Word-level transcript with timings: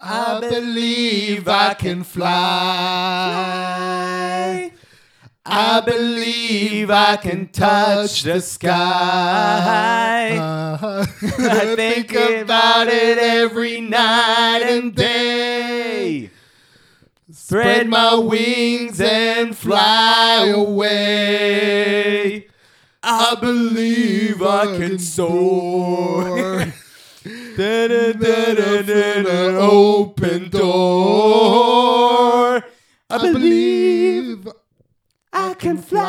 I 0.00 0.40
believe 0.40 1.48
I 1.48 1.74
can 1.74 2.04
fly. 2.04 2.32
I 5.48 5.80
believe 5.80 6.90
I 6.90 7.16
can 7.16 7.48
touch 7.48 8.22
the 8.22 8.40
sky. 8.40 8.76
Uh-huh. 10.36 11.06
I 11.38 11.74
think 11.76 12.12
about 12.12 12.88
it 12.88 13.18
every 13.18 13.80
night 13.80 14.62
and 14.62 14.94
day. 14.94 16.30
Spread 17.30 17.88
my 17.88 18.16
wings 18.16 19.00
and 19.00 19.56
fly 19.56 20.52
away. 20.54 22.46
I 23.02 23.36
believe 23.40 24.42
I 24.42 24.76
can 24.76 24.98
soar. 24.98 26.72
Da-da-da-da-da-da, 27.57 29.39
Open 29.59 30.49
door. 30.49 32.11
I 33.09 33.17
believe 33.33 34.47
I 35.33 35.53
can 35.59 35.77
fly. 35.77 36.01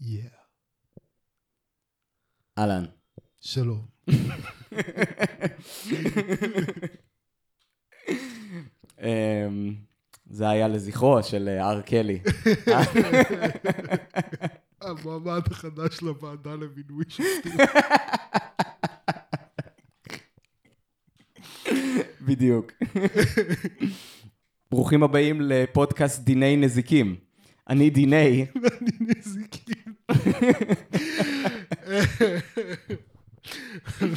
Yeah. 0.00 0.30
אהלן. 2.58 2.84
שלום. 3.40 3.86
אמ, 9.02 9.74
זה 10.31 10.49
היה 10.49 10.67
לזכרו 10.67 11.23
של 11.23 11.49
אה, 11.49 11.69
הר 11.69 11.81
קלי. 11.81 12.19
המועמד 14.81 15.41
החדש 15.51 16.01
לוועדה 16.01 16.55
למינוי 16.55 17.03
שופטים. 17.09 17.57
בדיוק. 22.21 22.71
ברוכים 24.71 25.03
הבאים 25.03 25.41
לפודקאסט 25.41 26.23
דיני 26.23 26.55
נזיקים. 26.55 27.15
אני 27.69 27.89
דיני. 27.89 28.45
אני 28.81 28.91
נזיקים. 28.99 29.93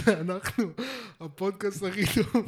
אנחנו 0.06 0.64
הפודקאסט 1.20 1.83
הכי 1.83 2.02
טוב 2.14 2.46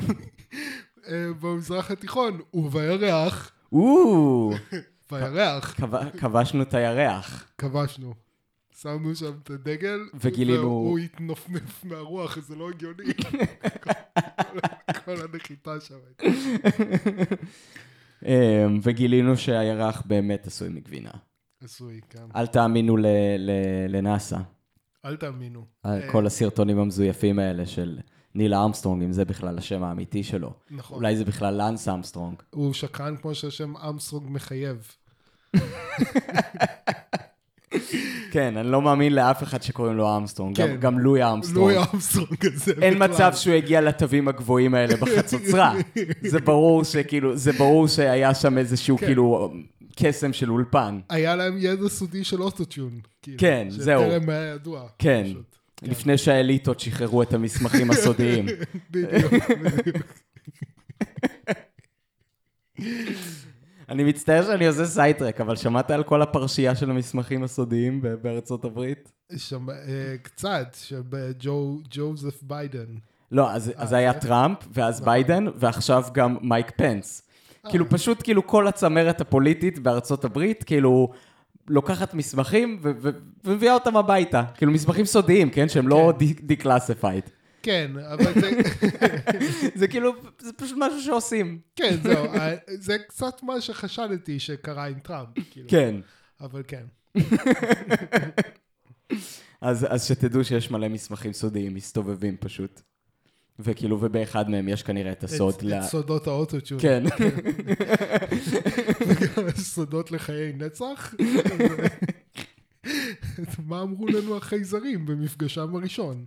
אה, 1.08 1.26
במזרח 1.40 1.90
התיכון, 1.90 2.40
ובירח, 2.54 3.52
או, 3.76 4.50
בירח, 5.10 5.74
כב- 5.80 6.10
כבשנו 6.18 6.62
את 6.62 6.74
הירח. 6.74 7.44
כבשנו. 7.58 8.14
שמנו 8.80 9.14
שם 9.16 9.32
את 9.42 9.50
הדגל, 9.50 9.98
וגילינו- 10.20 10.60
והוא 10.62 10.98
התנפנף 10.98 11.84
מהרוח, 11.84 12.38
זה 12.40 12.56
לא 12.56 12.70
הגיוני. 12.70 13.04
כל 15.04 15.14
הנחיתה 15.32 15.80
שם. 15.80 15.94
אמ, 18.26 18.30
וגילינו 18.82 19.36
שהירח 19.36 20.02
באמת 20.06 20.46
עשוי 20.46 20.68
מגבינה. 20.68 21.10
עשוי, 21.64 22.00
כן. 22.10 22.22
אל 22.36 22.46
תאמינו 22.46 22.96
לנאסא. 23.88 24.36
אל 25.04 25.16
תאמינו. 25.16 25.64
על 25.82 26.02
אה, 26.02 26.12
כל 26.12 26.26
הסרטונים 26.26 26.78
המזויפים 26.78 27.38
האלה 27.38 27.66
של 27.66 27.98
ניל 28.36 28.54
ארמסטרונג, 28.54 29.02
אם 29.02 29.12
זה 29.12 29.24
בכלל 29.24 29.58
השם 29.58 29.82
האמיתי 29.82 30.22
שלו. 30.22 30.52
נכון. 30.70 30.96
אולי 30.98 31.16
זה 31.16 31.24
בכלל 31.24 31.54
לאנס 31.54 31.88
ארמסטרונג. 31.88 32.34
הוא 32.50 32.72
שקרן 32.72 33.16
כמו 33.16 33.34
שהשם 33.34 33.76
אמסטרונג 33.76 34.26
מחייב. 34.30 34.76
כן, 38.30 38.56
אני 38.56 38.70
לא 38.70 38.82
מאמין 38.82 39.14
לאף 39.14 39.42
אחד 39.42 39.62
שקוראים 39.62 39.96
לו 39.96 40.08
ארמסטרונג, 40.08 40.56
גם- 40.60 40.68
כן. 40.68 40.76
גם 40.80 40.98
לואי 40.98 41.22
ארמסטרונג. 41.22 41.74
לואי 41.76 41.86
אמסטרונג 41.94 42.46
הזה. 42.54 42.72
אין 42.82 42.94
בכלל. 42.94 43.08
מצב 43.10 43.32
שהוא 43.34 43.54
הגיע 43.54 43.80
לתווים 43.80 44.28
הגבוהים 44.28 44.74
האלה 44.74 44.96
בחצוצרה. 44.96 45.74
זה 46.22 46.38
ברור 46.40 46.84
שכאילו, 46.84 47.36
זה 47.36 47.52
ברור 47.52 47.88
שהיה 47.88 48.34
שם 48.34 48.58
איזשהו 48.58 48.98
כן. 48.98 49.06
כאילו 49.06 49.52
קסם 49.96 50.32
של 50.32 50.50
אולפן. 50.50 51.00
היה 51.10 51.36
להם 51.36 51.56
ידע 51.58 51.88
סודי 51.88 52.24
של 52.24 52.42
אוטוטיון. 52.42 52.90
כאילו, 53.22 53.38
כן, 53.38 53.66
זהו. 53.70 54.00
שטרם 54.02 54.28
היה 54.28 54.46
ידוע. 54.54 54.82
כן. 54.98 55.24
פשוט. 55.30 55.55
כן. 55.76 55.90
לפני 55.90 56.18
שהאליטות 56.18 56.80
שחררו 56.80 57.22
את 57.22 57.32
המסמכים 57.34 57.90
הסודיים. 57.90 58.46
בדיוק, 58.90 59.32
בדיוק. 59.64 60.06
אני 63.88 64.04
מצטער 64.04 64.42
שאני 64.42 64.66
עושה 64.66 64.84
sidetrack, 64.84 65.40
אבל 65.40 65.56
שמעת 65.56 65.90
על 65.90 66.02
כל 66.02 66.22
הפרשייה 66.22 66.74
של 66.74 66.90
המסמכים 66.90 67.42
הסודיים 67.42 68.02
בארצות 68.22 68.64
הברית? 68.64 69.12
שם, 69.36 69.70
אה, 69.70 69.74
קצת, 70.22 70.76
שבג'וזף 70.82 72.42
ביידן. 72.42 72.86
לא, 73.32 73.50
אז, 73.50 73.72
אז 73.76 73.92
היה 73.92 74.14
טראמפ, 74.14 74.58
ואז 74.72 75.00
ביידן, 75.00 75.44
ועכשיו 75.56 76.04
גם 76.12 76.36
מייק 76.42 76.70
פנס. 76.76 77.22
כאילו, 77.68 77.88
פשוט 77.88 78.22
כאילו 78.22 78.46
כל 78.46 78.68
הצמרת 78.68 79.20
הפוליטית 79.20 79.78
בארצות 79.78 80.24
הברית, 80.24 80.64
כאילו, 80.64 81.12
לוקחת 81.68 82.14
מסמכים 82.14 82.80
ומביאה 83.44 83.74
אותם 83.74 83.96
הביתה. 83.96 84.42
כאילו, 84.54 84.72
מסמכים 84.72 85.04
סודיים, 85.04 85.50
כן? 85.50 85.68
שהם 85.68 85.88
לא 85.88 86.12
declassified. 86.42 87.24
כן, 87.62 87.90
אבל 88.12 88.40
זה, 88.40 88.50
זה 89.80 89.88
כאילו, 89.88 90.12
זה 90.40 90.52
פשוט 90.52 90.78
משהו 90.80 91.00
שעושים. 91.00 91.58
כן, 91.76 91.96
זהו, 92.02 92.24
אה, 92.24 92.54
זה 92.66 92.98
קצת 92.98 93.42
מה 93.42 93.60
שחשדתי 93.60 94.38
שקרה 94.38 94.86
עם 94.86 94.98
טראמפ. 94.98 95.28
כאילו. 95.50 95.68
כן. 95.68 95.94
אבל 96.40 96.62
כן. 96.68 96.84
אז, 99.60 99.86
אז 99.88 100.04
שתדעו 100.04 100.44
שיש 100.44 100.70
מלא 100.70 100.88
מסמכים 100.88 101.32
סודיים 101.32 101.74
מסתובבים 101.74 102.36
פשוט. 102.40 102.80
וכאילו, 103.58 103.98
ובאחד 104.00 104.50
מהם 104.50 104.68
יש 104.68 104.82
כנראה 104.82 105.12
את 105.12 105.24
הסוד 105.24 105.54
את, 105.54 105.62
ל... 105.62 105.74
את 105.74 105.82
סודות 105.82 106.26
האוטוטיון. 106.26 106.80
כן. 106.80 107.04
וגם 109.06 109.50
סודות 109.50 110.10
לחיי 110.10 110.52
נצח. 110.52 111.14
מה 113.66 113.82
אמרו 113.82 114.06
לנו 114.06 114.36
החייזרים 114.36 115.06
במפגשם 115.06 115.76
הראשון? 115.76 116.24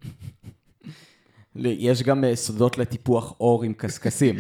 יש 1.56 2.04
גם 2.04 2.24
אה, 2.24 2.36
סודות 2.36 2.78
לטיפוח 2.78 3.34
אור 3.40 3.64
עם 3.64 3.74
קשקשים. 3.74 4.36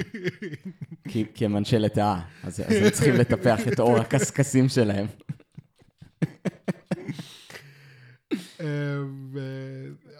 כי, 1.09 1.25
כי 1.33 1.45
הם 1.45 1.57
אנשי 1.57 1.79
לטאה, 1.79 2.21
אז, 2.43 2.59
אז 2.59 2.75
הם 2.75 2.89
צריכים 2.89 3.15
לטפח 3.15 3.67
את 3.67 3.79
אור 3.79 3.97
הקשקשים 3.97 4.69
שלהם. 4.69 5.05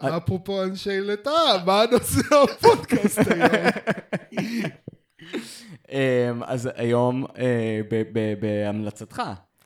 אה, 0.02 0.16
אפרופו 0.16 0.62
אנשי 0.62 1.00
לטאה, 1.00 1.64
מה 1.66 1.82
הנושא 1.82 2.20
הפודקאסט 2.44 3.18
היום? 3.30 4.70
אמ, 5.90 6.42
אז 6.42 6.68
היום, 6.74 7.26
אה, 7.38 7.80
בהמלצתך, 8.40 9.22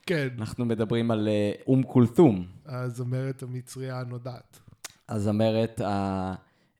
כן, 0.06 0.28
אנחנו 0.38 0.64
מדברים 0.64 1.10
על 1.10 1.28
אה, 1.28 1.52
אום 1.66 1.82
כולתום, 1.82 2.46
הזמרת 2.66 3.42
המצריה 3.42 4.00
הנודעת. 4.00 4.58
הזמרת 5.08 5.80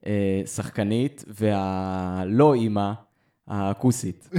השחקנית 0.03 1.23
והלא 1.27 2.53
אימא 2.53 2.91
הכוסית. 3.47 4.29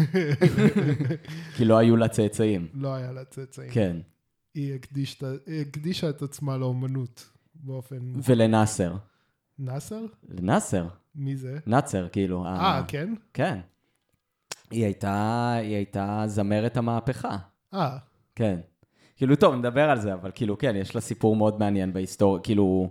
כי 1.56 1.64
לא 1.64 1.78
היו 1.78 1.96
לה 1.96 2.08
צאצאים. 2.08 2.68
לא 2.74 2.94
היה 2.94 3.12
לה 3.12 3.24
צאצאים. 3.24 3.70
כן. 3.70 3.96
היא 4.54 4.78
הקדישה 5.60 6.10
את 6.10 6.22
עצמה 6.22 6.56
לאומנות 6.56 7.26
באופן... 7.62 8.12
ולנאסר. 8.24 8.96
נאסר? 9.58 10.00
לנאסר. 10.28 10.86
מי 11.14 11.36
זה? 11.36 11.58
נאצר, 11.66 12.08
כאילו. 12.08 12.44
אה, 12.46 12.82
כן? 12.88 13.14
כן. 13.34 13.58
היא 14.70 14.84
הייתה, 14.84 15.52
היא 15.60 15.74
הייתה 15.74 16.22
זמרת 16.26 16.76
המהפכה. 16.76 17.36
אה, 17.74 17.98
כן. 18.34 18.60
כאילו, 19.16 19.36
טוב, 19.36 19.54
נדבר 19.54 19.90
על 19.90 20.00
זה, 20.00 20.14
אבל 20.14 20.30
כאילו, 20.34 20.58
כן, 20.58 20.76
יש 20.76 20.94
לה 20.94 21.00
סיפור 21.00 21.36
מאוד 21.36 21.58
מעניין 21.58 21.92
בהיסטוריה, 21.92 22.42
כאילו, 22.42 22.90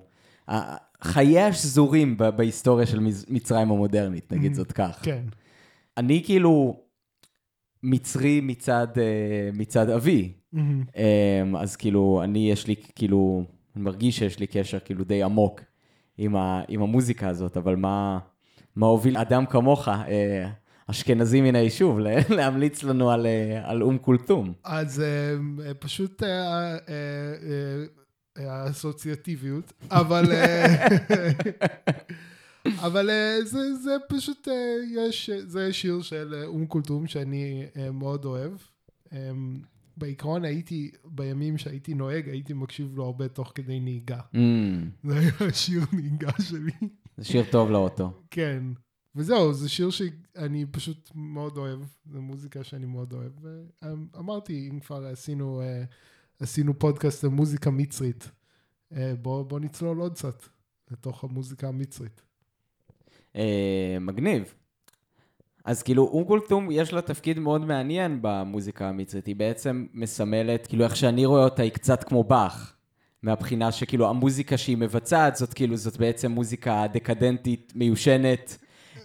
ה- 0.50 0.76
חיי 1.04 1.40
השזורים 1.42 2.18
ב- 2.18 2.30
בהיסטוריה 2.30 2.86
של 2.86 3.00
מצרים 3.30 3.72
המודרנית, 3.72 4.34
נגיד 4.34 4.54
זאת 4.54 4.72
כך. 4.72 5.00
כן. 5.04 5.24
אני 5.98 6.24
כאילו 6.26 6.80
מצרי 7.84 8.42
מצד, 8.42 8.88
אה, 8.98 9.04
מצד 9.54 9.90
אבי, 9.90 10.34
מהמם. 10.54 10.84
אמ, 11.44 11.56
אז 11.56 11.76
כאילו, 11.76 12.22
אני, 12.24 12.52
יש 12.52 12.68
לי, 12.68 12.76
כאילו, 12.96 13.44
אני 13.76 13.84
מרגיש 13.84 14.18
שיש 14.18 14.40
לי 14.40 14.48
קשר 14.48 14.80
כאילו 14.80 15.04
די 15.04 15.24
עמוק 15.24 15.62
עם, 16.18 16.36
ה, 16.36 16.62
עם 16.68 16.82
המוזיקה 16.82 17.30
הזאת, 17.30 17.58
אבל 17.58 17.76
מה, 17.76 18.20
מה 18.76 18.86
הוביל 18.86 19.18
אדם 19.18 19.46
כמוך, 19.46 19.88
אה, 19.88 20.50
אשכנזי 20.88 21.42
מן 21.42 21.56
היישוב, 21.56 22.00
להמליץ 22.36 22.84
לנו 22.84 23.12
על, 23.12 23.26
אה, 23.26 23.62
על 23.64 23.84
אום 23.84 23.98
כולתום? 23.98 24.54
אז 24.64 25.02
אה, 25.02 25.74
פשוט 25.74 26.24
האסוציאטיביות, 28.36 29.74
אבל 29.92 30.26
אבל 32.86 33.10
זה, 33.44 33.76
זה 33.76 33.96
פשוט, 34.10 34.48
יש, 34.92 35.30
זה 35.30 35.74
שיר 35.74 36.02
של 36.02 36.44
אום 36.46 36.66
כולתום 36.66 37.08
שאני 37.08 37.66
מאוד 37.94 38.26
אוהב. 38.26 38.52
בעיקרון 39.98 40.46
הייתי, 40.46 40.92
בימים 41.06 41.58
שהייתי 41.58 41.94
נוהג, 41.94 42.30
הייתי 42.30 42.54
מקשיב 42.54 42.96
לו 42.96 43.06
הרבה 43.06 43.28
תוך 43.28 43.52
כדי 43.56 43.80
נהיגה. 43.80 44.20
Mm, 44.34 44.38
זה 45.04 45.20
היה 45.20 45.32
השיר 45.50 45.82
נהיגה 45.94 46.32
שלי. 46.42 46.72
זה 47.18 47.24
שיר 47.24 47.44
טוב 47.52 47.72
לאוטו. 47.72 48.12
כן. 48.32 48.64
וזהו, 49.16 49.54
זה 49.54 49.70
שיר 49.70 49.90
שאני 49.90 50.66
פשוט 50.72 51.12
מאוד 51.16 51.58
אוהב, 51.58 51.80
זו 52.06 52.22
מוזיקה 52.22 52.64
שאני 52.64 52.86
מאוד 52.86 53.14
אוהב. 53.14 53.32
ואמרתי, 53.42 54.70
אם 54.72 54.80
כבר 54.80 55.06
עשינו, 55.06 55.62
אה, 55.62 55.84
עשינו 56.40 56.80
פודקאסט 56.80 57.24
על 57.24 57.30
מוזיקה 57.30 57.72
מצרית, 57.72 58.30
אה, 58.96 59.14
בוא, 59.22 59.44
בוא 59.44 59.60
נצלול 59.60 60.00
עוד 60.00 60.14
קצת 60.14 60.44
לתוך 60.92 61.24
המוזיקה 61.24 61.68
המצרית. 61.68 62.22
אה, 63.36 63.98
מגניב. 64.02 64.54
אז 65.66 65.84
כאילו, 65.84 66.04
אום 66.04 66.24
כולתום 66.24 66.70
יש 66.72 66.94
לה 66.94 67.02
תפקיד 67.02 67.40
מאוד 67.40 67.66
מעניין 67.66 68.20
במוזיקה 68.22 68.90
המצרית. 68.90 69.26
היא 69.26 69.36
בעצם 69.36 69.86
מסמלת, 69.94 70.68
כאילו, 70.68 70.84
איך 70.84 70.96
שאני 70.96 71.26
רואה 71.26 71.44
אותה, 71.44 71.64
היא 71.64 71.72
קצת 71.72 72.04
כמו 72.04 72.24
באך. 72.24 72.74
מהבחינה 73.24 73.72
שכאילו, 73.72 74.10
המוזיקה 74.10 74.58
שהיא 74.58 74.78
מבצעת, 74.78 75.36
זאת 75.36 75.54
כאילו, 75.54 75.78
זאת 75.78 75.98
בעצם 75.98 76.32
מוזיקה 76.32 76.86
דקדנטית, 76.94 77.74
מיושנת, 77.76 78.58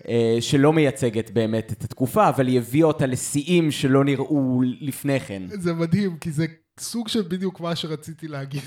אה, 0.09 0.37
שלא 0.41 0.73
מייצגת 0.73 1.31
באמת 1.31 1.73
את 1.73 1.85
התקופה, 1.85 2.29
אבל 2.29 2.47
היא 2.47 2.59
הביאה 2.59 2.87
אותה 2.87 3.07
לשיאים 3.07 3.71
שלא 3.71 4.05
נראו 4.05 4.63
לפני 4.81 5.21
כן. 5.21 5.43
זה 5.49 5.73
מדהים, 5.73 6.17
כי 6.17 6.31
זה 6.31 6.47
סוג 6.81 7.09
של 7.09 7.23
בדיוק 7.23 7.61
מה 7.61 7.77
שרציתי 7.77 8.29
להגיד. 8.29 8.63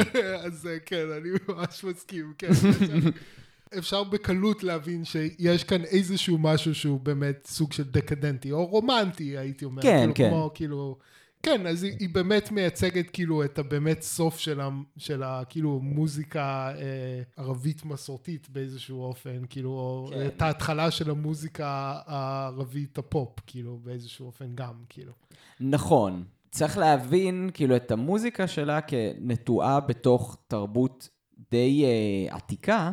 אז 0.46 0.66
אה, 0.66 0.78
כן, 0.86 1.06
אני 1.20 1.28
ממש 1.48 1.84
מסכים, 1.84 2.32
כן. 2.38 2.50
אפשר 3.78 4.04
בקלות 4.04 4.62
להבין 4.62 5.04
שיש 5.04 5.64
כאן 5.64 5.84
איזשהו 5.84 6.38
משהו 6.38 6.74
שהוא 6.74 7.00
באמת 7.00 7.46
סוג 7.46 7.72
של 7.72 7.84
דקדנטי, 7.84 8.52
או 8.52 8.66
רומנטי, 8.66 9.38
הייתי 9.38 9.64
אומר. 9.64 9.82
כן, 9.82 9.98
כאילו, 9.98 10.14
כן. 10.14 10.30
כמו, 10.30 10.50
כאילו, 10.54 10.98
כן, 11.42 11.66
אז 11.66 11.82
היא, 11.82 11.96
היא 12.00 12.08
באמת 12.12 12.50
מייצגת 12.50 13.10
כאילו 13.10 13.44
את 13.44 13.58
הבאמת 13.58 14.02
סוף 14.02 14.38
של, 14.38 14.60
ה, 14.60 14.68
של 14.96 15.22
ה, 15.22 15.42
כאילו 15.48 15.80
מוזיקה 15.82 16.72
אה, 16.78 17.22
ערבית 17.36 17.84
מסורתית 17.84 18.48
באיזשהו 18.50 19.02
אופן, 19.02 19.42
כאילו, 19.50 20.06
כן. 20.12 20.26
את 20.26 20.42
ההתחלה 20.42 20.90
של 20.90 21.10
המוזיקה 21.10 22.00
הערבית 22.06 22.98
הפופ, 22.98 23.40
כאילו, 23.46 23.78
באיזשהו 23.82 24.26
אופן 24.26 24.54
גם, 24.54 24.74
כאילו. 24.88 25.12
נכון. 25.60 26.24
צריך 26.50 26.78
להבין, 26.78 27.50
כאילו, 27.54 27.76
את 27.76 27.90
המוזיקה 27.90 28.46
שלה 28.46 28.80
כנטועה 28.80 29.80
בתוך 29.80 30.36
תרבות 30.48 31.08
די 31.50 31.84
אה, 31.84 32.36
עתיקה 32.36 32.92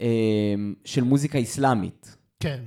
אה, 0.00 0.54
של 0.84 1.02
מוזיקה 1.04 1.42
אסלאמית. 1.42 2.16
כן. 2.40 2.60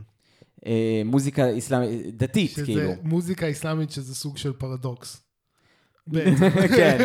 אה, 0.65 1.01
מוזיקה 1.05 1.57
אסלאמית, 1.57 2.17
דתית, 2.17 2.51
שזה 2.51 2.65
כאילו. 2.65 2.91
מוזיקה 3.03 3.51
אסלאמית 3.51 3.91
שזה 3.91 4.15
סוג 4.15 4.37
של 4.37 4.53
פרדוקס. 4.53 5.23
כן. 6.77 6.97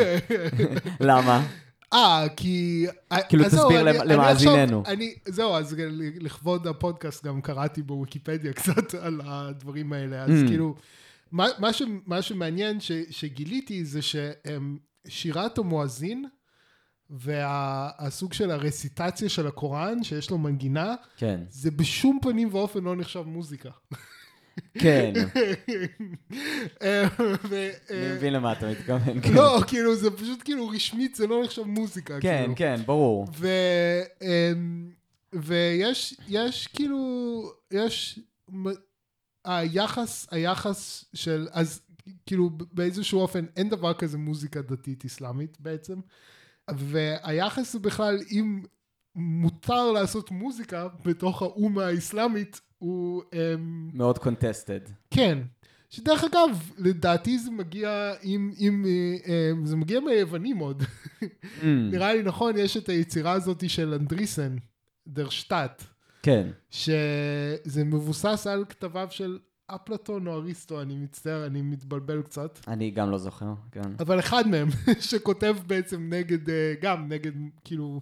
למה? 1.00 1.46
אה, 1.92 2.26
כי... 2.36 2.86
כאילו, 3.28 3.48
זהו, 3.48 3.62
תסביר 3.62 3.82
למאזיננו. 3.82 4.82
זהו, 5.26 5.54
אז 5.54 5.76
לכבוד 6.20 6.66
הפודקאסט 6.66 7.24
גם 7.24 7.40
קראתי 7.40 7.82
בוויקיפדיה 7.82 8.52
קצת 8.62 8.94
על 8.94 9.20
הדברים 9.24 9.92
האלה, 9.92 10.22
אז 10.22 10.30
Mm. 10.30 10.48
כאילו, 10.48 10.74
מה, 11.32 11.46
מה, 11.58 11.72
ש, 11.72 11.82
מה 12.06 12.22
שמעניין 12.22 12.80
ש, 12.80 12.92
שגיליתי 13.10 13.84
זה 13.84 14.00
ששירת 14.02 15.58
המואזין 15.58 16.24
והסוג 17.10 18.32
של 18.32 18.50
הרסיטציה 18.50 19.28
של 19.28 19.46
הקוראן, 19.46 20.02
שיש 20.02 20.30
לו 20.30 20.38
מנגינה, 20.38 20.94
כן. 21.16 21.40
זה 21.50 21.70
בשום 21.70 22.18
פנים 22.22 22.48
ואופן 22.52 22.84
לא 22.84 22.96
נחשב 22.96 23.22
מוזיקה. 23.22 23.70
כן. 24.78 25.12
אני 25.20 26.98
אה, 27.90 28.14
מבין 28.14 28.32
למה 28.32 28.52
אתה 28.52 28.70
מתכוון. 28.70 29.20
כן. 29.22 29.32
לא, 29.32 29.60
כאילו, 29.66 29.96
זה 29.96 30.10
פשוט 30.10 30.42
כאילו 30.44 30.68
רשמית, 30.68 31.14
זה 31.14 31.26
לא 31.26 31.42
נחשב 31.44 31.62
מוזיקה. 31.62 32.20
כן, 32.20 32.40
כאילו. 32.40 32.54
כן, 32.56 32.80
ברור. 32.86 33.26
אמ, 34.22 34.90
ויש, 35.32 36.14
יש 36.28 36.66
כאילו, 36.66 37.52
יש, 37.70 38.20
היחס, 39.44 40.26
היחס 40.30 41.04
של, 41.14 41.48
אז 41.52 41.80
כאילו 42.26 42.50
באיזשהו 42.72 43.20
אופן 43.20 43.44
אין 43.56 43.68
דבר 43.68 43.94
כזה 43.94 44.18
מוזיקה 44.18 44.62
דתית 44.62 45.04
אסלאמית 45.04 45.60
בעצם, 45.60 46.00
והיחס 46.70 47.74
הוא 47.74 47.82
בכלל 47.82 48.18
אם 48.30 48.62
מותר 49.14 49.92
לעשות 49.92 50.30
מוזיקה 50.30 50.88
בתוך 51.04 51.42
האומה 51.42 51.86
האסלאמית 51.86 52.60
הוא, 52.78 53.22
אמ, 53.32 53.90
מאוד 53.94 54.18
קונטסטד. 54.18 54.80
כן. 55.10 55.38
שדרך 55.90 56.24
אגב, 56.24 56.70
לדעתי 56.78 57.38
זה 57.38 57.50
מגיע, 57.50 58.14
אם, 58.24 58.52
אם, 58.58 58.84
אה, 58.86 59.32
אה, 59.32 59.50
זה 59.64 59.76
מגיע 59.76 60.00
מהיוונים 60.00 60.58
עוד. 60.58 60.82
Mm. 61.22 61.64
נראה 61.64 62.14
לי 62.14 62.22
נכון, 62.22 62.58
יש 62.58 62.76
את 62.76 62.88
היצירה 62.88 63.32
הזאת 63.32 63.70
של 63.70 63.94
אנדריסן, 63.94 64.56
דר 65.06 65.28
שטאט, 65.28 65.82
כן. 66.22 66.48
שזה 66.70 67.84
מבוסס 67.84 68.46
על 68.46 68.64
כתביו 68.68 69.08
של 69.10 69.38
אפלטון 69.66 70.26
או 70.26 70.32
אריסטו, 70.32 70.82
אני 70.82 70.96
מצטער, 70.96 71.46
אני 71.46 71.62
מתבלבל 71.62 72.22
קצת. 72.22 72.58
אני 72.68 72.90
גם 72.90 73.10
לא 73.10 73.18
זוכר, 73.18 73.54
כן. 73.72 73.82
אבל 74.00 74.18
אחד 74.18 74.48
מהם, 74.48 74.68
שכותב 75.10 75.56
בעצם 75.66 76.12
נגד, 76.12 76.50
אה, 76.50 76.74
גם 76.82 77.08
נגד, 77.08 77.32
כאילו, 77.64 78.00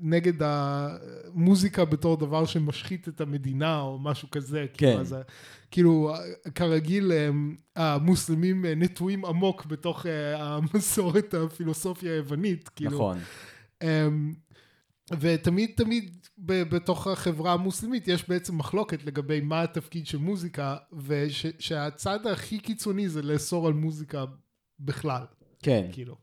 נגד 0.00 0.32
המוזיקה 0.40 1.84
בתור 1.84 2.16
דבר 2.16 2.44
שמשחית 2.46 3.08
את 3.08 3.20
המדינה 3.20 3.80
או 3.80 3.98
משהו 3.98 4.30
כזה. 4.30 4.66
כן. 4.74 4.86
כאילו, 4.86 5.00
אז, 5.00 5.12
ה- 5.12 5.20
כאילו, 5.70 6.12
כרגיל, 6.54 7.12
הם- 7.12 7.56
המוסלמים 7.76 8.64
אה, 8.66 8.74
נטועים 8.74 9.24
עמוק 9.24 9.66
בתוך 9.66 10.06
אה, 10.06 10.34
המסורת 10.56 11.34
הפילוסופיה 11.34 12.12
היוונית. 12.12 12.68
כאילו, 12.68 12.90
נכון. 12.90 13.18
אמ, 13.82 14.34
ותמיד 15.20 15.70
תמיד 15.76 16.25
בתוך 16.38 17.06
החברה 17.06 17.52
המוסלמית 17.52 18.08
יש 18.08 18.28
בעצם 18.28 18.58
מחלוקת 18.58 19.04
לגבי 19.04 19.40
מה 19.40 19.62
התפקיד 19.62 20.06
של 20.06 20.18
מוזיקה, 20.18 20.76
ושהצד 21.06 22.26
הכי 22.26 22.58
קיצוני 22.58 23.08
זה 23.08 23.22
לאסור 23.22 23.66
על 23.66 23.72
מוזיקה 23.72 24.24
בכלל, 24.80 25.22
כן, 25.62 25.88
כאילו. 25.92 26.16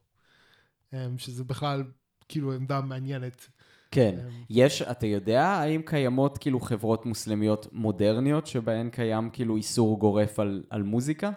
אמ, 0.94 1.18
שזה 1.18 1.44
בכלל 1.44 1.84
כאילו 2.30 2.54
עמדה 2.54 2.82
מעניינת. 2.82 3.48
כן. 3.92 4.16
אמ, 4.20 4.44
יש, 4.50 4.82
אתה 4.82 5.08
יודע, 5.08 5.44
האם 5.44 5.82
קיימות 5.86 6.38
כאילו 6.38 6.60
חברות 6.60 7.06
מוסלמיות 7.06 7.68
מודרניות 7.72 8.48
שבהן 8.48 8.90
קיים 8.90 9.30
כאילו 9.30 9.56
איסור 9.56 10.00
גורף 10.00 10.40
על, 10.40 10.64
על 10.70 10.84
מוזיקה? 10.84 11.32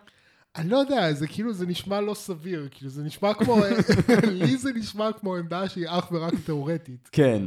אני 0.56 0.68
לא 0.68 0.76
יודע, 0.76 1.12
זה 1.12 1.26
כאילו, 1.26 1.52
זה 1.52 1.66
נשמע 1.66 2.00
לא 2.00 2.14
סביר, 2.14 2.68
כאילו 2.70 2.90
זה 2.90 3.02
נשמע 3.02 3.34
כמו, 3.34 3.56
לי 4.40 4.56
זה 4.56 4.72
נשמע 4.72 5.12
כמו 5.12 5.36
עמדה 5.36 5.68
שהיא 5.68 5.86
אך 5.88 6.12
ורק 6.12 6.34
תיאורטית, 6.46 7.08
כן, 7.12 7.42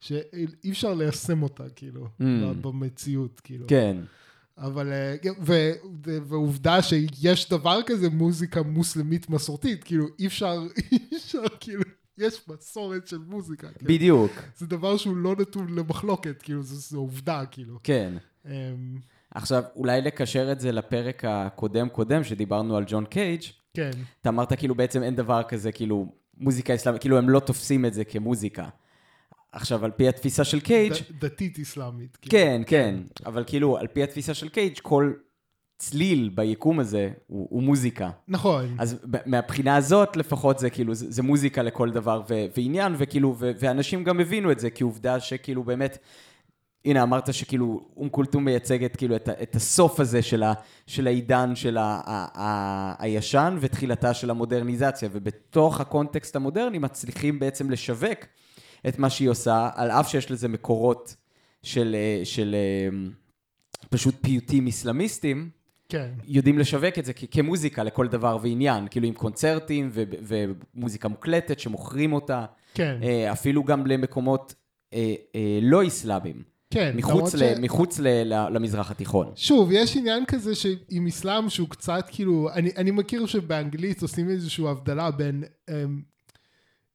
שאי 0.00 0.46
אפשר 0.70 0.94
ליישם 0.94 1.42
אותה, 1.42 1.64
כאילו, 1.76 2.04
Mm. 2.20 2.24
במציאות, 2.60 3.40
כאילו. 3.40 3.66
כן. 3.68 3.96
אבל, 4.58 4.92
אה, 4.92 5.16
ו, 5.40 5.52
ו, 6.06 6.18
ועובדה 6.28 6.82
שיש 6.82 7.48
דבר 7.48 7.80
כזה 7.86 8.10
מוזיקה 8.10 8.62
מוסלמית 8.62 9.30
מסורתית, 9.30 9.84
כאילו 9.84 10.06
אי 10.18 10.26
אפשר, 10.26 10.62
אי 10.92 11.16
אפשר, 11.16 11.42
כאילו, 11.60 11.82
יש 12.18 12.40
מסורת 12.48 13.06
של 13.06 13.18
מוזיקה. 13.18 13.68
כאילו. 13.72 13.94
בדיוק, 13.94 14.32
זה 14.56 14.66
דבר 14.66 14.96
שהוא 14.96 15.16
לא 15.16 15.36
נתון 15.40 15.74
למחלוקת, 15.74 16.42
כאילו, 16.42 16.62
זו, 16.62 16.74
זו 16.76 16.98
עובדה, 16.98 17.42
כאילו. 17.50 17.78
כן. 17.82 18.14
אמ, 18.46 18.50
עכשיו, 19.30 19.62
אולי 19.76 20.00
לקשר 20.00 20.52
את 20.52 20.60
זה 20.60 20.72
לפרק 20.72 21.24
הקודם-קודם, 21.24 22.24
שדיברנו 22.24 22.76
על 22.76 22.84
ג'ון 22.86 23.04
קייג', 23.04 23.42
כן, 23.74 23.90
אתה 24.20 24.28
אמרת 24.28 24.52
כאילו 24.58 24.74
בעצם 24.74 25.02
אין 25.02 25.16
דבר 25.16 25.42
כזה, 25.48 25.72
כאילו, 25.72 26.12
מוזיקה 26.36 26.74
אסלאמית, 26.74 27.00
כאילו 27.00 27.18
הם 27.18 27.28
לא 27.30 27.40
תופסים 27.40 27.84
את 27.86 27.94
זה 27.94 28.04
כמוזיקה. 28.04 28.68
עכשיו, 29.60 29.84
על 29.84 29.90
פי 29.90 30.08
התפיסה 30.08 30.44
של 30.44 30.60
קייג', 30.60 30.92
ד, 30.92 31.24
דתית 31.24 31.58
אסלאמית. 31.58 32.16
כאילו. 32.16 32.30
כן, 32.30 32.62
כן, 32.66 32.94
אבל 33.26 33.44
כאילו, 33.46 33.78
על 33.78 33.86
פי 33.86 34.02
התפיסה 34.02 34.34
של 34.34 34.48
קייג', 34.48 34.78
כל 34.82 35.12
צליל 35.78 36.30
ביקום 36.34 36.80
הזה 36.80 37.10
הוא, 37.26 37.46
הוא 37.50 37.62
מוזיקה. 37.62 38.10
נכון. 38.28 38.76
אז 38.78 38.98
מהבחינה 39.26 39.76
הזאת, 39.76 40.16
לפחות 40.16 40.58
זה 40.58 40.70
כאילו, 40.70 40.94
זה, 40.94 41.06
זה 41.10 41.22
מוזיקה 41.22 41.62
לכל 41.62 41.90
דבר 41.90 42.22
ו- 42.30 42.46
ועניין, 42.56 42.94
וכאילו, 42.98 43.36
ו- 43.38 43.50
ואנשים 43.58 44.04
גם 44.04 44.20
הבינו 44.20 44.52
את 44.52 44.58
זה, 44.58 44.70
כי 44.70 44.84
עובדה 44.84 45.20
שכאילו 45.20 45.64
באמת, 45.64 45.98
הנה, 46.84 47.02
אמרת 47.02 47.34
שכאילו 47.34 47.88
אום 47.96 48.08
כולתום 48.08 48.44
מייצגת 48.44 48.96
כאילו 48.96 49.16
את, 49.16 49.28
את 49.28 49.56
הסוף 49.56 50.00
הזה 50.00 50.22
של, 50.22 50.42
ה- 50.42 50.54
של 50.86 51.06
העידן 51.06 51.56
של 51.56 51.76
ה- 51.76 52.00
ה- 52.06 52.28
ה- 52.34 52.94
הישן 52.98 53.56
ותחילתה 53.60 54.14
של 54.14 54.30
המודרניזציה, 54.30 55.08
ובתוך 55.12 55.80
הקונטקסט 55.80 56.36
המודרני 56.36 56.78
מצליחים 56.78 57.38
בעצם 57.38 57.70
לשווק 57.70 58.18
את 58.88 58.98
מה 58.98 59.10
שהיא 59.10 59.28
עושה, 59.28 59.70
על 59.74 59.90
אף 59.90 60.10
שיש 60.10 60.30
לזה 60.30 60.48
מקורות 60.48 61.16
של, 61.62 61.96
אה, 61.98 62.24
של 62.24 62.54
אה, 62.54 62.98
פשוט 63.90 64.14
פיוטים 64.20 64.66
אסלאמיסטים, 64.66 65.50
כן, 65.88 66.08
יודעים 66.24 66.58
לשווק 66.58 66.98
את 66.98 67.04
זה 67.04 67.12
כמוזיקה 67.12 67.82
לכל 67.82 68.06
דבר 68.08 68.38
ועניין, 68.42 68.88
כאילו 68.90 69.06
עם 69.06 69.14
קונצרטים 69.14 69.90
ו- 69.92 70.02
ומוזיקה 70.22 71.08
מוקלטת 71.08 71.58
שמוכרים 71.58 72.12
אותה, 72.12 72.44
כן, 72.74 72.98
אה, 73.02 73.32
אפילו 73.32 73.64
גם 73.64 73.86
למקומות 73.86 74.54
אה, 74.94 75.14
אה, 75.34 75.58
לא 75.62 75.86
אסלאמיים. 75.86 76.42
כן, 76.70 76.96
מחוץ, 76.96 77.34
ל, 77.34 77.60
מחוץ 77.60 77.98
ל, 77.98 78.08
ל, 78.08 78.48
למזרח 78.54 78.90
התיכון. 78.90 79.32
שוב, 79.36 79.68
יש 79.72 79.96
עניין 79.96 80.24
כזה 80.26 80.54
שעם 80.54 81.06
אסלאם 81.06 81.48
שהוא 81.48 81.68
קצת 81.68 82.04
כאילו, 82.10 82.48
אני, 82.54 82.70
אני 82.76 82.90
מכיר 82.90 83.26
שבאנגלית 83.26 84.02
עושים 84.02 84.30
איזושהי 84.30 84.68
הבדלה 84.68 85.10
בין 85.10 85.44
אמ, 85.70 86.02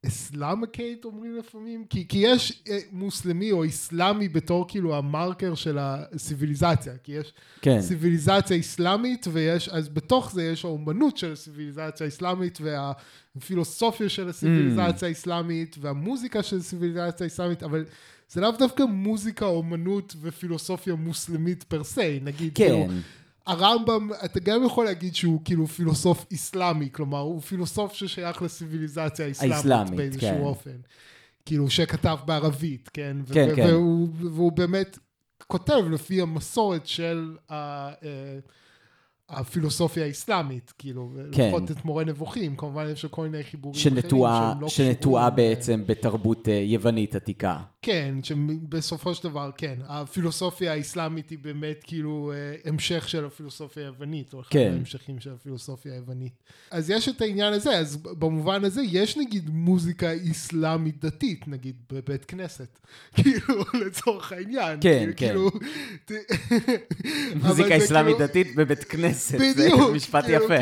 אסלאמקייט 0.08 1.06
אומרים 1.06 1.38
לפעמים, 1.38 1.86
כי, 1.90 2.08
כי 2.08 2.18
יש 2.18 2.64
אה, 2.70 2.80
מוסלמי 2.92 3.52
או 3.52 3.66
אסלאמי 3.66 4.28
בתור 4.28 4.66
כאילו 4.68 4.96
המרקר 4.96 5.56
של 5.56 5.78
הסיביליזציה, 5.80 6.94
כי 7.04 7.12
יש 7.12 7.34
כן. 7.62 7.82
סיביליזציה 7.82 8.60
אסלאמית 8.60 9.28
ויש, 9.32 9.70
אז 9.70 9.90
בתוך 9.90 10.32
זה 10.32 10.44
יש 10.44 10.66
האומנות 10.66 11.18
של 11.18 11.32
הסיביליזציה 11.32 12.06
האסלאמית 12.06 12.60
והפילוסופיה 12.62 14.10
של 14.10 14.30
הסיביליזציה 14.30 15.08
האסלאמית 15.08 15.76
והמוזיקה 15.82 16.44
של 16.44 16.58
הסיביליזציה 16.58 17.26
האסלאמית, 17.26 17.64
אבל 17.64 17.86
זה 18.30 18.42
לאו 18.42 18.52
דווקא 18.52 18.84
מוזיקה, 18.84 19.46
אומנות 19.46 20.16
ופילוסופיה 20.22 20.96
מוסלמית 20.96 21.64
פר 21.64 21.84
סי, 21.84 22.20
נגיד, 22.24 22.52
כן. 22.56 22.64
כאילו, 22.66 22.88
הרמב"ם, 23.48 24.10
אתה 24.26 24.40
גם 24.40 24.66
יכול 24.66 24.86
להגיד 24.86 25.16
שהוא 25.16 25.42
כאילו 25.46 25.68
פילוסוף 25.68 26.26
אסלאמי, 26.34 26.90
כלומר, 26.92 27.20
הוא 27.20 27.42
פילוסוף 27.42 27.94
ששייך 27.94 28.42
לסיביליזציה 28.42 29.26
האסלאמית 29.26 29.94
באיזשהו 29.96 30.30
כן. 30.30 30.42
אופן. 30.42 30.78
כאילו, 31.46 31.70
שכתב 31.70 32.18
בערבית, 32.26 32.90
כן? 32.94 33.18
כן, 33.34 33.50
ו- 33.52 33.56
כן. 33.56 33.66
והוא, 33.68 34.08
והוא 34.20 34.52
באמת 34.52 35.00
כותב 35.48 35.84
לפי 35.92 36.22
המסורת 36.22 36.88
של 36.88 37.38
ה, 37.50 37.54
אה, 37.90 37.94
הפילוסופיה 39.30 40.06
האסלאמית, 40.06 40.74
כאילו, 40.78 41.12
כן. 41.32 41.46
לפחות 41.46 41.72
את 41.72 41.86
מורה 41.86 42.04
נבוכים, 42.04 42.56
כמובן 42.56 42.90
יש 42.92 43.06
כל 43.06 43.28
מיני 43.28 43.44
חיבורים 43.44 43.80
שנטועה, 43.80 44.38
אחרים 44.38 44.52
שהם 44.52 44.62
לא 44.62 44.70
שנטועה 44.70 45.30
קשורים, 45.32 45.48
אה, 45.48 45.56
בעצם 45.56 45.84
בתרבות 45.86 46.48
אה, 46.48 46.54
יוונית 46.54 47.16
עתיקה. 47.16 47.60
כן, 47.84 48.16
שבסופו 48.24 49.16
של 49.16 49.24
דבר, 49.24 49.50
כן, 49.58 49.76
הפילוסופיה 49.88 50.74
האסלאמית 50.74 51.30
היא 51.30 51.38
באמת 51.42 51.80
כאילו 51.84 52.32
אה, 52.36 52.70
המשך 52.72 53.10
של 53.10 53.26
הפילוסופיה 53.26 53.84
היוונית, 53.84 54.34
או 54.34 54.42
אחד 54.42 54.50
כן. 54.50 54.72
מההמשכים 54.72 55.20
של 55.20 55.34
הפילוסופיה 55.34 55.94
היוונית. 55.94 56.34
אז 56.72 56.90
יש 56.90 57.10
את 57.10 57.22
העניין 57.22 57.54
הזה, 57.54 57.78
אז 57.78 57.98
במובן 57.98 58.66
הזה 58.66 58.82
יש 58.92 59.18
נגיד 59.18 59.50
מוזיקה 59.50 60.10
אסלאמית 60.32 61.06
דתית, 61.06 61.48
נגיד 61.48 61.76
בבית 61.92 62.26
כנסת, 62.26 62.80
כאילו, 63.16 63.64
לצורך 63.86 64.32
העניין. 64.32 64.78
כן, 64.82 65.12
כאילו, 65.16 65.52
כן. 65.52 65.60
כאילו, 66.08 66.22
מוזיקה 67.44 67.70
זה 67.80 67.86
אסלאמית 67.86 68.16
כאילו- 68.16 68.28
דתית 68.28 68.56
בבית 68.56 68.84
כנסת, 68.84 69.38
זה 69.38 69.54
בדיוק, 69.64 69.92
משפט 69.96 70.26
כאילו, 70.26 70.46
יפה. 70.46 70.56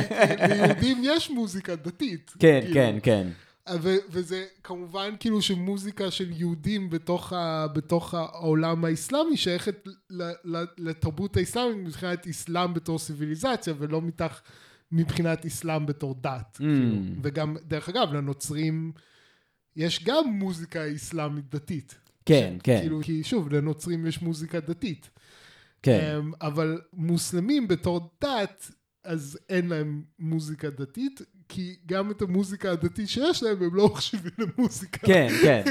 ליהודים 0.47 1.01
יש 1.03 1.29
מוזיקה 1.31 1.75
דתית. 1.75 2.31
כן, 2.39 2.59
כאילו. 2.61 2.73
כן, 2.73 2.95
כן. 3.03 3.27
ו- 3.81 3.95
וזה 4.09 4.45
כמובן 4.63 5.09
כאילו 5.19 5.41
שמוזיקה 5.41 6.11
של 6.11 6.31
יהודים 6.31 6.89
בתוך, 6.89 7.33
ה- 7.33 7.67
בתוך 7.67 8.13
העולם 8.13 8.85
האסלאמי 8.85 9.37
שייכת 9.37 9.87
ל- 10.09 10.31
ל- 10.55 10.65
לתרבות 10.77 11.37
האסלאמית 11.37 11.77
מבחינת 11.87 12.27
אסלאם 12.27 12.73
בתור 12.73 12.99
סיביליזציה 12.99 13.73
ולא 13.77 14.01
מתח, 14.01 14.41
מבחינת 14.91 15.45
אסלאם 15.45 15.85
בתור 15.85 16.15
דת. 16.21 16.55
Mm. 16.55 16.57
כאילו. 16.57 16.95
וגם, 17.23 17.55
דרך 17.67 17.89
אגב, 17.89 18.13
לנוצרים 18.13 18.91
יש 19.75 20.03
גם 20.03 20.23
מוזיקה 20.27 20.95
אסלאמית 20.95 21.55
דתית. 21.55 21.95
כן, 22.25 22.57
כן, 22.63 22.79
כאילו, 22.81 22.99
כי 23.03 23.23
שוב, 23.23 23.53
לנוצרים 23.53 24.05
יש 24.05 24.21
מוזיקה 24.21 24.59
דתית. 24.59 25.09
כן. 25.83 26.15
אמ, 26.19 26.31
אבל 26.41 26.81
מוסלמים 26.93 27.67
בתור 27.67 28.11
דת, 28.23 28.71
אז 29.03 29.39
אין 29.49 29.67
להם 29.67 30.03
מוזיקה 30.19 30.69
דתית, 30.69 31.21
כי 31.53 31.75
גם 31.85 32.11
את 32.11 32.21
המוזיקה 32.21 32.71
הדתית 32.71 33.09
שיש 33.09 33.43
להם, 33.43 33.63
הם 33.63 33.75
לא 33.75 33.87
מחשיבים 33.87 34.31
למוזיקה. 34.37 35.07
כן, 35.07 35.27
כן, 35.41 35.63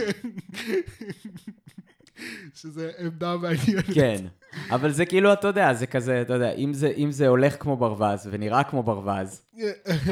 שזה 2.54 2.90
עמדה 2.98 3.36
מעניינת. 3.36 3.84
כן. 3.94 4.26
אבל 4.70 4.90
זה 4.90 5.06
כאילו, 5.06 5.32
אתה 5.32 5.48
יודע, 5.48 5.74
זה 5.74 5.86
כזה, 5.86 6.22
אתה 6.22 6.34
יודע, 6.34 6.52
אם 6.52 6.72
זה, 6.72 6.92
אם 6.96 7.10
זה 7.10 7.28
הולך 7.28 7.56
כמו 7.62 7.76
ברווז 7.76 8.28
ונראה 8.30 8.64
כמו 8.64 8.82
ברווז, 8.82 9.42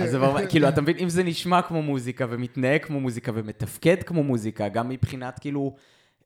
אז 0.02 0.10
זה 0.10 0.18
ברווז, 0.18 0.42
כאילו, 0.48 0.68
אתה 0.68 0.80
מבין, 0.80 0.96
אם 0.98 1.08
זה 1.08 1.22
נשמע 1.22 1.62
כמו 1.62 1.82
מוזיקה 1.82 2.26
ומתנהג 2.30 2.84
כמו 2.84 3.00
מוזיקה 3.00 3.32
ומתפקד 3.34 4.02
כמו 4.02 4.22
מוזיקה, 4.22 4.68
גם 4.68 4.88
מבחינת 4.88 5.38
כאילו, 5.38 5.76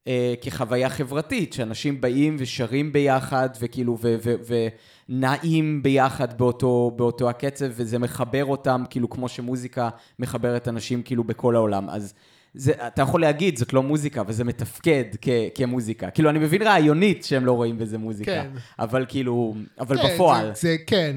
אה, 0.08 0.34
כחוויה 0.40 0.88
חברתית, 0.88 1.52
שאנשים 1.52 2.00
באים 2.00 2.36
ושרים 2.38 2.92
ביחד, 2.92 3.48
וכאילו, 3.60 3.98
ו- 4.00 4.16
ו- 4.24 4.68
ונעים 5.08 5.82
ביחד 5.82 6.38
באותו, 6.38 6.92
באותו 6.96 7.30
הקצב, 7.30 7.66
וזה 7.70 7.98
מחבר 7.98 8.44
אותם, 8.44 8.82
כאילו, 8.90 9.10
כמו 9.10 9.28
שמוזיקה 9.28 9.88
מחברת 10.18 10.68
אנשים, 10.68 11.02
כאילו, 11.02 11.24
בכל 11.24 11.56
העולם. 11.56 11.90
אז... 11.90 12.14
זה, 12.54 12.72
אתה 12.86 13.02
יכול 13.02 13.20
להגיד, 13.20 13.56
זאת 13.56 13.72
לא 13.72 13.82
מוזיקה, 13.82 14.22
וזה 14.26 14.44
מתפקד 14.44 15.04
כ, 15.20 15.28
כמוזיקה. 15.54 16.10
כאילו, 16.10 16.30
אני 16.30 16.38
מבין 16.38 16.62
רעיונית 16.62 17.24
שהם 17.24 17.46
לא 17.46 17.52
רואים 17.52 17.78
בזה 17.78 17.98
מוזיקה. 17.98 18.30
כן. 18.30 18.50
אבל 18.78 19.04
כאילו, 19.08 19.54
אבל 19.80 20.02
כן, 20.02 20.14
בפועל. 20.14 20.46
זה, 20.46 20.52
זה 20.54 20.76
כן. 20.86 21.16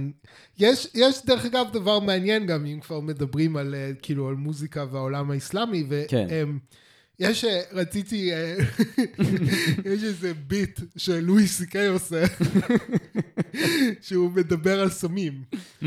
יש, 0.59 0.87
יש 0.93 1.25
דרך 1.25 1.45
אגב 1.45 1.65
דבר 1.73 1.99
מעניין 1.99 2.45
גם, 2.45 2.65
אם 2.65 2.79
כבר 2.79 2.99
מדברים 2.99 3.57
על, 3.57 3.75
אה, 3.75 3.91
כאילו, 4.01 4.27
על 4.27 4.35
מוזיקה 4.35 4.85
והעולם 4.91 5.31
האסלאמי, 5.31 5.83
כן. 6.07 6.27
ויש, 7.19 7.45
רציתי, 7.71 8.33
אה, 8.33 8.55
יש 9.93 10.03
איזה 10.03 10.33
ביט 10.33 10.79
שלואי 10.97 11.47
סי-קיי 11.47 11.87
עושה, 11.87 12.23
שהוא 14.07 14.31
מדבר 14.31 14.79
על 14.79 14.89
סמים. 14.89 15.43
Mm, 15.81 15.85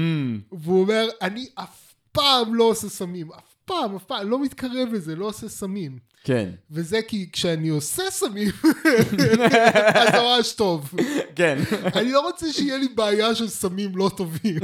והוא 0.52 0.80
אומר, 0.80 1.08
אני 1.22 1.46
אף 1.54 1.94
פעם 2.12 2.54
לא 2.54 2.64
עושה 2.64 2.88
סמים, 2.88 3.32
אף 3.32 3.54
פעם, 3.64 3.96
אף 3.96 4.04
פעם, 4.04 4.30
לא 4.30 4.42
מתקרב 4.42 4.88
לזה, 4.92 5.16
לא 5.16 5.24
עושה 5.24 5.48
סמים. 5.48 5.98
כן, 6.24 6.48
וזה 6.70 7.02
כי 7.08 7.28
כשאני 7.32 7.68
עושה 7.68 8.02
סמים, 8.10 8.50
אז 9.94 10.12
זה 10.12 10.18
ממש 10.22 10.52
טוב. 10.52 10.94
כן. 11.36 11.58
אני 11.94 12.12
לא 12.12 12.20
רוצה 12.20 12.52
שיהיה 12.52 12.78
לי 12.78 12.88
בעיה 12.88 13.34
של 13.34 13.48
סמים 13.48 13.96
לא 13.96 14.10
טובים. 14.16 14.58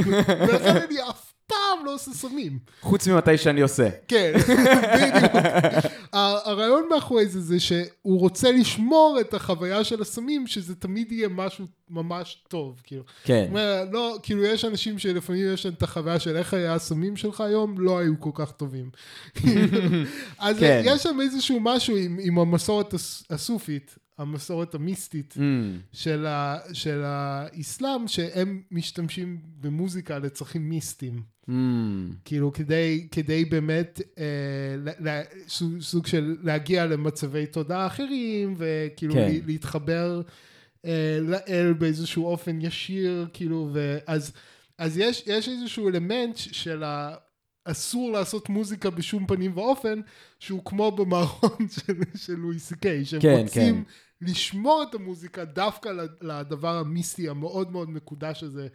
ולכן 0.49 0.77
אני 0.77 0.97
אף 1.11 1.33
פעם 1.47 1.85
לא 1.85 1.95
עושה 1.95 2.11
סמים. 2.11 2.59
חוץ 2.81 3.09
ממתי 3.09 3.39
שאני 3.39 3.61
עושה. 3.61 3.89
כן, 4.09 4.33
בדיוק. 4.95 5.33
הרעיון 6.15 6.89
מאחורי 6.95 7.27
זה 7.29 7.41
זה 7.41 7.61
שהוא 7.61 8.21
רוצה 8.21 8.53
לשמור 8.53 9.19
את 9.21 9.35
החוויה 9.35 9.85
של 9.85 10.03
הסמים, 10.03 10.47
שזה 10.47 10.75
תמיד 10.75 11.13
יהיה 11.13 11.29
משהו 11.29 11.65
ממש 11.91 12.45
טוב, 12.49 12.81
כאילו. 12.85 13.03
כן, 13.25 13.47
אומר, 13.49 13.85
לא, 13.93 14.17
כאילו 14.23 14.45
יש 14.45 14.65
אנשים 14.65 14.99
שלפעמים 14.99 15.55
יש 15.55 15.65
להם 15.67 15.75
את 15.75 15.83
החוויה 15.83 16.19
של 16.21 16.37
איך 16.37 16.55
היה 16.55 16.75
הסמים 16.75 17.17
שלך 17.17 17.41
היום, 17.41 17.79
לא 17.81 17.99
היו 17.99 18.21
כל 18.21 18.31
כך 18.35 18.51
טובים. 18.53 18.91
אז 20.39 20.59
כן. 20.59 20.83
יש 20.85 21.03
שם 21.03 21.21
איזשהו 21.21 21.61
משהו 21.61 21.97
עם, 21.97 22.19
עם 22.23 22.39
המסורת 22.39 22.95
הס- 22.95 23.25
הסופית, 23.31 23.95
המסורת 24.19 24.75
המיסטית 24.75 25.35
Mm, 25.37 25.41
של, 25.93 26.27
ה, 26.27 26.59
של 26.73 27.03
האסלאם, 27.05 28.09
שהם 28.09 28.63
משתמשים 28.71 29.39
במוזיקה 29.61 30.19
לצרכים 30.19 30.69
מיסטיים. 30.69 31.34
Mm, 31.49 31.53
כאילו 32.25 32.53
כדי, 32.53 33.09
כדי 33.11 33.45
באמת 33.45 34.01
אה, 34.19 34.25
ל, 34.79 35.09
ל, 35.09 35.23
סוג, 35.49 35.81
סוג 35.81 36.07
של 36.07 36.37
להגיע 36.43 36.87
למצבי 36.87 37.47
תודעה 37.47 37.87
אחרים 37.87 38.55
וכאילו 38.59 39.15
כן. 39.15 39.31
להתחבר 39.47 40.23
אה, 40.85 41.19
לאל 41.21 41.73
באיזשהו 41.73 42.27
אופן 42.27 42.59
ישיר 42.61 43.27
כאילו 43.33 43.71
ואז 43.73 44.33
אז 44.79 44.99
יש, 44.99 45.23
יש 45.27 45.49
איזשהו 45.49 45.89
אלמנט 45.89 46.37
של 46.37 46.83
ה... 46.83 47.15
אסור 47.65 48.13
לעשות 48.13 48.49
מוזיקה 48.49 48.91
בשום 48.91 49.27
פנים 49.27 49.53
ואופן 49.55 50.01
שהוא 50.39 50.65
כמו 50.65 50.91
במערכון 50.91 51.69
של, 51.87 51.93
של 52.17 52.35
לואי 52.35 52.59
סי 52.59 52.77
קיי 52.77 53.05
שהם 53.05 53.21
כן, 53.21 53.37
רוצים 53.43 53.85
כן. 53.85 54.27
לשמור 54.27 54.85
את 54.91 54.95
המוזיקה 54.95 55.45
דווקא 55.45 55.91
לדבר 56.21 56.77
המיסטי 56.77 57.29
המאוד 57.29 57.73
מאוד 57.73 57.91
מקודש 57.91 58.43
הזה. 58.43 58.69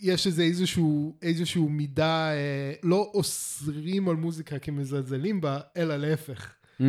יש 0.00 0.26
איזה 0.26 0.42
איזשהו, 0.42 1.16
איזשהו 1.22 1.68
מידה, 1.68 2.32
אה, 2.32 2.72
לא 2.82 3.10
אוסרים 3.14 4.08
על 4.08 4.16
מוזיקה 4.16 4.58
כי 4.58 4.70
מזלזלים 4.70 5.40
בה, 5.40 5.60
אלא 5.76 5.96
להפך. 5.96 6.52
mm, 6.80 6.84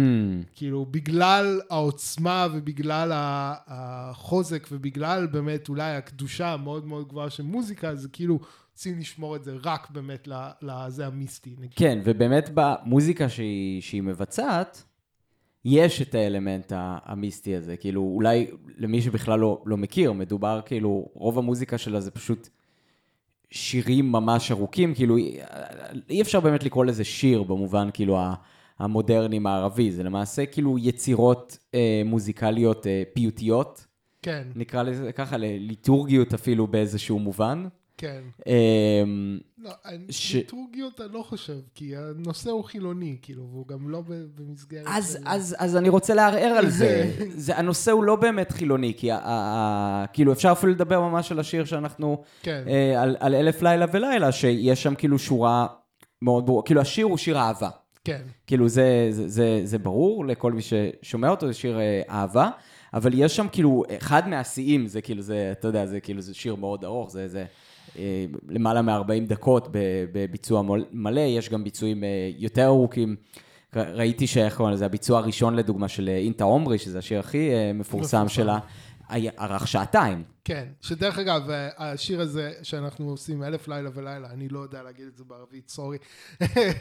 כאילו, 0.56 0.86
בגלל 0.86 1.62
העוצמה 1.70 2.48
ובגלל 2.54 3.12
החוזק 3.68 4.68
ובגלל 4.72 5.28
באמת 5.28 5.70
אולי 5.70 5.96
הקדושה 5.96 6.54
המאוד 6.54 6.86
מאוד 6.86 7.08
גבוהה 7.08 7.30
של 7.30 7.44
מוזיקה, 7.44 7.96
זה 7.96 8.10
כאילו 8.10 8.40
רוצים 8.72 9.00
לשמור 9.00 9.36
את 9.36 9.44
זה 9.44 9.56
רק 9.64 9.90
באמת 9.90 10.28
לזה 10.62 11.08
המיסטי. 11.08 11.56
נגיד. 11.58 11.74
כן, 11.76 12.02
ובאמת 12.06 12.50
במוזיקה 12.54 13.30
שהיא, 13.30 13.82
שהיא 13.82 14.02
מבצעת, 14.02 14.84
יש 15.66 16.02
את 16.02 16.16
האלמנט 16.16 16.72
המיסטי 16.76 17.56
הזה. 17.56 17.78
כאילו, 17.78 18.02
אולי 18.02 18.48
למי 18.78 19.02
שבכלל 19.02 19.40
לא, 19.40 19.64
לא 19.66 19.78
מכיר, 19.78 20.12
מדובר 20.12 20.62
כאילו, 20.66 21.10
רוב 21.14 21.38
המוזיקה 21.38 21.78
שלה 21.78 22.02
זה 22.02 22.12
פשוט 22.12 22.50
שירים 23.56 24.12
ממש 24.12 24.52
ארוכים, 24.52 24.94
כאילו, 24.96 25.18
אי- 26.10 26.22
אפשר 26.22 26.40
באמת 26.40 26.64
לקרוא 26.64 26.86
לזה 26.86 27.04
שיר 27.04 27.44
במובן 27.44 27.90
כאילו 27.94 28.20
המודרני 28.80 29.40
מערבי, 29.40 29.92
זה 29.92 30.04
למעשה 30.04 30.46
כאילו 30.46 30.78
יצירות 30.80 31.58
אה, 31.74 32.02
מוזיקליות 32.06 32.88
אה, 32.88 33.04
פיוטיות, 33.14 33.86
כן, 34.22 34.48
נקרא 34.56 34.84
לזה 34.84 35.12
ככה, 35.12 35.38
לליטורגיות 35.38 36.34
אפילו 36.34 36.68
באיזשהו 36.68 37.20
מובן. 37.20 37.68
כן. 37.98 38.22
אמ, 38.48 39.38
לא, 39.58 39.70
אני- 39.86 40.06
ש- 40.14 40.36
ליטורגיות 40.36 41.02
אני 41.02 41.14
לא 41.14 41.24
חושב, 41.30 41.58
כי 41.75 41.94
הנושא 41.98 42.50
הוא 42.52 42.64
חילוני, 42.64 43.18
כאילו, 43.22 43.48
והוא 43.52 43.68
גם 43.68 43.90
לא 43.90 44.02
במסגרת... 44.36 44.84
אז, 44.88 45.14
של- 45.14 45.20
אז, 45.25 45.56
אז 45.60 45.78
אני 45.78 45.90
רוצה 45.90 46.14
לערער 46.14 46.52
על 46.58 46.70
זה. 46.70 47.12
זה. 47.36 47.58
הנושא 47.58 47.92
הוא 47.92 48.04
לא 48.04 48.16
באמת 48.16 48.52
חילוני, 48.52 48.94
כי 48.98 49.12
ה, 49.12 49.16
ה, 49.18 49.22
ה, 49.25 50.06
כאילו 50.14 50.32
אפשר 50.34 50.52
אפילו 50.52 50.72
לדבר 50.72 51.02
ממש 51.02 51.32
על 51.32 51.40
השיר 51.40 51.66
שאנחנו, 51.66 52.22
כן, 52.42 52.64
אה, 52.68 53.02
על, 53.02 53.16
על 53.20 53.36
אלף 53.36 53.62
לילה 53.62 53.86
ולילה, 53.94 54.32
שיש 54.32 54.84
שם 54.84 54.96
כאילו 54.96 55.20
שורה 55.20 55.68
מאוד 56.22 56.46
ברורה, 56.46 56.64
כאילו 56.64 56.82
השיר 56.82 57.06
הוא 57.06 57.18
שיר 57.18 57.38
אהבה. 57.38 57.70
כן, 58.04 58.22
כאילו 58.48 58.70
זה, 58.70 59.08
זה, 59.12 59.28
זה, 59.28 59.62
זה 59.64 59.78
ברור 59.78 60.25
לכל 60.25 60.52
מי 60.54 60.62
ששומע 60.62 61.30
אותו, 61.30 61.48
זה 61.48 61.54
שיר 61.54 61.80
אה, 61.80 62.02
אהבה, 62.10 62.50
אבל 62.94 63.12
יש 63.14 63.36
שם 63.36 63.48
כאילו, 63.52 63.84
אחד 63.98 64.28
מהשיאים, 64.30 64.88
זה 64.88 65.02
כאילו, 65.02 65.22
זה, 65.22 65.50
אתה 65.52 65.68
יודע, 65.68 65.86
זה 65.86 66.00
כאילו, 66.00 66.22
זה 66.22 66.34
שיר 66.34 66.56
מאוד 66.56 66.86
ארוך, 66.86 67.12
זה, 67.12 67.28
זה 67.28 67.40
אה, 67.40 67.46
למעלה 68.50 68.82
מ-40 68.82 69.28
דקות 69.28 69.68
בביצוע 70.12 70.64
מלא, 70.92 71.20
יש 71.20 71.50
גם 71.50 71.64
ביצועים 71.64 72.04
אה, 72.04 72.30
יותר 72.38 72.66
ארוכים. 72.66 73.16
ראיתי 73.75 74.28
שאיך 74.28 74.58
קוראים 74.58 74.74
לזה, 74.74 74.86
הביצוע 74.86 75.20
הראשון 75.20 75.56
לדוגמה 75.56 75.88
של 75.88 76.10
אה, 76.10 76.18
אינטה 76.18 76.44
עומרי, 76.44 76.78
שזה 76.78 77.00
השיר 77.00 77.20
הכי 77.20 77.50
אה, 77.54 77.72
מפורסם. 77.74 78.30
שלה, 78.30 78.60
ארך 79.40 79.68
שעתיים. 79.68 80.24
כן. 80.44 80.68
שדרך 80.82 81.20
אגב, 81.20 81.50
אה, 81.50 81.70
השיר 81.78 82.22
הזה 82.22 82.52
שאנחנו 82.64 83.10
עושים, 83.10 83.44
אלף 83.44 83.68
לילה 83.68 83.90
ולילה, 83.94 84.30
אני 84.32 84.50
לא 84.50 84.60
יודע 84.60 84.84
להגיד 84.84 85.08
את 85.08 85.18
זה 85.18 85.24
בערבית, 85.24 85.70
סורי. 85.70 85.98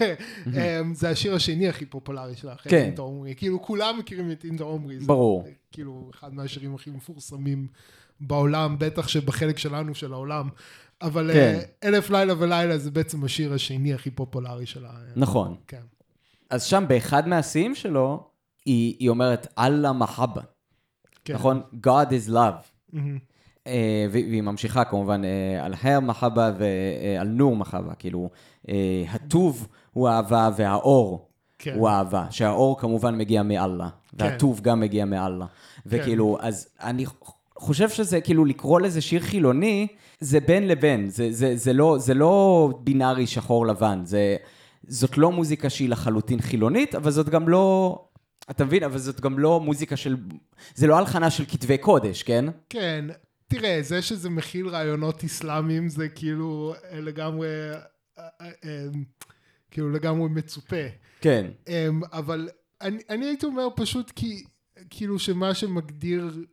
זה 1.00 1.10
השיר 1.10 1.34
השני 1.34 1.68
הכי 1.68 1.86
פופולרי 1.86 2.36
שלה, 2.36 2.52
אחרי 2.52 2.70
כן. 2.70 2.82
אינטה 2.82 3.02
עומרי. 3.02 3.34
כאילו, 3.36 3.62
כולם 3.62 3.98
מכירים 3.98 4.30
את 4.30 4.44
אינטה 4.44 4.64
עומרי. 4.64 5.00
זה 5.00 5.06
ברור. 5.06 5.48
כאילו, 5.72 6.10
אחד 6.14 6.34
מהשירים 6.34 6.74
הכי 6.74 6.90
מפורסמים 6.90 7.66
בעולם, 8.20 8.76
בטח 8.78 9.08
שבחלק 9.08 9.58
שלנו 9.58 9.94
של 9.94 10.12
העולם. 10.12 10.48
אבל 11.04 11.30
כן. 11.32 11.58
אה, 11.58 11.88
אלף 11.88 12.10
לילה 12.10 12.34
ולילה 12.38 12.78
זה 12.78 12.90
בעצם 12.90 13.24
השיר 13.24 13.54
השני 13.54 13.94
הכי 13.94 14.10
פופולרי 14.10 14.66
שלה. 14.66 14.90
נכון. 15.16 15.56
כן. 15.68 15.82
אז 16.50 16.64
שם 16.64 16.84
באחד 16.88 17.28
מהשיאים 17.28 17.74
שלו, 17.74 18.28
היא, 18.66 18.96
היא 18.98 19.08
אומרת, 19.08 19.46
אללה 19.58 19.92
מחבה, 19.92 20.42
כן. 21.24 21.34
נכון? 21.34 21.62
God 21.86 22.08
is 22.10 22.30
love. 22.30 22.68
מהמם. 22.92 23.18
אה, 23.66 24.06
והיא 24.10 24.42
ממשיכה 24.42 24.84
כמובן 24.84 25.22
אה, 25.24 25.64
על 25.64 25.74
הר 25.82 26.00
מחבה 26.00 26.52
ועל 26.58 27.28
נור 27.28 27.56
מחבה, 27.56 27.94
כאילו, 27.94 28.30
אה, 28.68 29.04
הטוב 29.08 29.68
הוא 29.92 30.08
אהבה 30.08 30.50
והאור 30.56 31.28
כן. 31.58 31.74
הוא 31.74 31.88
אהבה, 31.88 32.26
שהאור 32.30 32.80
כמובן 32.80 33.18
מגיע 33.18 33.42
מאללה, 33.42 33.88
והטוב 34.12 34.60
גם 34.60 34.80
מגיע 34.80 35.04
מאללה. 35.04 35.46
וכאילו, 35.86 36.38
אז 36.40 36.68
אני 36.80 37.04
חושב 37.58 37.88
שזה, 37.88 38.20
כאילו, 38.20 38.44
לקרוא 38.44 38.80
לזה 38.80 39.00
שיר 39.00 39.20
חילוני, 39.20 39.86
זה 40.20 40.40
בין 40.40 40.68
לבין, 40.68 41.10
זה, 41.10 41.32
זה, 41.32 41.56
זה, 41.56 41.72
לא, 41.72 41.96
זה 41.98 42.14
לא 42.14 42.68
בינארי 42.84 43.26
שחור 43.26 43.66
לבן, 43.66 44.00
זה, 44.04 44.36
זאת 44.86 45.18
לא 45.18 45.32
מוזיקה 45.32 45.70
שהיא 45.70 45.88
לחלוטין 45.88 46.40
חילונית, 46.40 46.94
אבל 46.94 47.10
זאת 47.10 47.28
גם 47.28 47.48
לא... 47.48 47.98
אתה 48.50 48.64
מבין? 48.64 48.82
אבל 48.82 48.98
זאת 48.98 49.20
גם 49.20 49.38
לא 49.38 49.60
מוזיקה 49.60 49.96
של... 49.96 50.16
זה 50.74 50.86
לא 50.86 50.98
הלחנה 50.98 51.30
של 51.30 51.44
כתבי 51.44 51.78
קודש, 51.78 52.22
כן? 52.22 52.44
כן, 52.68 53.04
תראה, 53.48 53.78
זה 53.82 54.02
שזה 54.02 54.30
מכיל 54.30 54.68
רעיונות 54.68 55.24
אסלאמיים 55.24 55.88
זה 55.88 56.08
כאילו 56.08 56.74
אה, 56.90 57.00
לגמרי, 57.00 57.48
אה, 58.18 58.28
אה, 58.40 58.50
אה, 58.64 58.86
כאילו 59.70 59.90
לגמרי 59.90 60.28
מצופה. 60.28 60.86
כן. 61.20 61.46
אמ, 61.68 62.00
אבל 62.12 62.48
אני, 62.80 62.98
אני 63.10 63.26
הייתי 63.26 63.46
אומר 63.46 63.68
פשוט 63.76 64.10
כי, 64.10 64.44
כאילו 64.90 65.18
שמה 65.18 65.54
שמגדיר, 65.54 66.44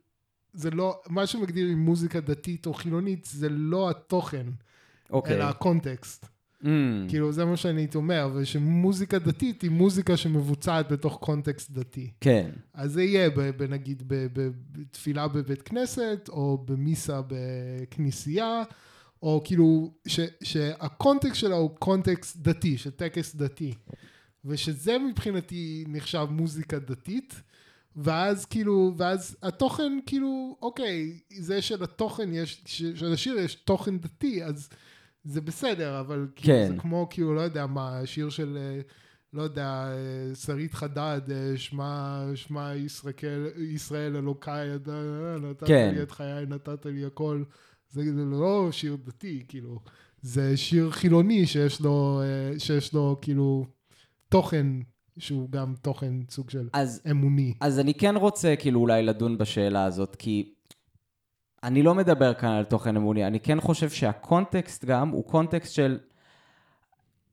זה 0.52 0.70
לא, 0.70 1.00
מה 1.08 1.26
שמגדיר 1.26 1.68
עם 1.68 1.78
מוזיקה 1.78 2.20
דתית 2.20 2.66
או 2.66 2.74
חילונית 2.74 3.24
זה 3.24 3.48
לא 3.48 3.90
התוכן, 3.90 4.46
אוקיי. 5.10 5.36
אלא 5.36 5.44
הקונטקסט. 5.44 6.26
Mm, 6.62 6.66
כאילו 7.08 7.32
זה 7.32 7.44
מה 7.44 7.56
שאני 7.56 7.80
הייתי 7.80 7.96
אומר, 7.96 8.30
ושמוזיקה 8.34 9.18
דתית 9.18 9.62
היא 9.62 9.70
מוזיקה 9.70 10.16
שמבוצעת 10.16 10.92
בתוך 10.92 11.18
קונטקסט 11.20 11.70
דתי. 11.70 12.10
כן. 12.20 12.50
אז 12.74 12.92
זה 12.92 13.02
יהיה, 13.02 13.30
ב, 13.30 13.40
ב, 13.40 13.62
נגיד, 13.62 14.02
בתפילה 14.06 15.28
בבית 15.28 15.62
כנסת, 15.62 16.28
או 16.28 16.64
במיסה 16.64 17.20
בכנסייה, 17.26 18.62
או 19.22 19.42
כאילו, 19.44 19.94
ש, 20.06 20.20
שהקונטקסט 20.42 21.34
שלה 21.34 21.56
הוא 21.56 21.70
קונטקסט 21.78 22.36
דתי, 22.36 22.78
של 22.78 22.90
טקס 22.90 23.34
דתי. 23.34 23.74
ושזה 24.44 24.96
מבחינתי 24.98 25.84
נחשב 25.88 26.26
מוזיקה 26.30 26.78
דתית, 26.78 27.42
ואז 27.96 28.44
כאילו, 28.44 28.92
ואז 28.96 29.36
התוכן 29.42 29.92
כאילו, 30.06 30.56
אוקיי, 30.62 31.18
זה 31.38 31.62
שלתוכן 31.62 32.34
יש, 32.34 32.62
ש- 32.66 32.82
שלשיר 32.82 33.38
יש 33.38 33.54
תוכן 33.54 33.98
דתי, 33.98 34.44
אז 34.44 34.68
זה 35.24 35.40
בסדר, 35.40 36.00
אבל 36.00 36.26
כאילו 36.36 36.54
כן. 36.54 36.72
זה 36.74 36.80
כמו, 36.80 37.06
כאילו, 37.10 37.34
לא 37.34 37.40
יודע 37.40 37.66
מה, 37.66 38.00
שיר 38.04 38.30
של... 38.30 38.58
אה, 38.60 38.80
לא 39.32 39.42
יודע, 39.42 39.66
אה, 39.68 40.34
שרית 40.34 40.74
חדד, 40.74 41.20
אה, 41.30 41.52
שמע, 41.56 42.22
שמע 42.34 42.74
ישראל, 42.74 43.46
ישראל 43.58 44.16
אלוקיי, 44.16 44.68
נתת 45.40 45.66
כן. 45.66 45.94
לי 45.94 46.02
את 46.02 46.10
חיי, 46.10 46.46
נתת 46.46 46.86
לי 46.86 47.04
הכל. 47.04 47.42
זה, 47.90 48.02
זה 48.14 48.24
לא 48.24 48.68
שיר 48.72 48.96
דתי, 49.04 49.44
כאילו. 49.48 49.80
זה 50.22 50.56
שיר 50.56 50.90
חילוני 50.90 51.46
שיש 51.46 51.80
לו, 51.80 52.20
שיש 52.58 52.94
לו 52.94 53.18
כאילו 53.22 53.66
תוכן 54.28 54.66
שהוא 55.18 55.50
גם 55.50 55.74
תוכן 55.82 56.14
סוג 56.30 56.50
של 56.50 56.68
אז, 56.72 57.02
אמוני. 57.10 57.54
אז 57.60 57.78
אני 57.78 57.94
כן 57.94 58.16
רוצה 58.16 58.54
כאילו 58.58 58.80
אולי 58.80 59.02
לדון 59.02 59.38
בשאלה 59.38 59.84
הזאת, 59.84 60.16
כי 60.16 60.52
אני 61.62 61.82
לא 61.82 61.94
מדבר 61.94 62.34
כאן 62.34 62.50
על 62.50 62.64
תוכן 62.64 62.96
אמוני, 62.96 63.26
אני 63.26 63.40
כן 63.40 63.60
חושב 63.60 63.90
שהקונטקסט 63.90 64.84
גם 64.84 65.08
הוא 65.08 65.24
קונטקסט 65.24 65.74
של... 65.74 65.98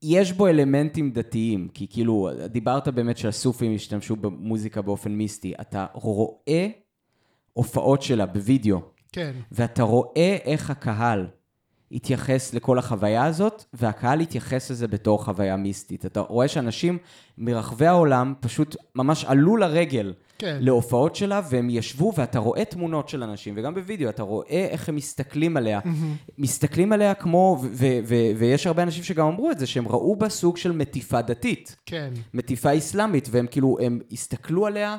יש 0.02 0.32
בו 0.32 0.46
אלמנטים 0.46 1.10
דתיים, 1.12 1.68
כי 1.74 1.86
כאילו, 1.90 2.30
דיברת 2.46 2.88
באמת 2.88 3.18
שהסופים 3.18 3.74
השתמשו 3.74 4.16
במוזיקה 4.16 4.82
באופן 4.82 5.12
מיסטי. 5.12 5.52
אתה 5.60 5.86
רואה 5.92 6.68
הופעות 7.52 8.02
שלה 8.02 8.26
בווידאו, 8.26 8.80
כן, 9.12 9.32
ואתה 9.52 9.82
רואה 9.82 10.36
איך 10.44 10.70
הקהל 10.70 11.26
התייחס 11.92 12.54
לכל 12.54 12.78
החוויה 12.78 13.24
הזאת, 13.24 13.64
והקהל 13.72 14.20
התייחס 14.20 14.70
לזה 14.70 14.88
בתור 14.88 15.24
חוויה 15.24 15.56
מיסטית. 15.56 16.06
אתה 16.06 16.20
רואה 16.20 16.48
שאנשים 16.48 16.98
מרחבי 17.38 17.86
העולם 17.86 18.34
פשוט 18.40 18.76
ממש 18.94 19.24
עלו 19.24 19.56
לרגל 19.56 20.12
כן. 20.38 20.56
להופעות 20.60 21.16
שלה, 21.16 21.40
והם 21.50 21.70
ישבו, 21.70 22.12
ואתה 22.16 22.38
רואה 22.38 22.64
תמונות 22.64 23.08
של 23.08 23.22
אנשים, 23.22 23.54
וגם 23.56 23.74
בווידאו, 23.74 24.08
אתה 24.08 24.22
רואה 24.22 24.66
איך 24.70 24.88
הם 24.88 24.96
מסתכלים 24.96 25.56
עליה. 25.56 25.80
מסתכלים 26.38 26.92
עליה 26.92 27.14
כמו, 27.14 27.58
ו- 27.62 27.66
ו- 27.72 27.98
ו- 28.06 28.30
ויש 28.38 28.66
הרבה 28.66 28.82
אנשים 28.82 29.04
שגם 29.04 29.26
אמרו 29.26 29.50
את 29.50 29.58
זה, 29.58 29.66
שהם 29.66 29.88
ראו 29.88 30.16
בה 30.16 30.28
סוג 30.28 30.56
של 30.56 30.72
מטיפה 30.72 31.22
דתית. 31.22 31.76
כן, 31.86 32.10
מטיפה 32.34 32.78
אסלאמית, 32.78 33.28
והם 33.30 33.46
כאילו, 33.50 33.76
הם 33.80 34.00
הסתכלו 34.12 34.66
עליה 34.66 34.96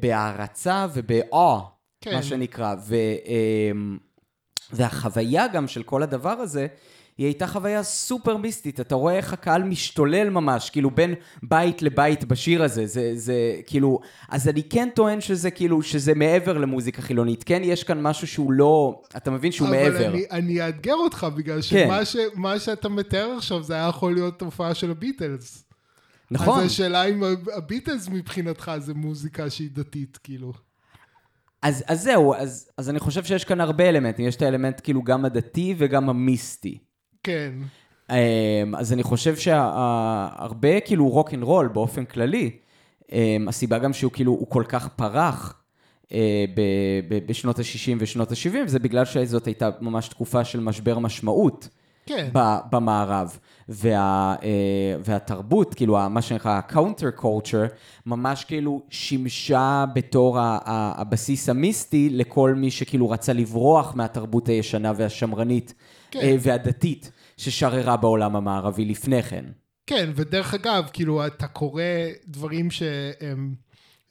בהערצה 0.00 0.86
ובאה, 0.94 1.58
כן. 2.00 2.14
מה 2.14 2.22
שנקרא. 2.22 2.74
ו, 2.86 2.96
אמ, 3.26 3.98
והחוויה 4.72 5.48
גם 5.48 5.68
של 5.68 5.82
כל 5.82 6.02
הדבר 6.02 6.30
הזה, 6.30 6.66
היא 7.18 7.26
הייתה 7.26 7.46
חוויה 7.46 7.82
סופר 7.82 8.36
מיסטית. 8.36 8.80
אתה 8.80 8.94
רואה 8.94 9.16
איך 9.16 9.32
הקהל 9.32 9.62
משתולל 9.62 10.30
ממש, 10.30 10.70
כאילו 10.70 10.90
בין 10.90 11.14
בית 11.42 11.82
לבית 11.82 12.24
בשיר 12.24 12.62
הזה. 12.62 12.86
זה, 12.86 13.12
זה 13.14 13.34
כאילו, 13.66 14.00
אז 14.28 14.48
אני 14.48 14.62
כן 14.62 14.88
טוען 14.94 15.20
שזה 15.20 15.50
כאילו, 15.50 15.82
שזה 15.82 16.14
מעבר 16.14 16.58
למוזיקה 16.58 17.02
חילונית. 17.02 17.44
כן, 17.44 17.60
יש 17.64 17.84
כאן 17.84 18.02
משהו 18.02 18.26
שהוא 18.26 18.52
לא, 18.52 19.02
אתה 19.16 19.30
מבין 19.30 19.52
שהוא 19.52 19.68
אבל 19.68 19.76
מעבר. 19.76 20.08
אני, 20.08 20.24
אני 20.30 20.66
אאתגר 20.66 20.94
אותך, 20.94 21.26
בגלל 21.36 21.60
כן. 21.70 21.88
שמה 21.88 22.04
ש, 22.04 22.16
שאתה 22.64 22.88
מתאר 22.88 23.34
עכשיו 23.36 23.62
זה 23.62 23.74
היה 23.74 23.88
יכול 23.88 24.14
להיות 24.14 24.38
תופעה 24.38 24.74
של 24.74 24.90
הביטלס. 24.90 25.64
נכון. 26.30 26.60
אז 26.60 26.66
השאלה 26.66 27.04
אם 27.04 27.22
הביטלס 27.56 28.08
מבחינתך 28.08 28.72
זה 28.78 28.94
מוזיקה 28.94 29.50
שהיא 29.50 29.70
דתית, 29.72 30.18
כאילו. 30.24 30.52
אז, 31.62 31.84
אז 31.86 32.02
זהו, 32.02 32.34
אז, 32.34 32.70
אז 32.76 32.90
אני 32.90 32.98
חושב 32.98 33.24
שיש 33.24 33.44
כאן 33.44 33.60
הרבה 33.60 33.88
אלמנטים. 33.88 34.26
יש 34.26 34.36
את 34.36 34.42
האלמנט 34.42 34.80
כאילו 34.84 35.02
גם 35.02 35.24
הדתי 35.24 35.74
וגם 35.78 36.08
המיסטי. 36.08 36.78
כן, 37.22 37.52
אמ, 38.10 38.74
אז 38.74 38.92
אני 38.92 39.02
חושב 39.02 39.36
שהרבה 39.36 40.80
כאילו 40.80 41.08
רוק 41.08 41.34
אנד 41.34 41.42
רול 41.42 41.68
באופן 41.68 42.04
כללי, 42.04 42.50
אמ, 43.12 43.48
הסיבה 43.48 43.78
גם 43.78 43.92
שהוא 43.92 44.12
כאילו, 44.12 44.32
הוא 44.32 44.50
כל 44.50 44.64
כך 44.68 44.88
פרח 44.88 45.54
אה, 46.12 46.44
ב- 46.54 47.14
ב- 47.14 47.26
בשנות 47.26 47.58
ה-60 47.58 47.96
ושנות 47.98 48.32
ה-70, 48.32 48.66
זה 48.66 48.78
בגלל 48.78 49.04
שזאת 49.04 49.46
הייתה 49.46 49.70
ממש 49.80 50.08
תקופה 50.08 50.44
של 50.44 50.60
משבר 50.60 50.98
משמעות. 50.98 51.68
כן. 52.06 52.28
במערב. 52.70 53.38
וה, 53.68 54.34
אה, 54.42 54.96
והתרבות, 55.04 55.74
כאילו, 55.74 55.98
מה 56.10 56.22
שנקרא 56.22 56.50
ה-counter 56.50 57.20
culture, 57.20 57.74
ממש 58.06 58.44
כאילו 58.44 58.82
שימשה 58.90 59.84
בתור 59.94 60.36
הבסיס 60.40 61.48
המיסטי 61.48 62.08
לכל 62.10 62.54
מי 62.56 62.70
שכאילו 62.70 63.10
רצה 63.10 63.32
לברוח 63.32 63.94
מהתרבות 63.94 64.48
הישנה 64.48 64.92
והשמרנית 64.96 65.74
כן. 66.10 66.20
אה, 66.20 66.36
והדתית 66.40 67.10
ששררה 67.36 67.96
בעולם 67.96 68.36
המערבי 68.36 68.84
לפני 68.84 69.22
כן. 69.22 69.44
כן, 69.86 70.10
ודרך 70.14 70.54
אגב, 70.54 70.88
כאילו, 70.92 71.26
אתה 71.26 71.46
קורא 71.46 71.82
דברים 72.26 72.70
שהם, 72.70 73.54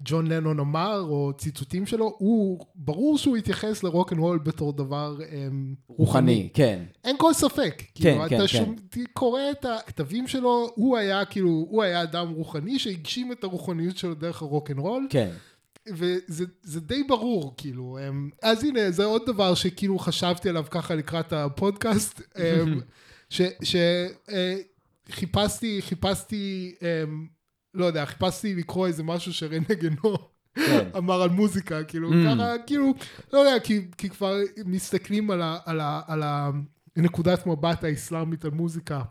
ג'ון 0.03 0.27
לנון 0.27 0.59
אמר, 0.59 1.01
או 1.01 1.31
ציטוטים 1.37 1.85
שלו, 1.85 2.15
הוא, 2.17 2.65
ברור 2.75 3.17
שהוא 3.17 3.37
התייחס 3.37 3.83
לרוק 3.83 4.13
אנד 4.13 4.19
רול 4.19 4.37
בתור 4.37 4.73
דבר 4.73 5.17
אמ, 5.31 5.75
רוחני, 5.87 6.49
כן. 6.53 6.83
אין 7.03 7.15
כל 7.19 7.33
ספק. 7.33 7.73
כן, 7.77 7.85
כאילו, 7.95 8.29
כן, 8.29 8.35
אתה 8.35 8.37
כן. 8.37 8.47
שומע, 8.47 8.75
קורא 9.13 9.41
את 9.51 9.65
הכתבים 9.65 10.27
שלו, 10.27 10.69
הוא 10.75 10.97
היה 10.97 11.25
כאילו, 11.25 11.49
הוא 11.69 11.83
היה 11.83 12.03
אדם 12.03 12.33
רוחני 12.33 12.79
שהגשים 12.79 13.31
את 13.31 13.43
הרוחניות 13.43 13.97
שלו 13.97 14.13
דרך 14.13 14.41
הרוק 14.41 14.71
אנד 14.71 14.79
רול, 14.79 15.07
כן. 15.09 15.31
וזה 15.89 16.45
זה 16.63 16.79
די 16.79 17.03
ברור, 17.03 17.53
כאילו. 17.57 17.97
אמ, 18.07 18.29
אז 18.43 18.63
הנה, 18.63 18.91
זה 18.91 19.05
עוד 19.05 19.21
דבר 19.25 19.55
שכאילו 19.55 19.99
חשבתי 19.99 20.49
עליו 20.49 20.65
ככה 20.69 20.95
לקראת 20.95 21.33
הפודקאסט, 21.33 22.21
אמ, 22.37 22.79
שחיפשתי, 25.09 25.81
חיפשתי, 25.81 26.75
אמ, 26.81 27.36
לא 27.73 27.85
יודע, 27.85 28.05
חיפשתי 28.05 28.55
לקרוא 28.55 28.87
איזה 28.87 29.03
משהו 29.03 29.33
שרנה 29.33 29.73
גנו 29.79 30.15
כן. 30.55 30.89
אמר 30.97 31.21
על 31.21 31.29
מוזיקה, 31.29 31.83
כאילו, 31.83 32.09
Mm. 32.11 32.13
ככה, 32.25 32.53
כאילו, 32.65 32.93
לא 33.33 33.39
יודע, 33.39 33.59
כי, 33.59 34.09
כבר 34.09 34.35
מסתכלים 34.65 35.31
על, 35.31 35.41
הנקודת 36.95 37.47
מבט 37.47 37.83
האסלאמית 37.83 38.45
על 38.45 38.51
מוזיקה. 38.51 39.01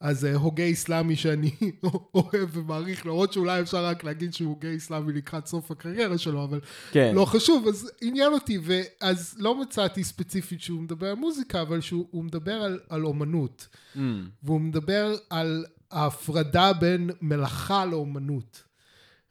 אז 0.00 0.24
אה, 0.24 0.34
הוגה 0.34 0.70
אסלאמי 0.72 1.16
שאני 1.16 1.50
אוהב 2.14 2.48
ומעריך, 2.56 3.06
למרות 3.06 3.32
שאולי 3.32 3.60
אפשר 3.60 3.84
רק 3.84 4.04
להגיד 4.04 4.34
שהוא 4.34 4.48
הוגה 4.48 4.76
אסלאמי 4.76 5.12
לקראת 5.12 5.46
סוף 5.46 5.70
הקריירה 5.70 6.18
שלו, 6.18 6.44
אבל 6.44 6.60
כן. 6.92 7.14
לא 7.14 7.24
חשוב, 7.24 7.68
אז 7.68 7.90
עניין 8.02 8.32
אותי, 8.32 8.58
ואז 8.62 9.34
לא 9.38 9.60
מצאתי 9.60 10.04
ספציפית 10.04 10.60
שהוא 10.60 10.80
מדבר 10.82 11.06
על 11.06 11.14
מוזיקה, 11.14 11.62
אבל 11.62 11.80
שהוא 11.80 12.06
הוא 12.10 12.24
מדבר 12.24 12.52
על, 12.52 12.80
על 12.88 13.04
אומנות, 13.04 13.68
Mm. 13.96 13.98
והוא 14.42 14.60
מדבר 14.60 15.14
על 15.30 15.64
ההפרדה 15.94 16.72
בין 16.72 17.10
מלאכה 17.20 17.84
לאומנות. 17.84 18.62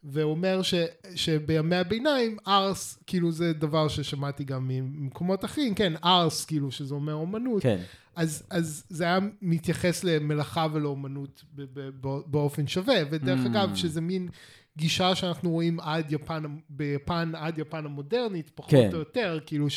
והוא 0.06 0.30
אומר 0.30 0.62
ש, 0.62 0.74
שבימי 1.14 1.76
הביניים 1.76 2.36
ארס, 2.48 2.98
כאילו 3.06 3.32
זה 3.32 3.52
דבר 3.52 3.88
ששמעתי 3.88 4.44
גם 4.44 4.68
ממקומות 4.68 5.44
אחרים, 5.44 5.74
כן, 5.74 5.92
ארס, 6.04 6.44
כאילו 6.44 6.70
שזה 6.70 6.94
אומר 6.94 7.12
אומנות, 7.12 7.62
כן. 7.62 7.78
אז, 8.16 8.42
אז 8.50 8.84
זה 8.88 9.04
היה 9.04 9.18
מתייחס 9.42 10.04
למלאכה 10.04 10.66
ולאומנות 10.72 11.44
ב- 11.54 11.62
ב- 11.62 11.90
ב- 12.00 12.20
באופן 12.26 12.66
שווה, 12.66 12.94
ודרך 13.10 13.40
Mm. 13.44 13.46
אגב, 13.46 13.74
שזה 13.74 14.00
מין 14.00 14.28
גישה 14.76 15.14
שאנחנו 15.14 15.50
רואים 15.50 15.80
עד 15.80 16.12
יפן, 16.12 16.42
ביפן, 16.68 17.32
עד 17.36 17.58
יפן 17.58 17.84
המודרנית, 17.84 18.50
פחות 18.54 18.70
כן. 18.70 18.90
או 18.92 18.98
יותר, 18.98 19.38
כאילו 19.46 19.70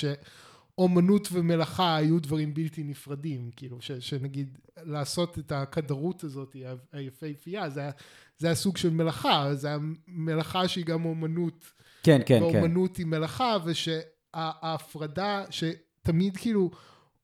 שאומנות 0.77 1.27
ומלאכה 1.31 1.95
היו 1.95 2.19
דברים 2.19 2.53
בלתי 2.53 2.83
נפרדים, 2.83 3.51
כאילו 3.55 3.81
ש, 3.81 3.91
שנגיד 3.91 4.57
לעשות 4.77 5.39
את 5.39 5.51
הכדרות 5.51 6.23
הזאת, 6.23 6.55
היפהפייה, 6.91 7.69
זה 7.69 7.79
היה, 7.79 7.91
זה 8.37 8.47
היה 8.47 8.55
סוג 8.55 8.77
של 8.77 8.89
מלאכה, 8.89 9.55
זה 9.55 9.67
היה 9.67 9.77
מלאכה 10.07 10.67
שהיא 10.67 10.85
גם 10.85 11.05
אומנות. 11.05 11.73
כן, 12.03 12.21
כן, 12.25 12.39
כן. 12.39 12.45
ואומנות 12.45 12.97
היא 12.97 13.05
מלאכה, 13.05 13.57
ושההפרדה, 13.65 15.43
שתמיד 15.49 16.37
כאילו 16.37 16.71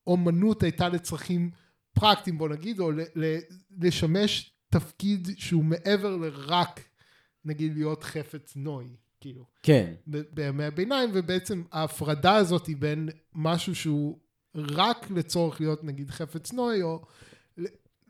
אומנות 0.07 0.63
הייתה 0.63 0.89
לצרכים 0.89 1.51
פרקטיים, 1.93 2.37
בוא 2.37 2.49
נגיד, 2.49 2.79
או 2.79 2.91
ל- 2.91 3.01
ל- 3.15 3.39
לשמש 3.81 4.53
תפקיד 4.69 5.27
שהוא 5.37 5.63
מעבר 5.63 6.15
לרק, 6.15 6.79
נגיד, 7.45 7.73
להיות 7.73 8.03
חפץ 8.03 8.55
נוי, 8.55 8.95
כאילו, 9.23 9.45
כן. 9.63 9.93
בימי 10.07 10.63
הביניים, 10.63 11.09
ובעצם 11.13 11.63
ההפרדה 11.71 12.36
הזאת 12.36 12.67
היא 12.67 12.77
בין 12.77 13.09
משהו 13.36 13.75
שהוא 13.75 14.19
רק 14.55 15.12
לצורך 15.12 15.62
להיות, 15.62 15.83
נגיד, 15.83 16.12
חפץ 16.12 16.53
נוי, 16.53 16.81
או 16.81 17.01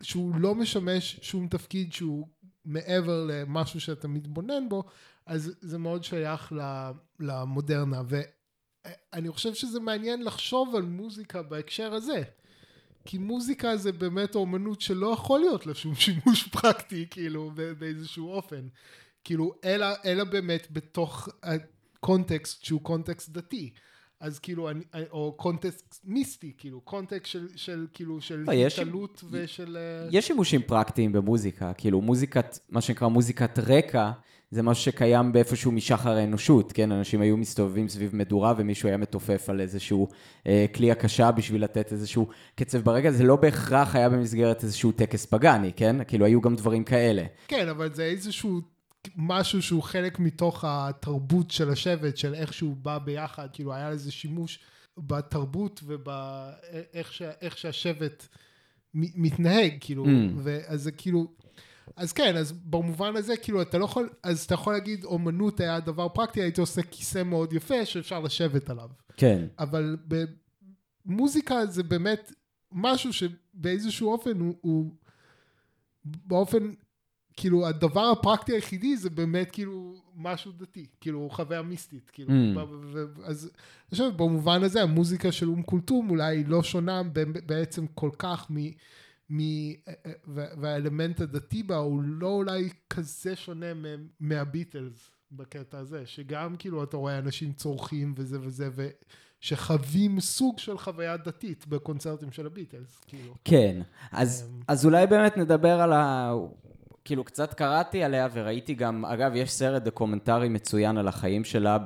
שהוא 0.02 0.36
לא 0.36 0.56
משמש 0.56 1.19
שום 1.21 1.47
תפקיד 1.47 1.93
שהוא 1.93 2.28
מעבר 2.65 3.26
למשהו 3.28 3.82
שאתה 3.82 4.08
מתבונן 4.08 4.69
בו, 4.69 4.84
אז 5.26 5.56
זה 5.62 5.78
מאוד 5.78 6.04
שייך 6.04 6.54
למודרנה. 7.19 8.02
ואני 8.08 9.30
חושב 9.30 9.54
שזה 9.54 9.80
מעניין 9.80 10.23
לחשוב 10.23 10.76
על 10.76 10.82
מוזיקה 10.82 11.41
בהקשר 11.41 11.93
הזה. 11.93 12.23
כי 13.06 13.17
מוזיקה 13.17 13.78
זה 13.78 13.91
באמת 13.91 14.36
אומנות 14.36 14.82
שלא 14.82 15.08
יכול 15.13 15.39
להיות 15.39 15.65
לה 15.65 15.73
שום 15.73 15.95
שימוש 15.95 16.47
פרקטי, 16.62 17.08
כאילו, 17.10 17.52
באיזשהו 17.80 18.32
אופן. 18.32 18.67
כאילו, 19.24 19.54
אלא, 19.66 19.86
אלא 20.06 20.24
באמת 20.24 20.68
בתוך 20.72 21.30
הקונטקסט 21.44 22.64
שהוא 22.64 22.82
קונטקסט 22.82 23.30
דתי. 23.30 23.74
אז 24.20 24.40
כאילו, 24.40 24.70
אני, 24.70 24.84
או 25.12 25.34
קונטקסט 25.38 26.00
מיסטי, 26.04 26.54
כאילו, 26.58 26.82
קונטקסט 26.82 27.32
של, 27.32 27.48
של 27.56 27.88
כאילו, 27.94 28.22
של 28.22 28.44
לא, 28.48 28.52
התעלות 28.52 29.24
ושל... 29.32 29.78
אה, 29.78 30.08
יש 30.12 30.28
שימושים 30.28 30.62
פרקטיים 30.62 31.12
במוזיקה, 31.12 31.74
כאילו 31.74 32.02
מוזיקת, 32.02 32.58
מה 32.70 32.82
שנקרא 32.82 33.08
מוזיקת 33.08 33.60
רקע, 33.60 34.12
זה 34.52 34.64
משהו 34.64 34.84
שקיים 34.84 35.34
באיפשהו 35.34 35.72
משחר 35.72 36.18
האנושות, 36.18 36.72
כן? 36.72 36.92
אנשים 36.92 37.22
היו 37.22 37.38
מסתובבים 37.38 37.88
סביב 37.90 38.16
מדורה 38.16 38.54
ומישהו 38.58 38.88
היה 38.90 38.98
מתופף 38.98 39.50
על 39.50 39.62
איזשהו 39.62 40.08
אה, 40.48 40.66
כלי 40.76 40.92
הקשה 40.92 41.32
בשביל 41.32 41.64
לתת 41.64 41.92
איזשהו 41.92 42.28
קצב 42.56 42.78
ברקע, 42.78 43.12
זה 43.12 43.24
לא 43.24 43.36
בהכרח 43.36 43.96
היה 43.96 44.10
במסגרת 44.10 44.64
איזשהו 44.64 44.92
טקס 44.92 45.26
פגאני, 45.26 45.72
כן? 45.76 46.04
כאילו 46.08 46.26
היו 46.26 46.42
גם 46.42 46.56
דברים 46.56 46.84
כאלה. 46.84 47.24
כן, 47.48 47.70
אבל 47.70 47.94
זה 47.94 48.04
איזשהו 48.04 48.62
משהו 49.16 49.62
שהוא 49.62 49.84
חלק 49.84 50.20
מתוך 50.20 50.63
התרבות 50.68 51.52
של 51.52 51.70
השבט, 51.70 52.18
של 52.18 52.36
איך 52.36 52.54
שהוא 52.54 52.76
בא 52.76 52.98
ביחד, 52.98 53.48
כאילו 53.54 53.74
היה 53.74 53.89
לזה 53.89 54.12
שימוש 54.12 54.60
בתרבות 54.98 55.82
ובאיך 55.86 57.22
איך 57.42 57.58
שהשבט 57.58 58.28
מתנהג, 58.94 59.74
כאילו, 59.80 60.06
Mm. 60.06 60.10
ואז 60.44 60.82
זה 60.82 60.92
כאילו, 60.92 61.28
אז 61.96 62.13
כן, 62.13 62.36
אז 62.38 62.52
במובן 62.52 63.16
הזה, 63.16 63.38
כאילו, 63.38 63.62
אתה 63.62 63.78
לא 63.78 63.86
יכול, 63.86 64.10
אז 64.24 64.44
אתה 64.44 64.54
יכול 64.54 64.74
להגיד, 64.74 65.04
אומנות 65.04 65.60
היה 65.60 65.80
דבר 65.80 66.10
פרקטי, 66.10 66.42
הייתי 66.42 66.62
עושה 66.62 66.82
כיסא 66.82 67.24
מאוד 67.24 67.54
יפה 67.54 67.86
שאפשר 67.86 68.20
לשבת 68.20 68.70
עליו. 68.70 68.89
כן. 69.18 69.46
אבל 69.60 69.98
במוזיקה 71.06 71.66
זה 71.66 71.84
באמת 71.84 72.34
משהו 72.72 73.13
שבאיזשהו 73.13 74.12
אופן 74.12 74.39
הוא, 74.39 74.56
הוא 74.62 74.94
באופן, 76.06 76.74
כאילו 77.36 77.67
הדבר 77.67 78.02
הפרקטי 78.19 78.54
היחידי 78.54 78.98
זה 78.98 79.10
באמת 79.10 79.52
כאילו 79.52 79.93
משהו 80.15 80.52
דתי, 80.52 80.86
כאילו 81.02 81.30
חוויה 81.32 81.62
מיסטית, 81.62 82.10
כאילו, 82.13 82.30
Mm. 82.30 82.60
ו- 82.60 82.74
ו- 82.93 83.26
אז 83.26 83.43
אני 83.46 83.52
חושב 83.91 84.12
במובן 84.17 84.63
הזה 84.63 84.82
המוזיקה 84.84 85.32
של 85.32 85.48
אום 85.50 85.63
כולתום 85.63 86.10
אולי 86.10 86.43
לא 86.43 86.63
שונה 86.63 87.02
ב- 87.13 87.39
בעצם 87.46 87.86
כל 87.96 88.10
כך 88.17 88.48
מ... 88.52 88.56
מ- 89.30 89.74
וה- 90.28 90.48
והאלמנט 90.62 91.22
הדתי 91.22 91.63
בה 91.63 91.76
הוא 91.76 92.02
לא 92.04 92.28
אולי 92.28 92.69
כזה 92.89 93.36
שונה 93.36 93.65
מהביטלס 94.19 95.10
בקטע 95.32 95.78
הזה, 95.78 96.02
שגם 96.06 96.56
כאילו 96.60 96.84
אתה 96.84 96.98
רואה 96.98 97.17
אנשים 97.19 97.54
צורכים 97.54 98.13
וזה 98.17 98.38
וזה, 98.41 98.69
ושחווים 99.41 100.19
סוג 100.19 100.60
של 100.60 100.78
חוויה 100.78 101.17
דתית 101.17 101.67
בקונצרטים 101.67 102.32
של 102.32 102.46
הביטלס, 102.46 103.00
כאילו. 103.08 103.34
כן, 103.46 103.82
אז, 104.12 104.50
אמ. 104.54 104.62
אז 104.67 104.86
אולי 104.86 105.08
באמת 105.08 105.38
נדבר 105.38 105.82
על 105.82 105.93
ה... 105.93 106.34
כאילו, 107.06 107.24
קצת 107.24 107.54
קראתי 107.54 108.04
עליה 108.04 108.28
וראיתי 108.34 108.74
גם, 108.74 109.06
אגב, 109.06 109.36
יש 109.36 109.52
סרט 109.52 109.84
דוקומנטרי 109.84 110.50
מצוין 110.50 110.98
על 110.98 111.08
החיים 111.08 111.44
שלה 111.44 111.78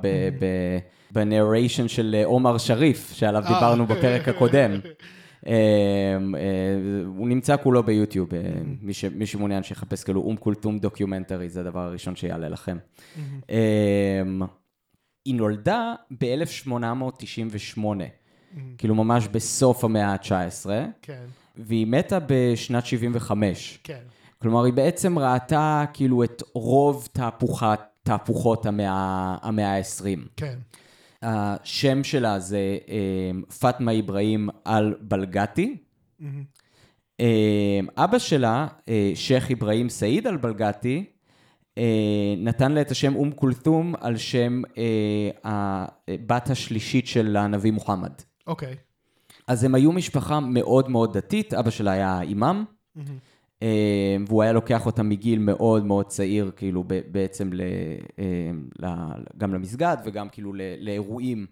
ב 1.12 1.20
narration 1.20 1.88
של 1.88 2.16
אה, 2.18 2.24
עומר 2.24 2.58
שריף, 2.58 3.12
שעליו 3.12 3.42
אה. 3.44 3.48
דיברנו 3.48 3.86
בפרק 3.86 4.28
הקודם. 4.28 4.70
אה, 5.46 6.16
הוא 7.06 7.28
נמצא 7.28 7.56
כולו 7.56 7.82
ביוטיוב, 7.82 8.28
מי 9.12 9.26
שמעוניין 9.26 9.62
שיחפש 9.62 10.04
כאילו 10.04 10.20
אום 10.20 10.36
כולתום 10.36 10.78
documentary, 10.78 11.48
זה 11.48 11.60
הדבר 11.60 11.80
הראשון 11.80 12.16
שיעלה 12.16 12.48
לכם. 12.48 12.78
אה, 13.50 14.22
היא 15.24 15.34
נולדה 15.34 15.94
ב-1898, 16.20 17.80
כאילו 18.78 18.94
ממש 18.94 19.28
בסוף 19.28 19.84
המאה 19.84 20.12
ה-19, 20.12 20.66
כן, 21.02 21.24
והיא 21.56 21.86
מתה 21.86 22.18
בשנת 22.26 22.86
75. 22.86 23.78
כן, 23.84 24.02
כלומר, 24.38 24.64
היא 24.64 24.72
בעצם 24.72 25.18
ראתה 25.18 25.84
כאילו 25.92 26.24
את 26.24 26.42
רוב 26.54 27.08
תהפוכת, 27.12 27.80
תהפוכות 28.02 28.66
המאה, 28.66 29.36
המאה 29.42 29.76
ה-20. 29.76 30.28
כן. 30.36 30.58
השם 31.22 32.04
שלה 32.04 32.38
זה 32.38 32.78
אה, 32.88 33.30
פאטמה 33.60 33.98
אברהים 33.98 34.48
אל-בלגתי. 34.66 35.76
מהמם. 36.20 36.44
אה, 37.20 37.80
אבא 37.96 38.18
שלה, 38.18 38.66
אה, 38.88 39.12
שייח' 39.14 39.50
אברהים 39.50 39.88
סעיד 39.88 40.26
אל-בלגתי, 40.26 41.04
אה, 41.78 42.34
נתן 42.38 42.72
לה 42.72 42.80
את 42.80 42.90
השם 42.90 43.14
אום 43.14 43.30
כולתום 43.30 43.94
על 44.00 44.16
שם 44.16 44.62
אה, 44.78 45.30
הבת 45.44 46.50
השלישית 46.50 47.06
של 47.06 47.36
הנביא 47.36 47.72
מוחמד. 47.72 48.12
אוקיי. 48.46 48.76
אז 49.46 49.64
הם 49.64 49.74
היו 49.74 49.92
משפחה 49.92 50.40
מאוד 50.40 50.90
מאוד 50.90 51.16
דתית, 51.16 51.54
אבא 51.54 51.70
שלה 51.70 51.90
היה 51.90 52.20
אימאם, 52.20 52.64
מהמם. 52.96 53.18
אה, 53.62 54.16
והוא 54.28 54.42
היה 54.42 54.52
לוקח 54.52 54.86
אותה 54.86 55.02
מגיל 55.02 55.38
מאוד 55.38 55.84
מאוד 55.86 56.06
צעיר, 56.06 56.50
כאילו 56.56 56.84
בעצם 57.10 57.50
ל, 57.52 57.60
אה, 58.18 58.50
ל- 58.82 59.12
גם 59.38 59.54
למסגד 59.54 59.96
וגם 60.04 60.28
כאילו 60.28 60.52
לאירועים 60.80 61.46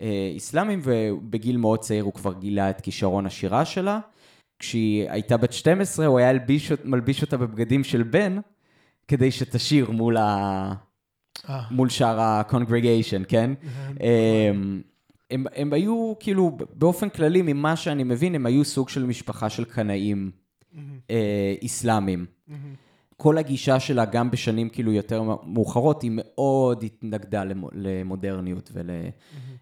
אה, 0.00 0.32
אסלאמיים, 0.36 0.80
ובגיל 0.82 1.56
מאוד 1.56 1.78
צעיר 1.78 2.04
הוא 2.04 2.12
כבר 2.12 2.32
גילה 2.32 2.70
את 2.70 2.80
כישרון 2.80 3.26
השירה 3.26 3.64
שלה. 3.64 4.00
כשהיא 4.58 5.10
הייתה 5.10 5.36
בת 5.36 5.52
12, 5.52 6.06
הוא 6.06 6.18
היה 6.18 6.30
אלביש, 6.30 6.70
אות- 6.72 6.84
מלביש 6.84 7.22
אותה 7.22 7.36
בבגדים 7.36 7.84
של 7.84 8.02
בן, 8.02 8.38
כדי 9.08 9.30
שתשיר 9.30 9.90
מול, 9.90 10.16
ה... 10.16 10.72
אה. 11.48 11.62
מול 11.70 11.88
שאר 11.88 12.20
ה-congregation, 12.20 13.24
כן? 13.28 13.50
אמ, 14.00 14.82
הם, 15.30 15.44
הם 15.54 15.72
היו 15.72 16.12
כאילו, 16.20 16.56
באופן 16.74 17.08
כללי, 17.08 17.42
ממה 17.42 17.76
שאני 17.76 18.04
מבין, 18.04 18.34
הם 18.34 18.46
היו 18.46 18.64
סוג 18.64 18.88
של 18.88 19.04
משפחה 19.06 19.50
של 19.50 19.64
קנאים 19.64 20.30
אה, 20.34 20.43
איסלאמים. 21.62 22.26
כל 23.16 23.38
הגישה 23.38 23.80
שלה, 23.80 24.04
גם 24.04 24.30
בשנים 24.30 24.68
כאילו 24.68 24.92
יותר 24.92 25.22
מאוחרות, 25.46 26.02
היא 26.02 26.10
מאוד 26.14 26.82
התנגדה 26.84 27.44
למו- 27.44 27.70
למודרניות 27.72 28.70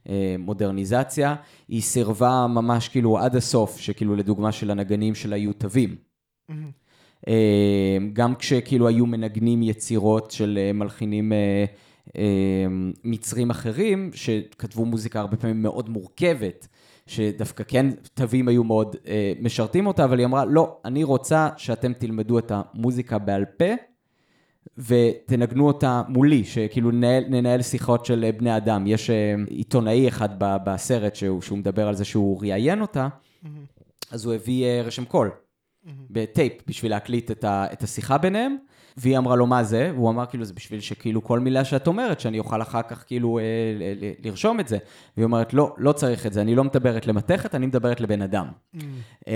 ולמודרניזציה. 0.07 1.35
היא 1.69 1.83
סירבה 1.83 2.47
ממש 2.49 2.89
כאילו 2.89 3.19
עד 3.19 3.37
הסוף, 3.37 3.79
שכאילו 3.79 4.17
לדוגמה 4.17 4.53
של 4.53 4.71
הנגנים 4.71 5.15
שלה 5.15 5.37
היו 5.37 5.53
תווים. 5.53 5.97
אה, 7.29 7.99
גם 8.13 8.35
כשכאילו 8.35 8.89
היו 8.89 9.07
מנגנים 9.07 9.63
יצירות 9.63 10.31
של 10.31 10.59
אה, 10.63 10.73
מלחינים 10.73 11.33
אה, 11.33 11.65
אה, 12.17 12.67
מצרים 13.05 13.51
אחרים, 13.51 14.11
שכתבו 14.15 14.85
מוזיקה 14.85 15.21
הרבה 15.21 15.37
פעמים 15.37 15.63
מאוד 15.63 15.89
מורכבת, 15.89 16.69
שדווקא 17.13 17.65
כן 17.69 17.87
תווים 18.15 18.49
היו 18.49 18.65
מאוד 18.65 18.97
אה, 19.07 19.33
משרתים 19.41 19.87
אותה, 19.87 20.05
אבל 20.05 20.19
היא 20.19 20.27
אמרה, 20.27 20.45
לא, 20.45 20.79
אני 20.85 21.05
רוצה 21.05 21.49
שאתם 21.57 21.93
תלמדו 21.93 22.39
את 22.39 22.53
המוזיקה 22.55 23.19
בעל 23.19 23.45
פה, 23.45 23.65
ותנגנו 24.79 25.67
אותה 25.67 26.03
מולי, 26.09 26.45
שכאילו 26.45 26.91
ננהל, 26.91 27.25
ננהל 27.29 27.63
שיחות 27.63 28.07
של 28.07 28.25
אה, 28.25 28.33
בני 28.33 28.57
אדם. 28.57 28.87
יש 28.87 29.11
אה, 29.11 29.35
עיתונאי 29.49 30.09
אחד 30.09 30.29
ב- 30.39 30.57
בסרט 30.65 31.15
שהוא, 31.15 31.43
שהוא 31.43 31.59
מדבר 31.59 31.89
על 31.89 31.95
זה 31.95 32.05
שהוא 32.05 32.41
ראיין 32.41 32.81
אותה, 32.81 33.09
אז 34.11 34.25
הוא 34.25 34.35
הביא 34.35 34.65
אה, 34.65 34.83
רשם 34.83 35.05
קול. 35.05 35.31
בטייפ 36.11 36.53
בשביל 36.67 36.91
להקליט 36.91 37.31
את, 37.31 37.45
ה, 37.45 37.67
את 37.73 37.83
השיחה 37.83 38.19
ביניהם, 38.19 38.57
והיא 38.97 39.19
אמרה 39.19 39.37
לו 39.37 39.47
מה 39.47 39.63
זה, 39.63 39.91
והוא 39.95 40.11
אמר 40.11 40.27
כאילו 40.27 40.45
זה 40.45 40.55
בשביל 40.55 40.81
שכאילו 40.81 41.25
כל 41.25 41.41
מילה 41.41 41.65
שאת 41.65 41.87
אומרת, 41.87 42.21
שאני 42.21 42.39
אוכל 42.39 42.63
אחר 42.63 42.83
כך 42.83 43.05
כאילו 43.07 43.39
אה, 43.39 43.45
ל- 43.79 44.05
ל- 44.05 44.13
לרשום 44.29 44.61
את 44.61 44.69
זה. 44.69 44.79
והיא 45.17 45.25
אומרת 45.25 45.55
לא, 45.55 45.75
לא 45.79 45.93
צריך 45.93 46.27
את 46.27 46.33
זה, 46.33 46.41
אני 46.41 46.55
לא 46.55 46.65
מדברת 46.65 47.07
למתכת, 47.07 47.55
אני 47.55 47.67
מדברת 47.67 48.01
לבן 48.01 48.23
אדם. 48.23 48.47
אה, 49.29 49.33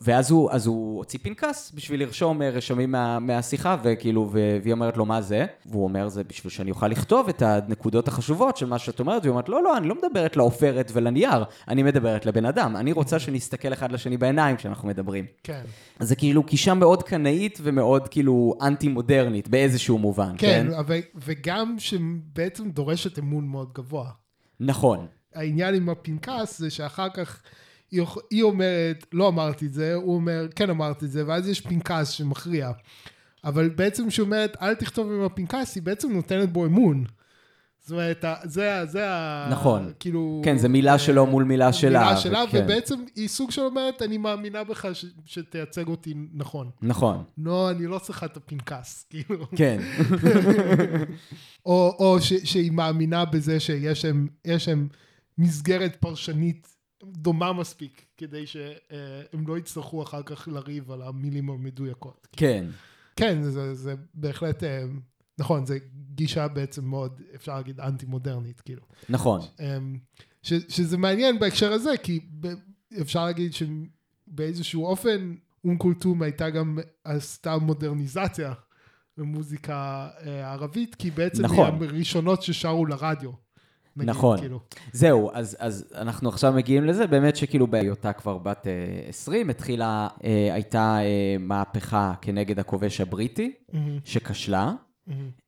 ואז 0.00 0.30
הוא, 0.30 0.50
אז 0.50 0.66
הוא 0.66 0.98
הוציא 0.98 1.18
פנקס 1.22 1.72
בשביל 1.74 2.00
לרשום 2.00 2.42
אה, 2.42 2.50
רשמים 2.50 2.92
מה, 2.92 3.18
מהשיחה, 3.18 3.76
וכאילו, 3.82 4.30
והיא 4.62 4.72
אומרת 4.72 4.96
לו 4.96 5.04
מה 5.04 5.20
זה, 5.22 5.46
והוא 5.66 5.84
אומר 5.84 6.08
זה 6.08 6.24
בשביל 6.24 6.50
שאני 6.50 6.70
אוכל 6.70 6.88
לכתוב 6.88 7.28
את 7.28 7.42
הנקודות 7.42 8.08
החשובות 8.08 8.56
של 8.56 8.66
מה 8.66 8.78
שאת 8.78 9.00
אומרת, 9.00 9.22
והיא 9.22 9.30
אומרת 9.30 9.48
לא, 9.48 9.62
לא, 9.62 9.76
אני 9.76 9.88
לא 9.88 9.94
מדברת 9.94 10.36
לעופרת 10.36 10.90
ולנייר, 10.94 11.44
אני 11.68 11.82
מדברת 11.82 12.26
לבן 12.26 12.44
אדם, 12.44 12.76
אני 12.76 12.92
רוצה 12.92 13.18
שנסתכל 13.18 13.72
אחד 13.72 13.92
לשני 13.92 14.16
בעיניים 14.16 14.56
כשאנחנו 14.56 14.88
מדברים. 14.88 15.24
כן. 15.42 15.60
אז 15.98 16.08
זה 16.08 16.16
כאילו 16.16 16.42
גישה 16.42 16.74
מאוד 16.74 17.02
קנאית 17.02 17.58
ומאוד 17.62 18.08
כאילו 18.08 18.54
אנטי-מודרנית 18.76 19.48
באיזשהו 19.48 19.98
מובן, 19.98 20.34
כן? 20.38 20.66
כן, 20.68 20.74
אבל, 20.74 20.98
וגם 21.14 21.74
שבעצם 21.78 22.70
דורשת 22.70 23.18
אמון 23.18 23.48
מאוד 23.48 23.72
גבוה. 23.74 24.10
נכון, 24.60 25.06
העניין 25.34 25.74
עם 25.74 25.88
הפנקס 25.88 26.58
זה 26.58 26.70
שאחר 26.70 27.08
כך 27.08 27.42
היא, 27.90 28.02
היא 28.30 28.42
אומרת, 28.42 29.06
לא 29.12 29.28
אמרתי 29.28 29.66
את 29.66 29.72
זה, 29.72 29.94
הוא 29.94 30.14
אומר, 30.14 30.46
כן 30.56 30.70
אמרתי 30.70 31.04
את 31.04 31.10
זה, 31.10 31.26
ואז 31.26 31.48
יש 31.48 31.60
פנקס 31.60 32.08
שמכריע. 32.08 32.70
אבל 33.44 33.68
בעצם 33.68 34.08
כשהיא 34.08 34.24
אומרת, 34.24 34.56
אל 34.62 34.74
תכתוב 34.74 35.12
עם 35.12 35.22
הפנקס, 35.22 35.74
היא 35.74 35.82
בעצם 35.82 36.12
נותנת 36.12 36.52
בו 36.52 36.66
אמון. 36.66 37.04
זאת 37.86 37.92
אומרת, 37.92 38.24
זה, 38.44 38.74
ה- 38.80 38.86
זה 38.86 39.10
ה... 39.10 39.48
נכון. 39.50 39.92
כאילו... 40.00 40.40
כן, 40.44 40.58
זה 40.58 40.68
מילה 40.68 40.98
שלו 40.98 41.26
מול 41.26 41.44
מילה 41.44 41.72
שלה, 41.72 42.00
מילה 42.00 42.16
שלה, 42.16 42.44
וכן. 42.48 42.64
ובעצם 42.64 42.94
היא 43.16 43.28
סוג 43.28 43.50
של 43.50 43.60
אומרת, 43.62 44.02
אני 44.02 44.18
מאמינה 44.18 44.64
בך 44.64 44.88
ש- 44.92 45.04
שתייצג 45.24 45.88
אותי 45.88 46.14
נכון. 46.34 46.70
נכון, 46.82 47.24
לא, 47.38 47.70
אני 47.70 47.86
לא 47.86 47.98
צריכה 47.98 48.26
את 48.26 48.36
הפנקס, 48.36 49.02
כאילו. 49.10 49.46
כן, 49.56 49.78
או, 51.66 51.96
או 51.98 52.20
ש, 52.20 52.32
שהיא 52.32 52.72
מאמינה 52.72 53.24
בזה 53.24 53.60
שיש 53.60 54.06
יש 54.44 54.64
שם 54.64 54.86
מסגרת 55.38 55.96
פרשנית 56.00 56.68
דומה 57.04 57.52
מספיק, 57.52 58.04
כדי 58.16 58.46
שהם 58.46 59.46
לא 59.48 59.58
יצטרכו 59.58 60.02
אחר 60.02 60.22
כך 60.22 60.48
לריב 60.52 60.90
על 60.90 61.02
המילים 61.02 61.50
המדויקות. 61.50 62.26
כן, 62.36 62.66
כן, 63.16 63.42
זה, 63.42 63.74
זה 63.74 63.94
בהחלט, 64.14 64.64
אה, 64.64 64.82
נכון, 65.38 65.66
זה 65.66 65.78
גישה 66.14 66.48
בעצם 66.48 66.84
מאוד, 66.84 67.20
אפשר 67.34 67.54
להגיד, 67.54 67.80
אנטי-מודרנית, 67.80 68.60
כאילו. 68.60 68.82
נכון, 69.08 69.40
אמ, 69.60 69.98
ש, 70.42 70.52
שזה 70.68 70.98
מעניין 70.98 71.38
בהקשר 71.38 71.72
הזה, 71.72 71.90
כי 72.02 72.20
אפשר 73.00 73.24
להגיד 73.24 73.52
שבאיזשהו 73.52 74.86
אופן, 74.86 75.34
אום 75.64 75.76
כולתום 75.76 76.22
הייתה 76.22 76.50
גם, 76.50 76.78
עשתה 77.04 77.56
מודרניזציה 77.58 78.52
במוזיקה 79.16 80.08
אה, 80.26 80.52
ערבית, 80.52 80.94
כי 80.94 81.10
בעצם 81.10 81.42
נכון. 81.42 81.82
היא 81.82 81.88
הראשונות 81.88 82.42
ששרו 82.42 82.86
לרדיו. 82.86 83.30
נגיד, 83.96 84.10
נכון. 84.10 84.38
כאילו. 84.38 84.60
זהו, 84.92 85.30
אז, 85.32 85.56
אז 85.60 85.84
אנחנו 85.94 86.28
עכשיו 86.28 86.52
מגיעים 86.52 86.84
לזה, 86.84 87.06
באמת 87.06 87.36
שכאילו 87.36 87.66
בהיותה 87.66 88.12
כבר 88.12 88.38
בת 88.38 88.66
אה, 88.66 89.08
20, 89.08 89.50
התחילה, 89.50 90.08
אה, 90.24 90.54
הייתה 90.54 90.98
אה, 91.00 91.36
מהפכה 91.40 92.14
כנגד 92.20 92.58
הכובש 92.58 93.00
הבריטי, 93.00 93.52
מהמם, 93.72 93.98
שכשלה, 94.04 94.72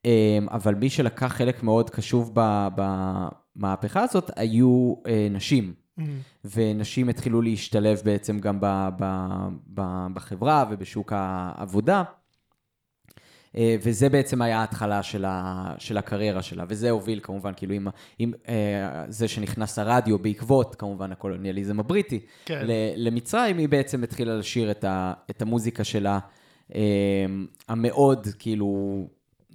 אה, 0.07 0.39
אבל 0.51 0.75
מי 0.75 0.91
שלקח 0.91 1.27
חלק 1.27 1.63
מאוד 1.63 1.91
חשוב 1.91 2.31
ב- 2.35 2.69
במהפכה 2.77 4.03
הזאת 4.03 4.31
היו 4.37 4.95
אה, 5.07 5.29
נשים. 5.31 5.75
מהמם. 5.99 6.19
ונשים 6.45 7.09
התחילו 7.09 7.43
להשתלב 7.43 8.01
בעצם 8.05 8.39
גם 8.39 8.61
ב, 8.61 8.89
ב, 8.99 9.05
ב, 9.75 10.07
בחברה 10.15 10.65
ובשוק 10.71 11.13
העבודה. 11.17 12.03
אה, 13.57 13.77
וזה 13.83 14.09
בעצם 14.09 14.43
היה 14.43 14.61
ההתחלה 14.61 15.03
של, 15.03 15.25
ה, 15.25 15.75
של 15.79 15.99
הקריירה 15.99 16.43
שלה, 16.43 16.65
וזה 16.69 16.91
הוביל 16.91 17.21
כמובן, 17.23 17.53
כאילו 17.57 17.75
עם, 17.75 17.89
עם 18.19 18.33
אה, 18.49 19.05
זה 19.09 19.29
שנכנס 19.29 19.79
הרדיו 19.79 20.19
בעקבות 20.19 20.75
כמובן 20.75 21.13
הקולוניאליזם 21.13 21.81
הבריטי 21.81 22.21
כן. 22.45 22.65
למצרים, 22.97 23.59
היא 23.59 23.69
בעצם 23.69 24.03
התחילה 24.03 24.37
לשיר 24.37 24.71
את, 24.71 24.85
ה, 24.85 25.13
את 25.31 25.43
המוזיקה 25.43 25.85
שלה, 25.85 26.19
אה, 26.75 26.81
המאוד 27.69 28.27
כאילו 28.39 29.07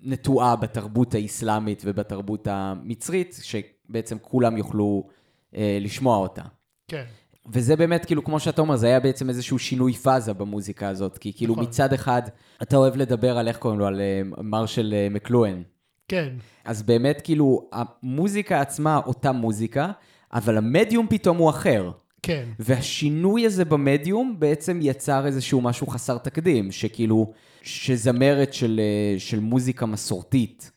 נטועה 0.04 0.56
בתרבות 0.56 1.16
האסלאמית 1.16 1.82
ובתרבות 1.86 2.48
המצרית, 2.52 3.40
שבעצם 3.42 4.18
כולם 4.22 4.58
יוכלו 4.58 5.08
אה, 5.56 5.78
לשמוע 5.82 6.18
אותה. 6.18 6.42
כן. 6.88 7.04
וזה 7.52 7.76
באמת, 7.76 8.06
כאילו, 8.06 8.24
כמו 8.24 8.40
שאתה 8.40 8.62
אומר, 8.62 8.76
זה 8.76 8.88
היה 8.88 9.00
בעצם 9.00 9.30
איזשהו 9.30 9.60
שינוי 9.60 9.94
פאזה 9.94 10.34
במוזיקה 10.34 10.88
הזאת, 10.90 11.18
כי 11.18 11.34
כאילו 11.34 11.54
נכון. 11.54 11.66
מצד 11.66 11.94
אחד, 11.94 12.22
אתה 12.62 12.78
אוהב 12.78 12.96
לדבר 12.96 13.38
על, 13.38 13.48
איך 13.48 13.58
קוראים 13.58 13.80
לו, 13.80 13.88
על 13.88 14.02
אה, 14.02 14.22
מרשל 14.44 14.94
אה, 14.94 15.08
מקלואן. 15.10 15.62
כן. 16.08 16.34
אז 16.66 16.84
באמת, 16.84 17.22
כאילו, 17.24 17.70
המוזיקה 17.72 18.62
עצמה 18.62 19.02
אותה 19.06 19.32
מוזיקה, 19.32 19.92
אבל 20.34 20.58
המדיום 20.58 21.08
פתאום 21.10 21.38
הוא 21.38 21.50
אחר. 21.50 21.92
כן. 22.22 22.46
והשינוי 22.60 23.46
הזה 23.46 23.66
במדיום 23.66 24.36
בעצם 24.40 24.80
יצר 24.82 25.26
איזשהו 25.26 25.62
משהו 25.62 25.88
חסר 25.88 26.18
תקדים, 26.18 26.72
שכאילו, 26.72 27.34
שזמרת 27.64 28.54
של, 28.54 28.80
אה, 28.84 29.20
של 29.20 29.40
מוזיקה 29.40 29.86
מסורתית 29.86 30.72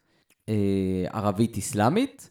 אה, 0.49 0.55
ערבית-אסלאמית, 1.13 2.31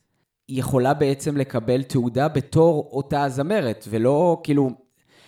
יכולה 0.49 0.93
בעצם 0.93 1.37
לקבל 1.37 1.83
תעודה 1.83 2.27
בתור 2.27 2.89
אותה 2.91 3.23
הזמרת, 3.23 3.85
ולא 3.89 4.41
כאילו, 4.43 4.69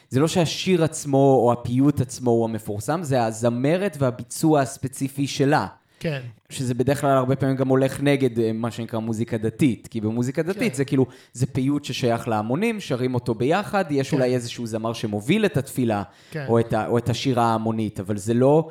זה 0.10 0.20
לא 0.20 0.28
שהשיר 0.28 0.84
עצמו 0.84 1.42
או 1.44 1.52
הפיוט 1.52 2.02
עצמו 2.02 2.32
הוא 2.32 2.46
המפורסם, 2.46 3.04
זה 3.04 3.26
הזמרת 3.26 3.98
והביצוע 4.00 4.62
הספציפי 4.62 5.28
שלה. 5.28 5.68
כן. 6.00 6.22
שזה 6.50 6.74
בדרך 6.74 7.02
כלל 7.02 7.18
הרבה 7.18 7.36
פעמים 7.36 7.56
גם 7.56 7.68
הולך 7.68 8.02
נגד 8.02 8.40
אה, 8.40 8.52
מה 8.54 8.72
שנקרא 8.72 9.00
מוזיקה 9.00 9.38
דתית, 9.38 9.88
כי 9.88 10.02
במוזיקה 10.02 10.42
דתית 10.42 10.72
כן. 10.72 10.78
זה 10.78 10.86
כאילו, 10.86 11.06
זה 11.34 11.46
פיוט 11.46 11.86
ששייך 11.86 12.28
להמונים, 12.28 12.80
שרים 12.80 13.16
אותו 13.16 13.36
ביחד, 13.36 13.86
יש 13.90 14.10
כן. 14.10 14.18
אולי 14.18 14.36
איזשהו 14.36 14.66
זמר 14.66 14.94
שמוביל 14.94 15.46
את 15.46 15.58
התפילה, 15.58 16.04
כן. 16.32 16.46
או 16.50 16.60
את, 16.60 16.74
ה, 16.74 16.88
או 16.88 16.98
את 16.98 17.10
השירה 17.10 17.44
ההמונית, 17.44 18.00
אבל 18.00 18.18
זה 18.18 18.34
לא 18.34 18.70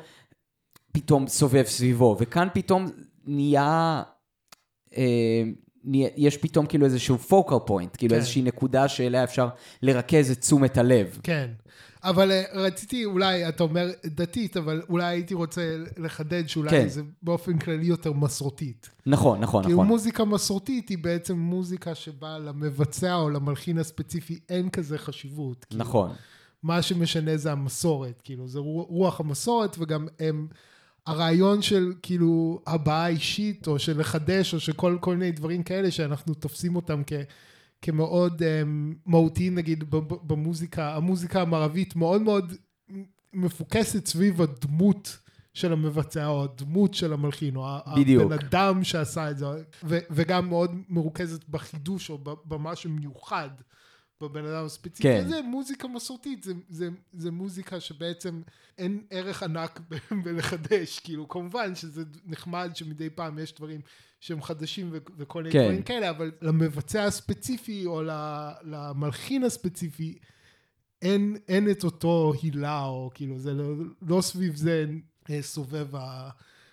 פתאום 0.97 1.27
סובב 1.27 1.63
סביבו, 1.65 2.17
וכאן 2.19 2.47
פתאום 2.53 2.85
נהיה, 3.25 4.03
אה, 4.97 5.43
יש 6.17 6.37
פתאום 6.37 6.65
כאילו 6.65 6.85
איזשהו 6.85 7.17
פוקר 7.17 7.59
פוינט, 7.59 7.97
כאילו 7.97 8.11
כן. 8.13 8.19
איזושהי 8.19 8.41
נקודה 8.41 8.87
שאליה 8.87 9.23
אפשר 9.23 9.49
לרכז 9.81 10.31
את 10.31 10.39
תשומת 10.41 10.77
הלב. 10.77 11.19
כן. 11.23 11.49
אבל 12.03 12.31
אה, 12.31 12.43
רציתי 12.53 13.05
אולי, 13.05 13.49
אתה 13.49 13.63
אומר 13.63 13.91
דתית, 14.05 14.57
אבל 14.57 14.81
אולי 14.89 15.05
הייתי 15.05 15.33
רוצה 15.33 15.77
לחדד 15.97 16.47
שאולי 16.47 16.69
כן. 16.69 16.87
זה 16.87 17.01
באופן 17.21 17.57
כללי 17.57 17.85
יותר 17.85 18.13
מסורתית. 18.13 18.89
נכון, 19.05 19.39
נכון, 19.39 19.63
כאילו 19.63 19.77
נכון. 19.77 19.87
מוזיקה 19.87 20.25
מסורתית 20.25 20.89
היא 20.89 20.97
בעצם 20.97 21.37
מוזיקה 21.37 21.95
שבה 21.95 22.37
למבצע 22.37 23.15
או 23.15 23.29
למלחין 23.29 23.77
הספציפי 23.77 24.39
אין 24.49 24.69
כזה 24.69 24.97
חשיבות. 24.97 25.65
כאילו, 25.69 25.83
נכון, 25.83 26.11
מה 26.63 26.81
שמשנה 26.81 27.37
זה 27.37 27.51
המסורת, 27.51 28.21
כאילו, 28.23 28.47
זה 28.47 28.59
רו- 28.59 28.85
רוח 28.89 29.19
המסורת, 29.19 29.75
וגם 29.79 30.07
הם, 30.19 30.47
הרעיון 31.07 31.61
של 31.61 31.93
כאילו 32.01 32.61
הבעה 32.67 33.07
אישית, 33.07 33.67
או 33.67 33.79
של 33.79 33.99
לחדש, 33.99 34.53
או 34.53 34.59
של 34.59 34.73
כל, 34.73 34.97
כל 35.01 35.15
מיני 35.17 35.31
דברים 35.31 35.63
כאלה, 35.63 35.91
שאנחנו 35.91 36.33
תופסים 36.33 36.75
אותם 36.75 37.01
כ, 37.07 37.13
כמאוד 37.81 38.41
um, 38.41 38.45
מהותיים, 39.05 39.55
נגיד, 39.55 39.83
במוזיקה, 40.23 40.95
המוזיקה 40.95 41.41
המערבית 41.41 41.95
מאוד 41.95 42.21
מאוד 42.21 42.53
מפוקסת 43.33 44.07
סביב 44.07 44.41
הדמות 44.41 45.17
של 45.53 45.73
המבצע, 45.73 46.27
או 46.27 46.43
הדמות 46.43 46.93
של 46.93 47.13
המלחין, 47.13 47.55
או 47.55 47.65
בדיוק. 47.95 48.23
הבן 48.23 48.45
אדם 48.47 48.83
שעשה 48.83 49.31
את 49.31 49.37
זה, 49.37 49.45
ו- 49.83 49.99
וגם 50.09 50.49
מאוד 50.49 50.71
מרוכזת 50.89 51.49
בחידוש, 51.49 52.09
או 52.09 52.17
ב- 52.17 52.33
במה 52.45 52.75
שמיוחד 52.75 53.49
בבן 54.21 54.45
אדם 54.45 54.65
הספציפי 54.65 55.03
כן. 55.03 55.21
הזה, 55.25 55.41
מוזיקה 55.41 55.87
מסורתית, 55.87 56.43
זה, 56.43 56.53
זה, 56.69 56.89
זה 57.13 57.31
מוזיקה 57.31 57.79
שבעצם 57.79 58.41
אין 58.77 59.01
ערך 59.09 59.43
ענק 59.43 59.79
בלחדש, 60.23 60.99
כאילו, 60.99 61.27
כמובן 61.27 61.75
שזה 61.75 62.03
נחמד 62.25 62.71
שמדי 62.75 63.09
פעם 63.09 63.39
יש 63.39 63.55
דברים 63.55 63.81
שהם 64.19 64.41
חדשים 64.41 64.89
ו- 64.91 64.97
וכל 65.17 65.43
מיני 65.43 65.53
כן. 65.53 65.63
דברים 65.63 65.83
כאלה, 65.83 66.09
אבל 66.09 66.31
למבצע 66.41 67.03
הספציפי, 67.03 67.85
או 67.85 68.01
למלחין 68.63 69.43
הספציפי, 69.43 70.17
אין, 71.01 71.37
אין 71.47 71.71
את 71.71 71.83
אותו 71.83 72.33
הילה, 72.41 72.85
או 72.85 73.11
כאילו, 73.13 73.39
זה 73.39 73.53
לא, 73.53 73.73
לא 74.01 74.21
סביב 74.21 74.55
זה 74.55 74.85
אה, 75.29 75.41
סובב 75.41 75.95
ה... 75.95 76.29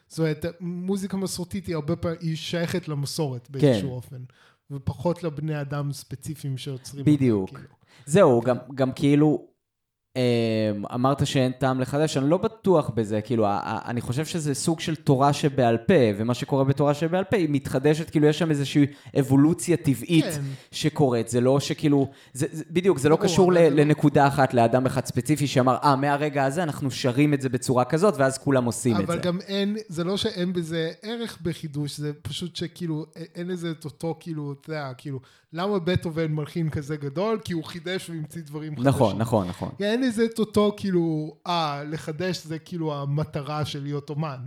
זאת 0.08 0.18
אומרת, 0.18 0.44
מוזיקה 0.60 1.16
מסורתית 1.16 1.66
היא 1.66 1.74
הרבה 1.74 1.96
פעמים, 1.96 2.18
היא 2.20 2.36
שייכת 2.36 2.88
למסורת 2.88 3.50
באיזשהו 3.50 3.88
כן. 3.88 3.94
אופן, 3.94 4.24
ופחות 4.70 5.22
לבני 5.22 5.60
אדם 5.60 5.92
ספציפיים 5.92 6.58
שיוצרים. 6.58 7.00
אותה, 7.00 7.10
בדיוק. 7.10 7.50
כאילו. 7.50 7.74
זהו, 8.06 8.40
גם, 8.40 8.56
גם 8.74 8.92
כאילו, 8.92 9.46
אמרת 10.94 11.26
שאין 11.26 11.52
טעם 11.52 11.80
לחדש, 11.80 12.16
אני 12.16 12.30
לא 12.30 12.36
בטוח 12.36 12.90
בזה, 12.94 13.20
כאילו, 13.20 13.46
אני 13.64 14.00
חושב 14.00 14.24
שזה 14.24 14.54
סוג 14.54 14.80
של 14.80 14.96
תורה 14.96 15.32
שבעל 15.32 15.76
פה, 15.76 15.94
ומה 16.16 16.34
שקורה 16.34 16.64
בתורה 16.64 16.94
שבעל 16.94 17.24
פה, 17.24 17.36
היא 17.36 17.48
מתחדשת, 17.50 18.10
כאילו, 18.10 18.26
יש 18.26 18.38
שם 18.38 18.50
איזושהי 18.50 18.86
אבולוציה 19.20 19.76
טבעית 19.76 20.24
כן. 20.24 20.40
שקורית, 20.72 21.28
זה 21.28 21.40
לא 21.40 21.60
שכאילו, 21.60 22.10
זה, 22.32 22.46
זה, 22.52 22.64
בדיוק, 22.70 22.98
זה 22.98 23.08
לא 23.08 23.16
קשור 23.16 23.52
אבל 23.52 23.60
ל, 23.60 23.68
לא- 23.68 23.68
לנקודה 23.68 24.26
אחת, 24.26 24.54
לאדם 24.54 24.86
אחד 24.86 25.06
ספציפי 25.06 25.46
שאמר, 25.46 25.76
אה, 25.84 25.96
מהרגע 25.96 26.44
הזה 26.44 26.62
אנחנו 26.62 26.90
שרים 26.90 27.34
את 27.34 27.40
זה 27.40 27.48
בצורה 27.48 27.84
כזאת, 27.84 28.14
ואז 28.16 28.38
כולם 28.38 28.64
עושים 28.64 28.96
את 28.96 29.00
אבל 29.00 29.16
זה. 29.16 29.22
גם 29.22 29.38
אין, 29.40 29.76
זה 29.88 30.04
לא 30.04 30.16
שאין 30.16 30.52
בזה 30.52 30.90
ערך 31.02 31.38
בחידוש, 31.42 31.96
זה 31.98 32.12
פשוט 32.22 32.56
שכאילו, 32.56 33.06
אין 33.34 33.46
לזה 33.46 33.70
את 33.70 33.84
אותו, 33.84 34.16
כאילו, 34.20 34.54
אתה 34.60 34.70
יודע, 34.70 34.92
כאילו, 34.96 35.20
למה 35.54 35.78
בטהובן 35.78 36.32
מלחין 36.32 36.70
כזה 36.70 36.96
גדול? 36.96 37.38
כי 37.44 37.52
הוא 37.52 37.64
חידש 37.64 38.10
והמציא 38.10 38.42
דברים 38.42 38.72
חדשים. 38.76 38.88
נכון, 38.88 39.18
נכון, 39.18 39.48
נכון. 39.48 39.70
אין 39.80 40.02
לזה 40.02 40.24
את 40.24 40.38
אותו, 40.38 40.74
כאילו, 40.76 41.36
אה, 41.46 41.82
לחדש 41.84 42.44
זה 42.44 42.58
כאילו 42.58 42.94
המטרה 42.94 43.64
של 43.64 43.82
להיות 43.82 44.10
אומן. 44.10 44.38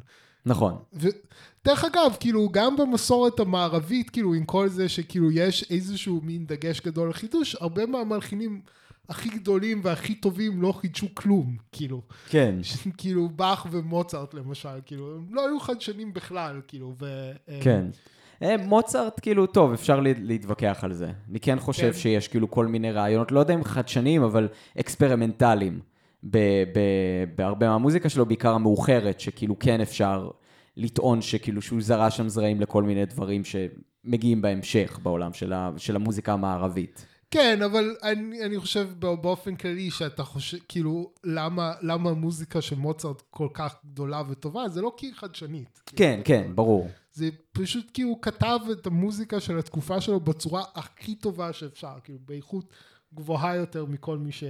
נכון. 0.45 0.75
ודרך 0.93 1.83
אגב, 1.83 2.15
כאילו, 2.19 2.49
גם 2.51 2.77
במסורת 2.77 3.39
המערבית, 3.39 4.09
כאילו, 4.09 4.33
עם 4.33 4.45
כל 4.45 4.69
זה 4.69 4.89
שכאילו 4.89 5.31
יש 5.31 5.65
איזשהו 5.69 6.21
מין 6.23 6.45
דגש 6.45 6.81
גדול 6.81 7.07
על 7.07 7.13
חידוש, 7.13 7.55
הרבה 7.55 7.85
מהמלחינים 7.85 8.61
הכי 9.09 9.29
גדולים 9.29 9.81
והכי 9.83 10.15
טובים 10.15 10.61
לא 10.61 10.71
חידשו 10.71 11.07
כלום, 11.15 11.57
כאילו. 11.71 12.01
כן. 12.29 12.55
כאילו, 12.97 13.29
באך 13.29 13.67
ומוצרט 13.71 14.33
למשל, 14.33 14.79
כאילו, 14.85 15.15
הם 15.15 15.35
לא 15.35 15.47
היו 15.47 15.59
חדשנים 15.59 16.13
בכלל, 16.13 16.61
כאילו, 16.67 16.95
ו... 16.99 17.31
כן. 17.61 17.85
אה, 17.85 18.16
מוצרט, 18.65 19.19
כאילו, 19.21 19.45
טוב, 19.45 19.73
אפשר 19.73 19.99
לה- 19.99 20.11
להתווכח 20.21 20.79
על 20.83 20.93
זה. 20.93 21.11
אני 21.31 21.39
כן 21.39 21.59
חושב 21.59 21.91
כן. 21.91 21.97
שיש 21.97 22.27
כאילו 22.27 22.51
כל 22.51 22.65
מיני 22.67 22.91
רעיונות, 22.91 23.31
לא 23.31 23.39
יודע 23.39 23.53
אם 23.53 23.63
חדשניים, 23.63 24.23
אבל 24.23 24.47
אקספרימנטליים. 24.79 25.79
ב- 26.23 26.37
ב- 26.73 27.23
בהרבה 27.35 27.67
מהמוזיקה 27.69 28.09
שלו, 28.09 28.25
בעיקר 28.25 28.53
המאוחרת, 28.53 29.19
שכאילו 29.19 29.59
כן 29.59 29.81
אפשר 29.81 30.29
לטעון 30.77 31.21
שכאילו 31.21 31.61
שהוא 31.61 31.81
זרע 31.81 32.09
שם 32.11 32.29
זרעים 32.29 32.61
לכל 32.61 32.83
מיני 32.83 33.05
דברים 33.05 33.41
שמגיעים 33.43 34.41
בהמשך 34.41 34.99
בעולם 35.03 35.33
של, 35.33 35.53
ה- 35.53 35.71
של 35.77 35.95
המוזיקה 35.95 36.33
המערבית. 36.33 37.05
כן, 37.31 37.61
אבל 37.61 37.95
אני, 38.03 38.43
אני 38.45 38.59
חושב 38.59 38.87
בא- 38.99 39.15
באופן 39.15 39.55
כללי 39.55 39.91
שאתה 39.91 40.23
חושב, 40.23 40.57
כאילו, 40.67 41.11
למה, 41.23 41.73
למה 41.81 42.09
המוזיקה 42.09 42.61
של 42.61 42.75
מוצרט 42.75 43.21
כל 43.29 43.47
כך 43.53 43.75
גדולה 43.85 44.21
וטובה? 44.29 44.69
זה 44.69 44.81
לא 44.81 44.93
כי 44.97 45.05
היא 45.05 45.13
חדשנית. 45.15 45.81
כן, 45.95 46.19
כן, 46.25 46.51
ברור. 46.55 46.87
זה 47.17 47.29
פשוט 47.51 47.91
כי 47.91 48.01
הוא 48.01 48.21
כתב 48.21 48.59
את 48.71 48.87
המוזיקה 48.87 49.39
של 49.39 49.59
התקופה 49.59 50.01
שלו 50.01 50.19
בצורה 50.19 50.63
הכי 50.75 51.15
טובה 51.15 51.53
שאפשר, 51.53 51.93
כאילו, 52.03 52.19
באיכות 52.25 52.73
גבוהה 53.13 53.55
יותר 53.55 53.85
מכל 53.85 54.17
מי 54.17 54.31
ש... 54.31 54.43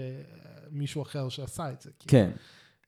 מישהו 0.72 1.02
אחר 1.02 1.30
שעשה 1.30 1.72
את 1.72 1.82
זה. 1.82 1.92
כאילו. 2.00 2.12
כן. 2.12 2.32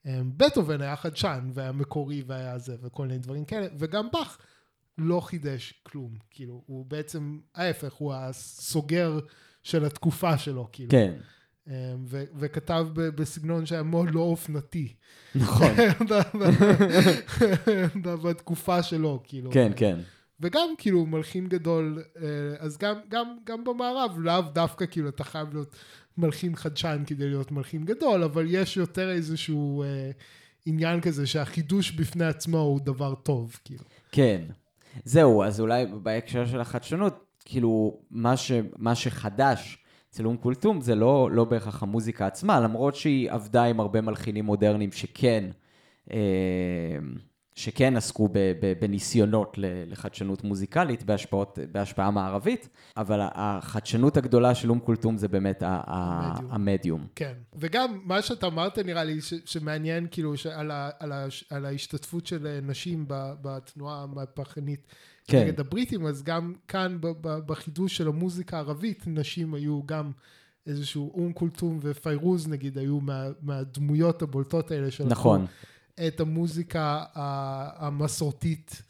אמ, 0.06 0.32
בטהובן 0.38 0.82
היה 0.82 0.96
חדשן, 0.96 1.50
והיה 1.54 1.72
מקורי, 1.72 2.24
והיה 2.28 2.58
זה, 2.58 2.76
וכל 2.82 3.08
מיני 3.08 3.20
דברים 3.20 3.46
כאלה, 3.46 3.68
וגם 3.78 4.08
באך 4.14 4.38
לא 4.98 5.20
חידש 5.20 5.74
כלום, 5.84 6.16
כאילו, 6.30 6.64
הוא 6.66 6.86
בעצם, 6.86 7.40
ההפך, 7.56 7.94
הוא 7.94 8.14
הסוגר 8.14 9.20
של 9.64 9.86
התקופה 9.86 10.38
שלו, 10.38 10.70
כאילו. 10.72 10.90
כן. 10.92 11.14
אמ, 11.70 11.76
ו- 12.06 12.24
וכתב 12.40 12.88
ב- 12.94 13.02
בסגנון 13.02 13.66
שהיה 13.66 13.84
מאוד 13.84 14.12
לא 14.12 14.20
אופנתי. 14.20 14.94
נכון. 15.36 15.72
בתקופה 18.24 18.84
שלו, 18.84 19.22
כאילו. 19.24 19.52
כן, 19.52 19.72
כן. 19.76 20.00
וגם 20.40 20.70
כאילו 20.78 21.06
מלחין 21.06 21.48
גדול, 21.48 22.04
אה, 22.22 22.28
אז 22.60 22.78
גם, 22.78 22.96
גם, 23.10 23.38
גם 23.46 23.64
במערב, 23.64 24.20
לאו 24.20 24.42
דווקא 24.42 24.86
כאילו 24.86 25.10
אתה 25.10 25.24
חייב 25.24 25.54
להיות 25.54 25.76
מלחין 26.18 26.56
חדשן 26.56 27.04
כדי 27.08 27.28
להיות 27.30 27.52
מלחין 27.52 27.86
גדול, 27.86 28.24
אבל 28.24 28.46
יש 28.50 28.78
יותר 28.78 29.10
איזשהו 29.12 29.84
אה, 29.84 30.12
עניין 30.66 31.02
כזה 31.02 31.28
שהחידוש 31.28 31.92
בפני 31.92 32.26
עצמו 32.26 32.58
הוא 32.60 32.80
דבר 32.80 33.16
טוב, 33.16 33.60
כאילו. 33.66 33.84
כן. 34.12 34.42
זהו, 35.06 35.44
אז 35.44 35.60
אולי 35.60 35.86
בהקשר 36.04 36.46
של 36.46 36.62
החדשנות, 36.62 37.26
כאילו, 37.46 38.00
מה, 38.12 38.38
ש, 38.38 38.52
מה 38.78 38.96
שחדש 38.96 39.78
אצל 40.10 40.26
אום 40.26 40.38
כולתום 40.38 40.82
זה 40.82 40.96
לא, 40.96 41.30
לא 41.32 41.46
בהכרח 41.46 41.84
המוזיקה 41.84 42.28
עצמה, 42.28 42.60
למרות 42.60 42.96
שהיא 42.96 43.32
עבדה 43.32 43.64
עם 43.64 43.80
הרבה 43.80 44.02
מלחינים 44.02 44.46
מודרניים 44.46 44.92
שכן, 44.92 45.50
אה, 46.12 46.18
שכן 47.56 47.98
עסקו 47.98 48.28
ב, 48.28 48.32
ב, 48.34 48.74
בניסיונות 48.80 49.58
לחדשנות 49.62 50.44
מוזיקלית 50.44 51.04
בהשפעות, 51.04 51.60
בהשפעה 51.72 52.12
מערבית, 52.12 52.70
אבל 52.98 53.20
החדשנות 53.24 54.18
הגדולה 54.18 54.56
של 54.56 54.70
אום 54.70 54.80
כולתום 54.80 55.18
זה 55.18 55.28
באמת 55.28 55.64
המדיום. 55.66 56.52
המדיום. 56.52 57.08
כן. 57.16 57.34
וגם 57.56 58.00
מה 58.04 58.22
שאתה 58.22 58.48
אמרת 58.48 58.80
נראה 58.80 59.04
לי 59.04 59.22
ש, 59.22 59.34
שמעניין 59.46 60.08
כאילו 60.12 60.34
על, 60.54 60.72
ה, 60.72 60.90
על, 61.00 61.12
ה, 61.12 61.26
על 61.50 61.66
ההשתתפות 61.66 62.26
של 62.28 62.60
נשים 62.62 63.06
בתנועה 63.42 64.04
המהפכנית 64.04 64.88
כן. 65.32 65.44
נגד 65.44 65.60
הבריטים, 65.60 66.06
אז 66.06 66.24
גם 66.24 66.54
כאן 66.68 66.98
בחידוש 67.22 67.98
של 67.98 68.08
המוזיקה 68.08 68.58
הערבית, 68.58 69.04
נשים 69.08 69.54
היו 69.54 69.82
גם 69.86 70.12
איזשהו 70.68 71.12
אום 71.14 71.34
כולתום 71.34 71.80
ופיירוז 71.82 72.48
נגיד, 72.48 72.78
היו 72.78 73.00
מה, 73.00 73.28
מהדמויות 73.42 74.22
הבולטות 74.22 74.72
האלה 74.72 74.92
של 74.92 75.06
נכון. 75.06 75.46
את 76.08 76.20
המוזיקה 76.20 77.04
המסורתית 77.76 78.82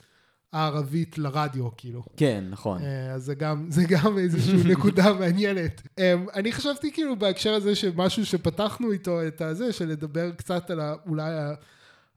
הערבית 0.53 1.17
לרדיו, 1.17 1.77
כאילו. 1.77 2.03
כן, 2.17 2.43
נכון. 2.49 2.81
אה, 2.81 3.11
אז 3.11 3.23
זה 3.23 3.35
גם, 3.35 3.67
זה 3.71 3.83
גם 3.83 4.17
איזושהי 4.17 4.63
נקודה 4.73 5.13
מעניינת. 5.13 5.87
אמ, 5.97 6.25
אני 6.33 6.51
חשבתי 6.51 6.91
כאילו 6.91 7.15
בהקשר 7.15 7.53
הזה 7.53 7.75
שמשהו 7.75 8.25
שפתחנו 8.25 8.91
איתו 8.91 9.27
את 9.27 9.41
הזה, 9.41 9.73
של 9.73 9.87
לדבר 9.87 10.31
קצת 10.31 10.69
על 10.69 10.79
ה, 10.79 10.95
אולי 11.07 11.31
ה, 11.31 11.53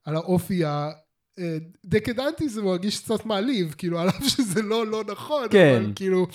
על 0.05 0.17
האופי 0.17 0.63
הדקדנטי, 1.39 2.49
זה 2.49 2.63
מרגיש 2.63 3.01
קצת 3.01 3.27
מעליב, 3.27 3.75
כאילו, 3.79 3.99
על 3.99 4.09
אף 4.09 4.25
שזה 4.29 4.63
לא 4.63 4.87
לא 4.87 5.05
נכון, 5.13 5.47
כן. 5.51 5.77
אבל 5.85 5.93
כאילו, 5.95 6.27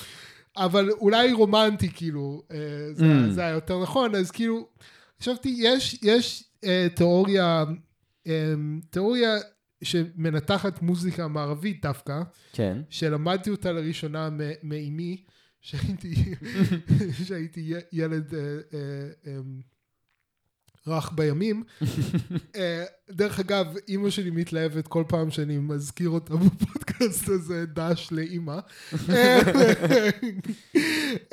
אבל 0.58 0.90
אולי 0.92 1.32
רומנטי, 1.34 1.90
כאילו, 1.94 2.44
אה, 2.52 2.58
זה, 2.94 3.06
Mm. 3.06 3.32
זה 3.32 3.42
היה 3.42 3.50
יותר 3.50 3.82
נכון, 3.82 4.16
אז 4.16 4.32
כאילו, 4.32 4.68
חשבתי, 5.22 5.56
יש, 5.58 6.00
יש 6.02 6.44
אה, 6.64 6.88
תיאוריה, 6.96 7.64
אה, 8.28 8.54
תיאוריה 8.90 9.36
שמנתחת 9.84 10.82
מוזיקה 10.82 11.28
מערבית 11.28 11.82
דווקא, 11.82 12.22
כן. 12.54 12.78
שלמדתי 12.90 13.50
אותה 13.50 13.72
לראשונה 13.72 14.30
מאימי, 14.64 15.24
שהייתי, 15.62 16.16
שהייתי 17.28 17.74
ילד 17.92 18.34
אה, 18.34 18.40
אה, 18.40 18.50
אה, 19.28 19.38
רך 20.88 21.12
בימים. 21.16 21.64
אה, 22.56 22.84
דרך 23.12 23.40
אגב, 23.40 23.68
אימא 23.88 24.10
שלי 24.10 24.30
מתלהבת 24.30 24.88
כל 24.88 25.04
פעם 25.08 25.32
שאני 25.32 25.58
מזכיר 25.58 26.10
אותה 26.10 26.36
בפודקאסט 26.36 27.30
הזה, 27.30 27.66
דש 27.66 28.08
לאימא. 28.12 28.60
אה, 29.10 29.40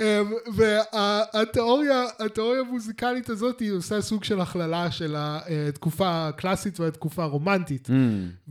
אה, 0.00 0.20
והתיאוריה, 0.54 2.04
התיאוריה 2.18 2.60
המוזיקלית 2.60 3.30
הזאת 3.30 3.60
היא 3.60 3.72
עושה 3.72 4.00
סוג 4.00 4.24
של 4.24 4.40
הכללה 4.40 4.90
של 4.90 5.16
התקופה 5.18 6.28
הקלאסית 6.28 6.80
והתקופה 6.80 7.22
הרומנטית. 7.22 7.86
Mm, 7.88 7.92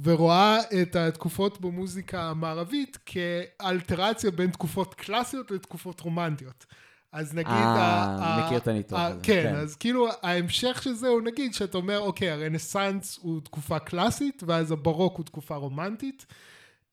ורואה 0.04 0.60
את 0.82 0.96
התקופות 0.96 1.62
במוזיקה 1.62 2.22
המערבית 2.22 2.98
כאלטרציה 3.06 4.32
בין 4.32 4.50
תקופות 4.50 4.94
קלאסיות 4.94 5.52
לתקופות 5.52 6.00
רומנטיות. 6.00 6.66
אז 7.14 7.34
נגיד... 7.34 7.48
אה, 7.52 8.36
אני 8.36 8.46
מכיר 8.46 8.58
את 8.58 8.68
הניתוח 8.68 9.00
הזה, 9.00 9.20
כן, 9.24 9.44
כן. 9.44 9.56
אז 9.56 9.76
כאילו 9.76 10.08
ההמשך 10.22 10.84
של 10.84 10.94
זה 10.94 11.08
הוא 11.08 11.22
נגיד 11.22 11.54
שאתה 11.54 11.78
אומר, 11.78 12.00
אוקיי, 12.00 12.30
הרנסאנס 12.30 13.20
הוא 13.22 13.42
תקופה 13.42 13.80
קלאסית, 13.80 14.44
ואז 14.48 14.72
הברוק 14.72 15.18
הוא 15.18 15.26
תקופה 15.26 15.56
רומנטית, 15.56 16.26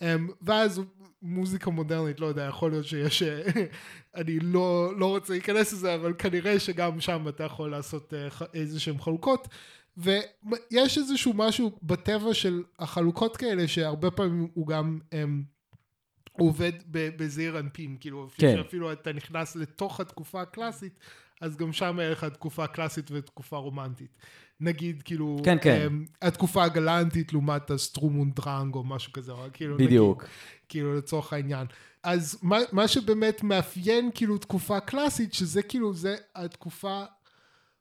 אמ, 0.00 0.28
ואז 0.42 0.80
מוזיקה 1.22 1.70
מודרנית, 1.70 2.20
לא 2.20 2.26
יודע, 2.26 2.42
יכול 2.42 2.70
להיות 2.70 2.86
שיש... 2.86 3.22
אה, 3.22 3.42
אני 4.16 4.40
לא, 4.40 4.98
לא 4.98 5.06
רוצה 5.06 5.32
להיכנס 5.32 5.72
לזה, 5.72 5.94
אבל 5.94 6.14
כנראה 6.18 6.58
שגם 6.58 7.00
שם 7.00 7.28
אתה 7.28 7.44
יכול 7.44 7.70
לעשות 7.70 8.14
אה, 8.14 8.46
איזה 8.54 8.80
שהן 8.80 8.98
חלוקות. 8.98 9.48
ויש 9.96 10.98
איזשהו 10.98 11.32
משהו 11.34 11.78
בטבע 11.82 12.34
של 12.34 12.62
החלוקות 12.78 13.36
כאלה, 13.36 13.68
שהרבה 13.68 14.10
פעמים 14.10 14.48
הוא 14.54 14.66
גם... 14.66 14.98
הם, 15.12 15.59
הוא 16.32 16.48
עובד 16.48 16.72
בזעיר 16.90 17.58
אנפין, 17.58 17.96
כאילו, 18.00 18.28
כן. 18.38 18.58
אפילו 18.58 18.92
אתה 18.92 19.12
נכנס 19.12 19.56
לתוך 19.56 20.00
התקופה 20.00 20.42
הקלאסית, 20.42 20.98
אז 21.40 21.56
גם 21.56 21.72
שם 21.72 21.98
היה 21.98 22.10
לך 22.10 22.24
תקופה 22.24 22.66
קלאסית 22.66 23.10
ותקופה 23.10 23.56
רומנטית. 23.56 24.18
נגיד, 24.60 25.02
כאילו, 25.02 25.40
כן, 25.44 25.56
כן. 25.62 25.88
um, 25.88 26.08
התקופה 26.22 26.64
הגלנטית 26.64 27.32
לעומת 27.32 27.70
הסטרומון 27.70 28.30
דרנג 28.30 28.74
או 28.74 28.84
משהו 28.84 29.12
כזה, 29.12 29.32
כאילו, 29.52 29.76
בדיוק. 29.78 30.22
נגיד, 30.22 30.32
כאילו, 30.68 30.96
לצורך 30.96 31.32
העניין. 31.32 31.66
אז 32.02 32.38
מה, 32.42 32.58
מה 32.72 32.88
שבאמת 32.88 33.42
מאפיין, 33.42 34.10
כאילו, 34.14 34.38
תקופה 34.38 34.80
קלאסית, 34.80 35.34
שזה 35.34 35.62
כאילו, 35.62 35.94
זה 35.94 36.16
התקופה... 36.34 37.04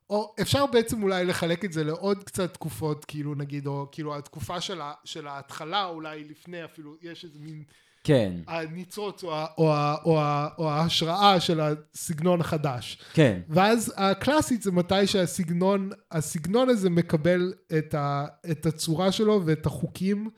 או 0.10 0.36
אפשר 0.42 0.66
בעצם 0.66 1.04
אולי 1.04 1.26
לחלק 1.26 1.66
את 1.66 1.74
זה 1.74 1.84
לעוד 1.84 2.24
קצת 2.24 2.54
תקופות, 2.54 3.06
כאילו 3.06 3.36
נגיד, 3.36 3.68
או 3.68 3.88
כאילו 3.92 4.18
התקופה 4.18 4.62
של, 4.62 4.82
ה, 4.82 4.94
של 5.04 5.28
ההתחלה, 5.28 5.86
אולי 5.86 6.24
לפני 6.24 6.66
אפילו, 6.66 6.96
יש 7.02 7.26
איזה 7.26 7.40
מין 7.40 7.64
כן, 8.10 8.34
הניצוץ 8.48 9.24
או, 9.24 9.34
או, 9.58 9.74
או, 10.06 10.20
או 10.58 10.70
ההשראה 10.70 11.40
של 11.40 11.60
הסגנון 11.60 12.42
החדש. 12.42 12.98
כן, 13.14 13.40
ואז 13.50 13.94
הקלאסית 13.98 14.62
זה 14.62 14.72
מתי 14.72 15.08
שהסגנון, 15.08 15.90
הסגנון 16.12 16.70
הזה 16.70 16.90
מקבל 16.90 17.54
את, 17.78 17.94
ה, 17.94 18.26
את 18.52 18.66
הצורה 18.66 19.12
שלו 19.12 19.42
ואת 19.46 19.66
החוקים 19.66 20.30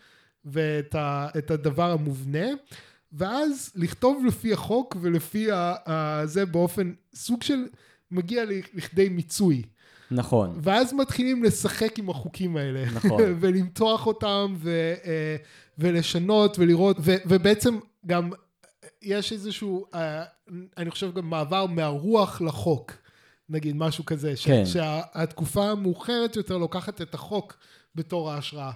ואת 0.45 0.95
ה, 0.95 1.27
את 1.37 1.51
הדבר 1.51 1.91
המובנה, 1.91 2.47
ואז 3.13 3.71
לכתוב 3.75 4.25
לפי 4.25 4.53
החוק 4.53 4.95
ולפי 5.01 5.51
ה, 5.51 5.75
ה, 5.85 6.21
זה 6.25 6.45
באופן, 6.45 6.93
סוג 7.15 7.43
של, 7.43 7.59
מגיע 8.11 8.43
לכדי 8.73 9.09
מיצוי. 9.09 9.63
נכון. 10.11 10.59
ואז 10.61 10.93
מתחילים 10.93 11.43
לשחק 11.43 11.99
עם 11.99 12.09
החוקים 12.09 12.57
האלה. 12.57 12.85
נכון. 12.93 13.21
ולמתוח 13.39 14.07
אותם 14.07 14.55
ו, 14.57 14.93
אה, 15.05 15.35
ולשנות 15.77 16.59
ולראות, 16.59 16.97
ו, 16.99 17.15
ובעצם 17.25 17.79
גם 18.05 18.29
יש 19.01 19.31
איזשהו, 19.31 19.85
אה, 19.93 20.23
אני 20.77 20.91
חושב 20.91 21.13
גם 21.13 21.29
מעבר 21.29 21.65
מהרוח 21.65 22.41
לחוק, 22.41 22.91
נגיד 23.49 23.75
משהו 23.75 24.05
כזה. 24.05 24.35
ש, 24.35 24.47
כן. 24.47 24.65
שהתקופה 24.65 25.69
המאוחרת 25.69 26.35
יותר 26.35 26.57
לוקחת 26.57 27.01
את 27.01 27.13
החוק 27.13 27.57
בתור 27.95 28.31
ההשראה, 28.31 28.71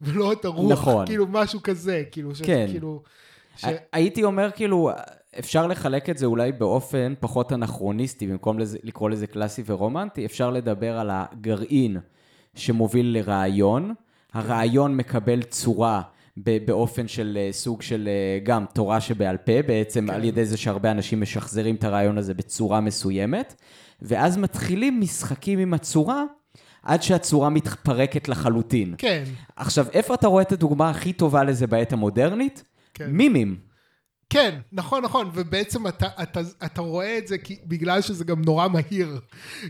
ולא 0.00 0.32
את 0.32 0.44
הרוח, 0.44 0.72
נכון. 0.72 1.06
כאילו 1.06 1.26
משהו 1.26 1.62
כזה, 1.62 2.02
כאילו, 2.10 2.34
ש, 2.34 2.42
כן. 2.42 2.66
כאילו, 2.70 3.02
ש... 3.56 3.64
הייתי 3.92 4.24
אומר 4.24 4.50
כאילו, 4.54 4.90
אפשר 5.38 5.66
לחלק 5.66 6.10
את 6.10 6.18
זה 6.18 6.26
אולי 6.26 6.52
באופן 6.52 7.14
פחות 7.20 7.52
אנכרוניסטי, 7.52 8.26
במקום 8.26 8.58
לזה, 8.58 8.78
לקרוא 8.82 9.10
לזה 9.10 9.26
קלאסי 9.26 9.62
ורומנטי, 9.66 10.26
אפשר 10.26 10.50
לדבר 10.50 10.98
על 10.98 11.10
הגרעין 11.12 11.96
שמוביל 12.54 13.06
לרעיון. 13.06 13.94
הרעיון 14.32 14.96
מקבל 14.96 15.42
צורה 15.42 16.02
באופן 16.36 17.08
של 17.08 17.38
אה, 17.40 17.48
סוג 17.52 17.82
של 17.82 18.08
אה, 18.08 18.38
גם 18.42 18.64
תורה 18.72 19.00
שבעל 19.00 19.36
פה, 19.36 19.62
בעצם 19.66 20.06
כן. 20.06 20.14
על 20.14 20.24
ידי 20.24 20.44
זה 20.44 20.56
שהרבה 20.56 20.90
אנשים 20.90 21.20
משחזרים 21.20 21.74
את 21.74 21.84
הרעיון 21.84 22.18
הזה 22.18 22.34
בצורה 22.34 22.80
מסוימת, 22.80 23.54
ואז 24.02 24.36
מתחילים 24.36 25.00
משחקים 25.00 25.58
עם 25.58 25.74
הצורה. 25.74 26.24
עד 26.82 27.02
שהצורה 27.02 27.50
מתפרקת 27.50 28.28
לחלוטין. 28.28 28.94
כן, 28.98 29.24
עכשיו, 29.56 29.86
איפה 29.92 30.14
אתה 30.14 30.28
רואה 30.28 30.42
את 30.42 30.52
הדוגמה 30.52 30.90
הכי 30.90 31.12
טובה 31.12 31.44
לזה 31.44 31.66
בעת 31.66 31.92
המודרנית? 31.92 32.64
כן. 32.96 33.10
מימים. 33.10 33.56
כן, 34.30 34.58
נכון, 34.72 35.02
נכון, 35.04 35.30
ובעצם 35.34 35.86
אתה, 35.86 36.06
אתה, 36.22 36.40
אתה 36.64 36.80
רואה 36.80 37.18
את 37.18 37.26
זה 37.28 37.38
כי, 37.38 37.56
בגלל 37.64 38.00
שזה 38.02 38.24
גם 38.24 38.42
נורא 38.42 38.68
מהיר. 38.68 39.20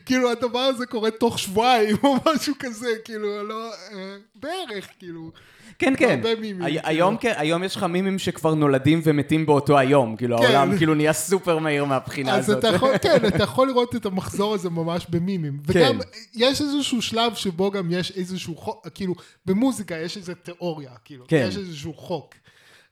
כאילו, 0.06 0.30
הדבר 0.30 0.58
הזה 0.58 0.86
קורה 0.86 1.10
תוך 1.10 1.38
שבועיים 1.38 1.96
או 2.04 2.16
משהו 2.26 2.54
כזה, 2.58 2.86
כאילו, 3.04 3.48
לא, 3.48 3.70
אה, 3.92 4.16
בערך, 4.34 4.88
כאילו. 4.98 5.30
כן, 5.78 5.94
כן. 5.98 6.10
הרבה 6.16 6.34
מימים, 6.40 6.62
הי- 6.62 6.72
כאילו. 6.72 6.88
היום, 6.88 7.16
כן, 7.16 7.32
היום 7.36 7.64
יש 7.64 7.76
לך 7.76 7.82
מימים 7.82 8.18
שכבר 8.18 8.54
נולדים 8.54 9.00
ומתים 9.04 9.46
באותו 9.46 9.78
היום. 9.78 10.16
כאילו, 10.16 10.38
כן. 10.38 10.44
העולם 10.44 10.76
כאילו 10.78 10.94
נהיה 10.94 11.12
סופר 11.12 11.58
מהיר 11.58 11.84
מהבחינה 11.84 12.34
אז 12.36 12.50
הזאת. 12.50 12.58
אתה 12.58 12.68
יכול, 12.68 12.98
כן, 13.02 13.26
אתה 13.28 13.42
יכול 13.42 13.68
לראות 13.68 13.96
את 13.96 14.06
המחזור 14.06 14.54
הזה 14.54 14.70
ממש 14.70 15.06
במימים. 15.08 15.60
וגם, 15.66 15.98
יש 16.34 16.60
איזשהו 16.60 17.02
שלב 17.02 17.34
שבו 17.34 17.70
גם 17.70 17.88
יש 17.90 18.10
איזשהו 18.16 18.56
חוק, 18.56 18.88
כאילו, 18.94 19.14
במוזיקה 19.46 19.96
יש 19.98 20.16
איזו 20.16 20.32
תיאוריה, 20.42 20.90
כאילו, 21.04 21.24
כן. 21.28 21.46
יש 21.48 21.56
איזשהו 21.56 21.94
חוק. 21.94 22.34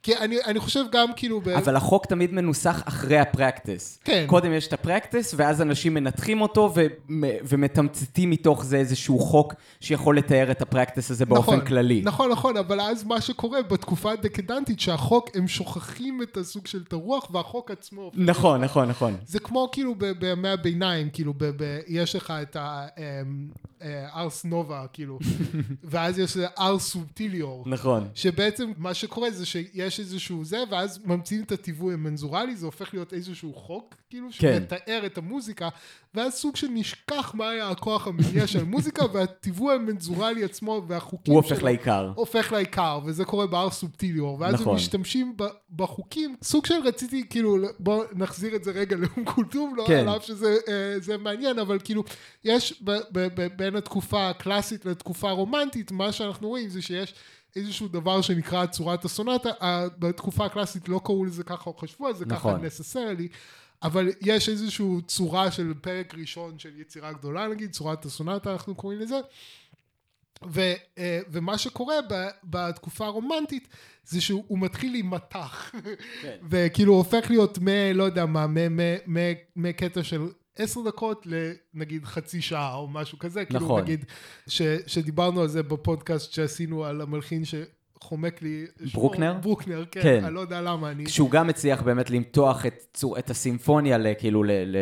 כי 0.04 0.16
אני, 0.16 0.36
אני 0.46 0.60
חושב 0.60 0.84
גם, 0.92 1.08
כאילו, 1.16 1.40
ב... 1.40 1.48
אבל 1.48 1.76
החוק 1.76 2.06
תמיד 2.06 2.32
מנוסח 2.32 2.82
אחרי 2.88 3.18
הפרקטיס. 3.18 4.00
כן. 4.04 4.24
קודם 4.28 4.52
יש 4.52 4.66
את 4.66 4.72
הפרקטיס, 4.72 5.34
ואז 5.36 5.62
אנשים 5.62 5.94
מנתחים 5.94 6.40
אותו 6.40 6.72
ו- 6.74 6.86
ומתמצתים 7.44 8.30
מתוך 8.30 8.64
זה 8.64 8.76
איזשהו 8.76 9.18
חוק 9.18 9.54
שיכול 9.80 10.18
לתאר 10.18 10.50
את 10.50 10.62
הפרקטיס 10.62 11.10
הזה 11.10 11.26
באופן 11.26 11.52
נכון, 11.52 11.66
כללי. 11.66 12.02
נכון, 12.04 12.30
נכון, 12.30 12.56
אבל 12.56 12.80
אז 12.80 13.04
מה 13.04 13.20
שקורה 13.20 13.62
בתקופה 13.62 14.12
הדקדנטית, 14.12 14.80
שהחוק, 14.80 15.28
הם 15.34 15.48
שוכחים 15.48 16.22
את 16.22 16.36
הסוג 16.36 16.66
של 16.66 16.82
את 16.88 16.92
הרוח, 16.92 17.30
והחוק 17.34 17.70
עצמו... 17.70 18.10
נכון, 18.14 18.60
נכון, 18.60 18.88
נכון. 18.88 19.16
זה 19.26 19.38
כמו 19.40 19.68
כאילו 19.72 19.94
ב- 19.98 20.12
בימי 20.12 20.48
הביניים, 20.48 21.10
כאילו, 21.12 21.34
ב- 21.36 21.44
ב- 21.56 21.78
יש 21.86 22.16
לך 22.16 22.32
את 22.42 22.56
הארס 23.80 24.44
נובה, 24.44 24.84
כאילו, 24.92 25.18
ואז 25.90 26.18
יש 26.18 26.36
ארס 26.58 26.82
סובטיליור. 26.82 27.64
נכון. 27.66 28.08
שבעצם 28.14 28.72
מה 28.78 28.94
שקורה 28.94 29.30
זה 29.30 29.46
שיש 29.46 29.93
איזשהו 30.00 30.44
זה, 30.44 30.58
ואז 30.70 31.00
ממציאים 31.04 31.42
את 31.42 31.52
הטיווי 31.52 31.94
המנזורלי, 31.94 32.56
זה 32.56 32.66
הופך 32.66 32.94
להיות 32.94 33.12
איזשהו 33.12 33.54
חוק, 33.54 33.94
כאילו, 34.10 34.28
כן. 34.38 34.58
שמתאר 34.58 35.02
את 35.06 35.18
המוזיקה, 35.18 35.68
ואז 36.14 36.34
סוג 36.34 36.56
של 36.56 36.68
נשכח 36.70 37.34
מה 37.34 37.48
היה 37.48 37.68
הכוח 37.68 38.06
המניע 38.06 38.46
של 38.46 38.60
המוזיקה, 38.60 39.04
והטיווי 39.12 39.74
המנזורלי 39.74 40.44
עצמו 40.44 40.82
והחוקים 40.88 41.34
הוא 41.34 41.42
הופך 41.42 41.56
שלו 41.56 41.64
לעיקר. 41.64 42.12
הופך 42.14 42.52
לעיקר, 42.52 43.00
וזה 43.04 43.24
קורה 43.24 43.46
באר 43.46 43.70
סובטיליור, 43.70 44.36
ואז 44.40 44.54
נכון. 44.54 44.68
הם 44.68 44.74
משתמשים 44.74 45.36
בחוקים, 45.76 46.36
סוג 46.42 46.66
של 46.66 46.74
רציתי, 46.84 47.28
כאילו, 47.30 47.56
בוא 47.78 48.04
נחזיר 48.12 48.56
את 48.56 48.64
זה 48.64 48.70
רגע 48.70 48.96
לאום 48.96 49.24
כולתום, 49.24 49.74
לא 49.76 49.84
כן. 49.86 50.08
על 50.08 50.16
אף 50.16 50.24
שזה 50.24 50.56
אה, 50.68 51.16
מעניין, 51.18 51.58
אבל 51.58 51.78
כאילו, 51.84 52.04
יש 52.44 52.82
ב- 52.84 52.90
ב- 52.90 53.28
ב- 53.40 53.56
בין 53.56 53.76
התקופה 53.76 54.28
הקלאסית 54.30 54.86
לתקופה 54.86 55.30
הרומנטית, 55.30 55.92
מה 55.92 56.12
שאנחנו 56.12 56.48
רואים 56.48 56.68
זה 56.68 56.82
שיש 56.82 57.14
איזשהו 57.56 57.88
דבר 57.88 58.20
שנקרא 58.20 58.66
צורת 58.66 59.04
הסונטה, 59.04 59.50
בתקופה 59.98 60.46
הקלאסית 60.46 60.88
לא 60.88 61.00
קראו 61.04 61.24
לזה 61.24 61.44
ככה 61.44 61.70
או 61.70 61.76
חשבו 61.76 62.06
על 62.06 62.14
זה 62.14 62.26
נכון. 62.26 62.54
ככה 62.56 62.66
necessarily, 62.66 63.28
אבל 63.82 64.08
יש 64.20 64.48
איזושהי 64.48 64.86
צורה 65.06 65.50
של 65.50 65.74
פרק 65.80 66.14
ראשון 66.14 66.58
של 66.58 66.80
יצירה 66.80 67.12
גדולה 67.12 67.48
נגיד, 67.48 67.72
צורת 67.72 68.04
הסונטה 68.04 68.52
אנחנו 68.52 68.74
קוראים 68.74 69.00
לזה. 69.00 69.20
ו, 70.46 70.60
אה, 70.98 71.20
ומה 71.28 71.58
שקורה 71.58 71.94
ב, 72.10 72.28
בתקופה 72.44 73.06
הרומנטית 73.06 73.68
זה 74.04 74.20
שהוא 74.20 74.58
מתחיל 74.58 74.92
להימתח 74.92 75.74
כן. 76.22 76.36
וכאילו 76.50 76.94
הופך 76.94 77.26
להיות 77.30 77.58
מ... 77.58 77.68
לא 77.94 78.04
יודע 78.04 78.26
מה, 78.26 78.46
מקטע 79.56 80.02
של 80.02 80.28
עשר 80.58 80.80
דקות 80.86 81.26
לנגיד 81.74 82.04
חצי 82.04 82.40
שעה 82.42 82.74
או 82.74 82.88
משהו 82.88 83.18
כזה, 83.18 83.44
כאילו 83.44 83.64
נכון. 83.64 83.82
נגיד 83.82 84.04
ש, 84.48 84.62
שדיברנו 84.86 85.40
על 85.40 85.48
זה 85.48 85.62
בפודקאסט 85.62 86.32
שעשינו 86.32 86.84
על 86.84 87.00
המלחין 87.00 87.42
שחומק 87.44 88.42
לי, 88.42 88.66
שמו- 88.84 89.00
ברוקנר? 89.00 89.34
ברוקנר, 89.42 89.84
כן, 89.90 90.02
כן. 90.02 90.24
אני 90.24 90.34
לא 90.34 90.40
יודע 90.40 90.60
למה 90.60 90.90
אני, 90.90 91.08
שהוא 91.08 91.30
גם 91.30 91.48
הצליח 91.48 91.82
באמת 91.82 92.10
למתוח 92.10 92.66
את, 92.66 92.74
צור, 92.94 93.18
את 93.18 93.30
הסימפוניה 93.30 93.98
לכאילו, 93.98 94.42
ל, 94.42 94.50
ל, 94.50 94.76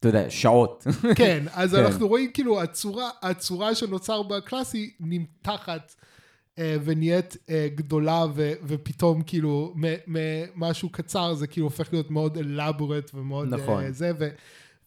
אתה 0.00 0.08
יודע, 0.08 0.30
שעות. 0.30 0.86
כן, 1.16 1.44
אז 1.52 1.74
כן. 1.74 1.84
אנחנו 1.84 2.08
רואים 2.08 2.30
כאילו 2.34 2.62
הצורה, 2.62 3.10
הצורה 3.22 3.74
שנוצר 3.74 4.22
בקלאסי 4.22 4.94
נמתחת 5.00 5.94
אה, 6.58 6.76
ונהיית 6.84 7.36
אה, 7.50 7.68
גדולה 7.74 8.24
ו, 8.34 8.52
ופתאום 8.66 9.22
כאילו 9.22 9.72
מ- 9.76 10.16
ממשהו 10.56 10.88
קצר 10.88 11.34
זה 11.34 11.46
כאילו 11.46 11.66
הופך 11.66 11.92
להיות 11.92 12.10
מאוד 12.10 12.38
אלאבורט 12.38 13.10
ומאוד 13.14 13.54
נכון. 13.54 13.84
אה, 13.84 13.92
זה 13.92 14.12
ו, 14.18 14.28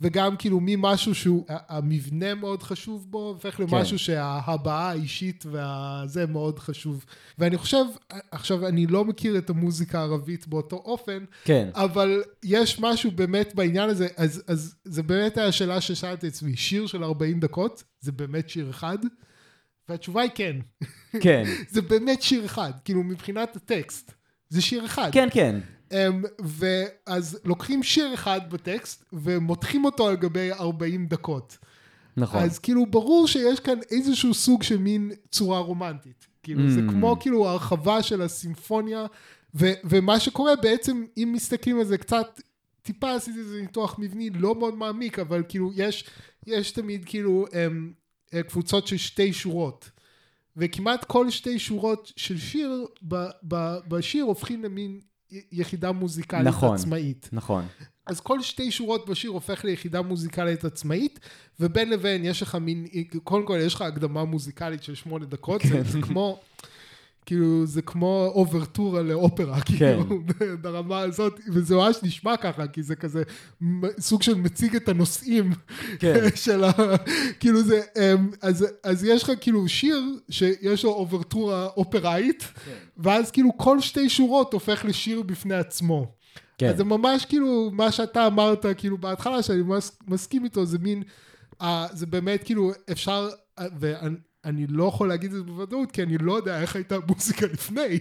וגם 0.02 0.38
כאילו 0.38 0.60
ממשהו 0.62 1.16
שהוא 1.16 1.46
המבנה 1.50 2.36
מאוד 2.36 2.64
חשוב 2.64 3.12
בו 3.12 3.28
הופך 3.28 3.60
למשהו 3.60 3.98
כן. 3.98 4.04
שההבעה 4.04 4.90
האישית 4.90 5.44
והזה 5.52 6.26
מאוד 6.26 6.60
חשוב 6.60 7.06
ואני 7.38 7.58
חושב 7.58 7.84
עכשיו 8.32 8.68
אני 8.68 8.88
לא 8.88 9.06
מכיר 9.06 9.38
את 9.38 9.50
המוזיקה 9.50 10.00
הערבית 10.00 10.48
באותו 10.48 10.76
אופן 10.76 11.26
כן. 11.44 11.70
אבל 11.74 12.24
יש 12.44 12.80
משהו 12.80 13.12
באמת 13.12 13.56
בעניין 13.56 13.90
הזה, 13.90 14.08
אז, 14.18 14.44
אז 14.48 14.76
זה 14.84 15.04
באמת 15.04 15.38
היה 15.38 15.48
השאלה 15.48 15.82
ששאלתי 15.82 16.28
עצמי, 16.28 16.56
שיר 16.56 16.88
של 16.88 17.04
40 17.04 17.40
דקות, 17.40 17.84
זה 18.00 18.12
באמת 18.12 18.50
שיר 18.50 18.70
אחד? 18.70 18.98
והתשובה 19.90 20.22
היא 20.22 20.32
כן, 20.36 20.56
כן. 21.22 21.44
זה 21.74 21.82
באמת 21.82 22.22
שיר 22.22 22.46
אחד, 22.46 22.72
כאילו 22.86 23.04
מבחינת 23.04 23.56
הטקסט, 23.56 24.14
זה 24.50 24.62
שיר 24.62 24.86
אחד. 24.86 25.10
כן, 25.14 25.28
כן. 25.32 25.60
Um, 25.90 26.28
ואז 26.40 27.40
לוקחים 27.46 27.84
שיר 27.84 28.14
אחד 28.14 28.42
בטקסט 28.50 29.04
ומותחים 29.14 29.86
אותו 29.86 30.08
על 30.08 30.16
גבי 30.16 30.52
40 30.52 31.08
דקות. 31.08 31.58
נכון. 32.18 32.44
אז 32.44 32.60
כאילו 32.60 32.86
ברור 32.86 33.28
שיש 33.28 33.60
כאן 33.60 33.80
איזשהו 33.92 34.34
סוג 34.34 34.64
של 34.64 34.78
מין 34.78 35.12
צורה 35.32 35.60
רומנטית. 35.60 36.28
כאילו 36.44 36.72
זה 36.72 36.80
Mm. 36.88 36.92
כמו 36.92 37.18
כאילו 37.20 37.48
הרחבה 37.48 38.04
של 38.04 38.22
הסימפוניה, 38.22 39.06
ו- 39.56 39.74
ומה 39.84 40.20
שקורה 40.20 40.56
בעצם, 40.56 41.06
אם 41.18 41.30
מסתכלים 41.34 41.80
על 41.80 41.86
זה 41.86 41.98
קצת, 41.98 42.42
טיפה 42.82 43.14
עשיתי 43.16 43.40
איזה 43.40 43.62
ניתוח 43.62 43.96
מבני 44.00 44.30
לא 44.30 44.56
מאוד 44.56 44.76
מעמיק, 44.76 45.20
אבל 45.20 45.44
כאילו 45.50 45.72
יש, 45.76 46.04
יש 46.48 46.72
תמיד 46.72 47.06
כאילו, 47.06 47.46
אמ, 47.54 47.92
אה, 48.34 48.44
קבוצות 48.44 48.88
של 48.88 48.98
שתי 48.98 49.34
שורות. 49.34 49.90
וכמעט 50.58 51.06
כל 51.06 51.30
שתי 51.30 51.60
שורות 51.60 52.12
של 52.16 52.38
שיר, 52.38 52.86
ב, 53.08 53.16
ב, 53.48 53.56
בשיר 53.88 54.24
הופכים 54.24 54.64
למין 54.64 55.00
יחידה 55.52 55.92
מוזיקלית 55.92 56.48
נכון. 56.48 56.76
עצמאית. 56.76 57.30
נכון. 57.32 57.66
אז 58.08 58.20
כל 58.20 58.42
שתי 58.42 58.72
שורות 58.72 59.10
בשיר 59.10 59.32
הופך 59.32 59.66
ליחידה 59.66 60.02
מוזיקלית 60.02 60.66
עצמאית, 60.66 61.20
ובין 61.60 61.90
לבין 61.90 62.26
יש 62.26 62.42
לך 62.42 62.56
מין, 62.56 62.86
קודם 63.24 63.46
כל 63.46 63.60
יש 63.62 63.74
לך 63.74 63.82
הקדמה 63.82 64.26
מוזיקלית 64.26 64.84
של 64.84 64.96
שמונה 64.96 65.26
דקות, 65.26 65.62
זה, 65.70 65.84
זה 65.84 66.02
כמו, 66.02 66.40
כאילו, 67.28 67.66
זה 67.66 67.82
כמו 67.82 68.32
אוברטורה 68.36 69.02
לאופרה, 69.02 69.62
כאילו, 69.62 70.04
ברמה 70.62 71.00
הזאת, 71.00 71.40
וזה 71.48 71.76
ממש 71.76 71.98
נשמע 72.04 72.38
ככה, 72.38 72.68
כי 72.68 72.84
זה 72.84 72.96
כזה 72.96 73.24
סוג 74.00 74.24
של 74.24 74.36
מציג 74.36 74.76
את 74.76 74.90
הנושאים 74.90 75.52
כן. 76.00 76.30
של 76.46 76.64
ה... 76.64 76.72
כאילו 77.40 77.64
זה, 77.64 77.82
אמ, 77.98 78.30
אז, 78.42 78.66
אז 78.84 79.04
יש 79.04 79.24
לך 79.24 79.32
כאילו 79.42 79.68
שיר 79.68 80.02
שיש 80.30 80.84
לו 80.84 80.92
אוברטורה 80.92 81.66
אופראית, 81.66 82.44
ואז 82.98 83.32
כאילו 83.32 83.58
כל 83.58 83.82
שתי 83.82 84.10
שורות 84.10 84.54
הופך 84.54 84.86
לשיר 84.86 85.22
בפני 85.22 85.56
עצמו. 85.56 86.12
כן. 86.58 86.70
אז 86.70 86.78
זה 86.78 86.84
ממש 86.84 87.26
כאילו 87.26 87.70
מה 87.74 87.92
שאתה 87.92 88.28
אמרת 88.28 88.66
כאילו 88.78 88.98
בהתחלה 88.98 89.44
שאני 89.44 89.62
מס, 89.62 90.00
מסכים 90.08 90.44
איתו 90.44 90.66
זה 90.66 90.78
מין 90.78 91.04
זה 91.92 92.06
באמת 92.06 92.44
כאילו 92.44 92.72
אפשר 92.92 93.30
ואני 93.80 94.16
אני 94.48 94.68
לא 94.68 94.84
יכול 94.84 95.08
להגיד 95.08 95.34
את 95.34 95.38
זה 95.38 95.44
בוודאות 95.44 95.92
כי 95.92 96.04
אני 96.04 96.18
לא 96.18 96.38
יודע 96.38 96.62
איך 96.62 96.76
הייתה 96.76 96.98
מוזיקה 97.08 97.46
לפני. 97.46 98.00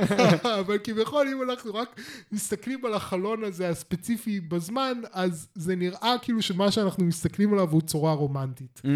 אבל 0.60 0.78
כביכול 0.84 1.26
אם 1.32 1.50
אנחנו 1.50 1.74
רק 1.74 2.00
מסתכלים 2.32 2.84
על 2.84 2.94
החלון 2.94 3.44
הזה 3.44 3.68
הספציפי 3.68 4.40
בזמן 4.40 5.00
אז 5.12 5.48
זה 5.54 5.76
נראה 5.76 6.14
כאילו 6.22 6.42
שמה 6.42 6.70
שאנחנו 6.70 7.04
מסתכלים 7.04 7.52
עליו 7.52 7.70
הוא 7.70 7.80
צורה 7.80 8.12
רומנטית. 8.12 8.82
Mm, 8.84 8.88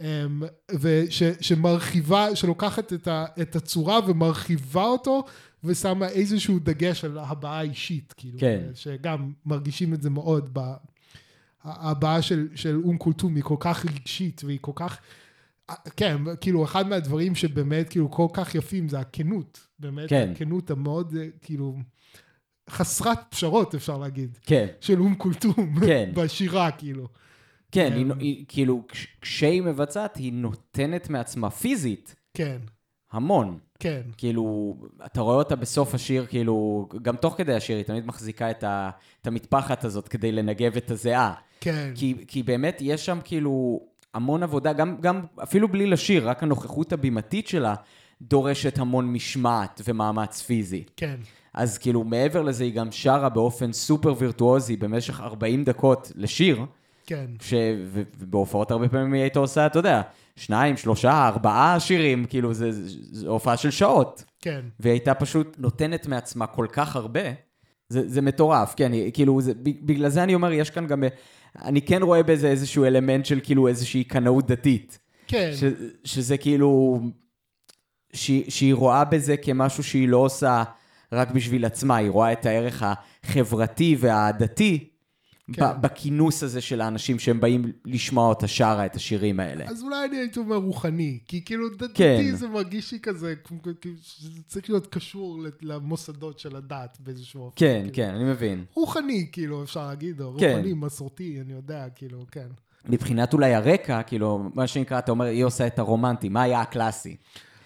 אמ, 0.00 0.42
ושמרחיבה, 0.80 2.36
שלוקחת 2.36 2.92
את, 2.92 3.08
ה, 3.08 3.24
את 3.42 3.56
הצורה 3.56 4.00
ומרחיבה 4.06 4.84
אותו, 4.84 5.24
ושמה 5.64 6.08
איזשהו 6.08 6.58
דגש 6.58 7.04
על 7.04 7.18
הבעה 7.18 7.62
אישית, 7.62 8.14
כאילו, 8.16 8.38
כן. 8.38 8.70
שגם 8.74 9.32
מרגישים 9.46 9.94
את 9.94 10.02
זה 10.02 10.10
מאוד, 10.10 10.50
ב, 10.52 10.60
ההבעה 11.62 12.22
של, 12.22 12.48
של 12.54 12.80
אום 12.84 12.98
כולתום 12.98 13.34
היא 13.34 13.44
כל 13.44 13.56
כך 13.60 13.84
רגשית 13.84 14.42
והיא 14.44 14.58
כל 14.60 14.72
כך, 14.74 14.98
כן, 15.96 16.16
כאילו 16.40 16.64
אחד 16.64 16.88
מהדברים 16.88 17.34
שבאמת 17.34 17.88
כאילו 17.88 18.10
כל 18.10 18.26
כך 18.32 18.54
יפים 18.54 18.88
זה 18.88 19.00
הכנות, 19.00 19.66
באמת, 19.78 20.08
כן. 20.08 20.32
הכנות 20.34 20.70
המאוד 20.70 21.14
אה, 21.20 21.26
כאילו 21.42 21.76
חסרת 22.70 23.18
פשרות 23.28 23.74
אפשר 23.74 23.98
להגיד, 23.98 24.38
כן. 24.46 24.66
של 24.80 25.00
אום 25.00 25.14
כולתום, 25.14 25.74
כן. 25.86 26.10
בשירה 26.14 26.70
כאילו. 26.70 27.08
כן, 27.72 27.92
היא, 27.94 28.02
אמ, 28.02 28.18
היא, 28.18 28.44
כאילו, 28.48 28.82
כש- 28.88 29.06
כשהיא 29.20 29.62
מבצעת, 29.62 30.16
היא 30.16 30.32
נותנת 30.32 31.10
מעצמה 31.10 31.50
פיזית 31.50 32.14
כן, 32.34 32.58
המון. 33.12 33.58
כן. 33.78 34.02
כאילו, 34.16 34.76
אתה 35.06 35.20
רואה 35.20 35.36
אותה 35.36 35.56
בסוף 35.56 35.94
השיר, 35.94 36.26
כאילו, 36.26 36.88
גם 37.02 37.16
תוך 37.16 37.34
כדי 37.36 37.54
השיר, 37.54 37.76
היא 37.76 37.84
תמיד 37.84 38.06
מחזיקה 38.06 38.50
את, 38.50 38.64
ה, 38.64 38.90
את 39.22 39.26
המטפחת 39.26 39.84
הזאת 39.84 40.08
כדי 40.08 40.32
לנגב 40.32 40.76
את 40.76 40.90
הזיעה. 40.90 41.34
כן, 41.60 41.92
כי, 41.94 42.14
כי 42.28 42.42
באמת 42.42 42.78
יש 42.80 43.06
שם 43.06 43.18
כאילו 43.24 43.80
המון 44.14 44.42
עבודה, 44.42 44.72
גם, 44.72 44.96
גם 45.00 45.20
אפילו 45.42 45.68
בלי 45.68 45.86
לשיר, 45.86 46.28
רק 46.28 46.42
הנוכחות 46.42 46.92
הבימתית 46.92 47.48
שלה 47.48 47.74
דורשת 48.22 48.78
המון 48.78 49.12
משמעת 49.12 49.80
ומאמץ 49.84 50.42
פיזי. 50.42 50.84
כן, 50.96 51.16
אז 51.54 51.78
כאילו, 51.78 52.04
מעבר 52.04 52.42
לזה, 52.42 52.64
היא 52.64 52.74
גם 52.74 52.88
שרה 52.90 53.28
באופן 53.28 53.72
סופר 53.72 54.14
וירטואוזי 54.18 54.76
במשך 54.76 55.20
40 55.20 55.64
דקות 55.64 56.12
לשיר, 56.14 56.64
כן, 57.06 57.26
ש... 57.42 57.54
ובהופעות 57.92 58.70
הרבה 58.70 58.88
פעמים 58.88 59.12
היא 59.12 59.22
הייתה 59.22 59.38
עושה, 59.38 59.66
אתה 59.66 59.78
יודע, 59.78 60.02
שניים, 60.36 60.76
שלושה, 60.76 61.28
ארבעה 61.28 61.80
שירים, 61.80 62.24
כאילו, 62.24 62.54
זה, 62.54 62.72
זה, 62.72 62.82
זה 63.12 63.28
הופעה 63.28 63.56
של 63.56 63.70
שעות. 63.70 64.24
כן, 64.40 64.60
והיא 64.80 64.92
הייתה 64.92 65.14
פשוט 65.14 65.56
נותנת 65.58 66.06
מעצמה 66.06 66.46
כל 66.46 66.66
כך 66.72 66.96
הרבה, 66.96 67.20
זה, 67.88 68.08
זה 68.08 68.22
מטורף, 68.22 68.74
כן, 68.76 68.92
היא- 68.92 69.12
כאילו, 69.12 69.40
זה, 69.40 69.52
בגלל 69.62 70.08
זה 70.08 70.22
אני 70.22 70.34
אומר, 70.34 70.52
יש 70.52 70.70
כאן 70.70 70.86
גם, 70.86 71.04
אני 71.62 71.82
כן 71.82 72.02
רואה 72.02 72.22
בזה 72.22 72.48
איזשהו 72.48 72.84
אלמנט 72.84 73.26
של 73.26 73.40
כאילו 73.42 73.68
איזושהי 73.68 74.04
קנאות 74.04 74.46
דתית. 74.46 74.98
כן, 75.26 75.50
ש, 75.54 75.64
שזה 76.04 76.36
כאילו, 76.36 77.00
שהיא, 78.12 78.50
שהיא 78.50 78.74
רואה 78.74 79.04
בזה 79.04 79.36
כמשהו 79.36 79.82
שהיא 79.82 80.08
לא 80.08 80.16
עושה 80.16 80.62
רק 81.12 81.30
בשביל 81.30 81.64
עצמה, 81.64 81.96
היא 81.96 82.10
רואה 82.10 82.32
את 82.32 82.46
הערך 82.46 82.84
החברתי 83.24 83.96
והדתי 83.98 84.93
כן. 85.52 85.64
בכינוס 85.80 86.42
הזה 86.42 86.60
של 86.60 86.80
האנשים 86.80 87.18
שהם 87.18 87.40
באים 87.40 87.72
לשמוע 87.84 88.28
אותה 88.28 88.48
שרה 88.48 88.86
את 88.86 88.96
השירים 88.96 89.40
האלה. 89.40 89.64
אז 89.64 89.82
אולי 89.82 90.04
אני 90.08 90.16
הייתי 90.16 90.38
אומר 90.38 90.56
רוחני, 90.56 91.18
כי 91.28 91.44
כאילו 91.44 91.68
דתי 91.68 91.94
כן. 91.94 92.34
זה 92.34 92.48
מרגיש 92.48 92.92
לי 92.92 93.00
כזה, 93.00 93.34
כאילו 93.80 93.96
שזה 94.02 94.42
צריך 94.46 94.70
להיות 94.70 94.86
קשור 94.86 95.38
למוסדות 95.62 96.38
של 96.38 96.56
הדת 96.56 96.98
באיזשהו 97.00 97.42
אופן. 97.42 97.56
כן, 97.56 97.80
כאילו. 97.80 97.94
כן, 97.94 98.14
אני 98.14 98.24
מבין. 98.24 98.64
רוחני, 98.74 99.28
כאילו, 99.32 99.62
אפשר 99.62 99.86
להגיד, 99.86 100.20
או 100.20 100.36
כן. 100.38 100.52
רוחני, 100.56 100.72
מסורתי, 100.72 101.40
אני 101.40 101.52
יודע, 101.52 101.86
כאילו, 101.94 102.26
כן. 102.30 102.48
מבחינת 102.88 103.32
אולי 103.32 103.54
הרקע, 103.54 104.02
כאילו, 104.02 104.50
מה 104.54 104.66
שנקרא, 104.66 104.98
אתה 104.98 105.10
אומר, 105.10 105.24
היא 105.24 105.44
עושה 105.44 105.66
את 105.66 105.78
הרומנטי, 105.78 106.28
מה 106.28 106.42
היה 106.42 106.60
הקלאסי? 106.60 107.16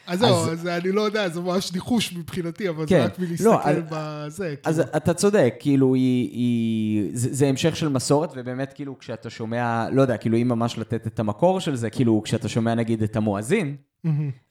אז 0.08 0.18
זהו, 0.18 0.34
אז- 0.36 0.48
אז 0.52 0.66
אני 0.66 0.92
לא 0.92 1.00
יודע, 1.00 1.28
זה 1.28 1.40
ממש 1.40 1.72
ניחוש 1.72 2.12
מבחינתי, 2.16 2.68
אבל 2.68 2.84
כן. 2.86 2.98
זה 2.98 3.04
רק 3.04 3.18
לא, 3.18 3.26
מלהסתכל 3.26 3.70
אז- 3.70 3.76
בזה. 3.90 4.54
אז 4.64 4.76
כאילו. 4.80 4.96
אתה 4.96 5.14
צודק, 5.14 5.54
כאילו, 5.60 5.94
היא, 5.94 6.30
היא, 6.32 7.10
זה, 7.12 7.28
זה 7.34 7.46
המשך 7.48 7.76
של 7.76 7.88
מסורת, 7.88 8.30
ובאמת, 8.36 8.72
כאילו, 8.72 8.98
כשאתה 8.98 9.30
שומע, 9.30 9.86
לא 9.92 10.02
יודע, 10.02 10.16
כאילו, 10.16 10.36
אם 10.36 10.48
ממש 10.48 10.78
לתת 10.78 11.06
את 11.06 11.20
המקור 11.20 11.60
של 11.60 11.76
זה, 11.76 11.90
כאילו, 11.90 12.20
כשאתה 12.24 12.48
שומע, 12.48 12.74
נגיד, 12.74 13.02
את 13.02 13.16
המואזין. 13.16 13.76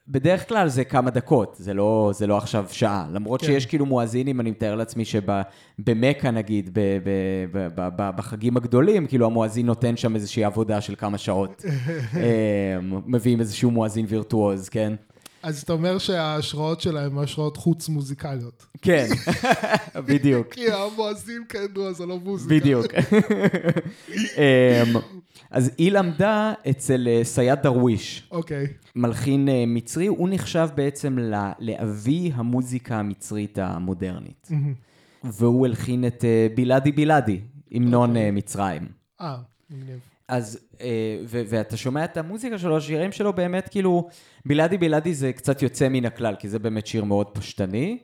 בדרך 0.07 0.47
כלל 0.49 0.67
זה 0.67 0.83
כמה 0.83 1.09
דקות, 1.09 1.55
זה 1.59 1.73
לא, 1.73 2.11
זה 2.13 2.27
לא 2.27 2.37
עכשיו 2.37 2.65
שעה. 2.71 3.07
למרות 3.11 3.41
כן. 3.41 3.47
שיש 3.47 3.65
כאילו 3.65 3.85
מואזינים, 3.85 4.39
אני 4.41 4.51
מתאר 4.51 4.75
לעצמי 4.75 5.03
שבמכה 5.05 6.31
נגיד, 6.31 6.69
ב, 6.73 6.79
ב, 6.79 7.09
ב, 7.51 7.67
ב, 7.75 7.89
ב, 7.95 8.09
בחגים 8.17 8.57
הגדולים, 8.57 9.07
כאילו 9.07 9.25
המואזין 9.25 9.65
נותן 9.65 9.97
שם 9.97 10.15
איזושהי 10.15 10.43
עבודה 10.43 10.81
של 10.81 10.95
כמה 10.97 11.17
שעות. 11.17 11.63
אה, 12.15 12.77
מביאים 13.05 13.39
איזשהו 13.39 13.71
מואזין 13.71 14.05
וירטואוז, 14.09 14.69
כן? 14.69 14.93
אז 15.43 15.61
אתה 15.61 15.73
אומר 15.73 15.97
שההשראות 15.97 16.81
שלהם 16.81 17.17
הן 17.17 17.23
השראות 17.23 17.57
חוץ 17.57 17.89
מוזיקליות. 17.89 18.65
כן, 18.81 19.07
בדיוק. 20.07 20.53
כי 20.53 20.71
המואזין 20.71 21.43
כידוע 21.49 21.93
זה 21.93 22.05
לא 22.05 22.19
מוזיקה. 22.19 22.55
בדיוק. 22.55 22.85
אמ, 24.37 24.95
אז 25.51 25.71
היא 25.77 25.91
למדה 25.91 26.53
אצל 26.69 27.07
אה, 27.07 27.23
סייד 27.23 27.59
דרוויש, 27.63 28.27
אוקיי, 28.31 28.67
מלחין 28.95 29.49
אה, 29.49 29.63
מצרי, 29.67 30.07
הוא 30.07 30.29
נחשב 30.31 30.67
בעצם 30.75 31.17
לאבי 31.59 32.31
המוזיקה 32.33 32.95
המצרית 32.95 33.57
המודרנית. 33.57 34.49
והוא 35.23 35.65
הלחין 35.65 36.07
את 36.07 36.25
אה, 36.25 36.47
בילאדי 36.55 36.91
בילאדי, 36.91 37.39
המנון 37.71 38.09
אוקיי. 38.09 38.31
מצרים. 38.31 38.87
אה, 39.21 39.37
מגניב. 39.69 39.99
אז, 40.27 40.59
אה, 40.81 41.19
ו- 41.25 41.41
ואתה 41.47 41.77
שומע 41.77 42.03
את 42.03 42.17
המוזיקה 42.17 42.57
שלו, 42.57 42.77
השירים 42.77 43.11
שלו 43.11 43.33
באמת 43.33 43.69
כאילו, 43.69 44.07
בילאדי 44.45 44.77
בילאדי 44.77 45.13
זה 45.13 45.33
קצת 45.33 45.61
יוצא 45.61 45.89
מן 45.89 46.05
הכלל, 46.05 46.35
כי 46.39 46.49
זה 46.49 46.59
באמת 46.59 46.87
שיר 46.87 47.03
מאוד 47.03 47.27
פשטני, 47.27 47.97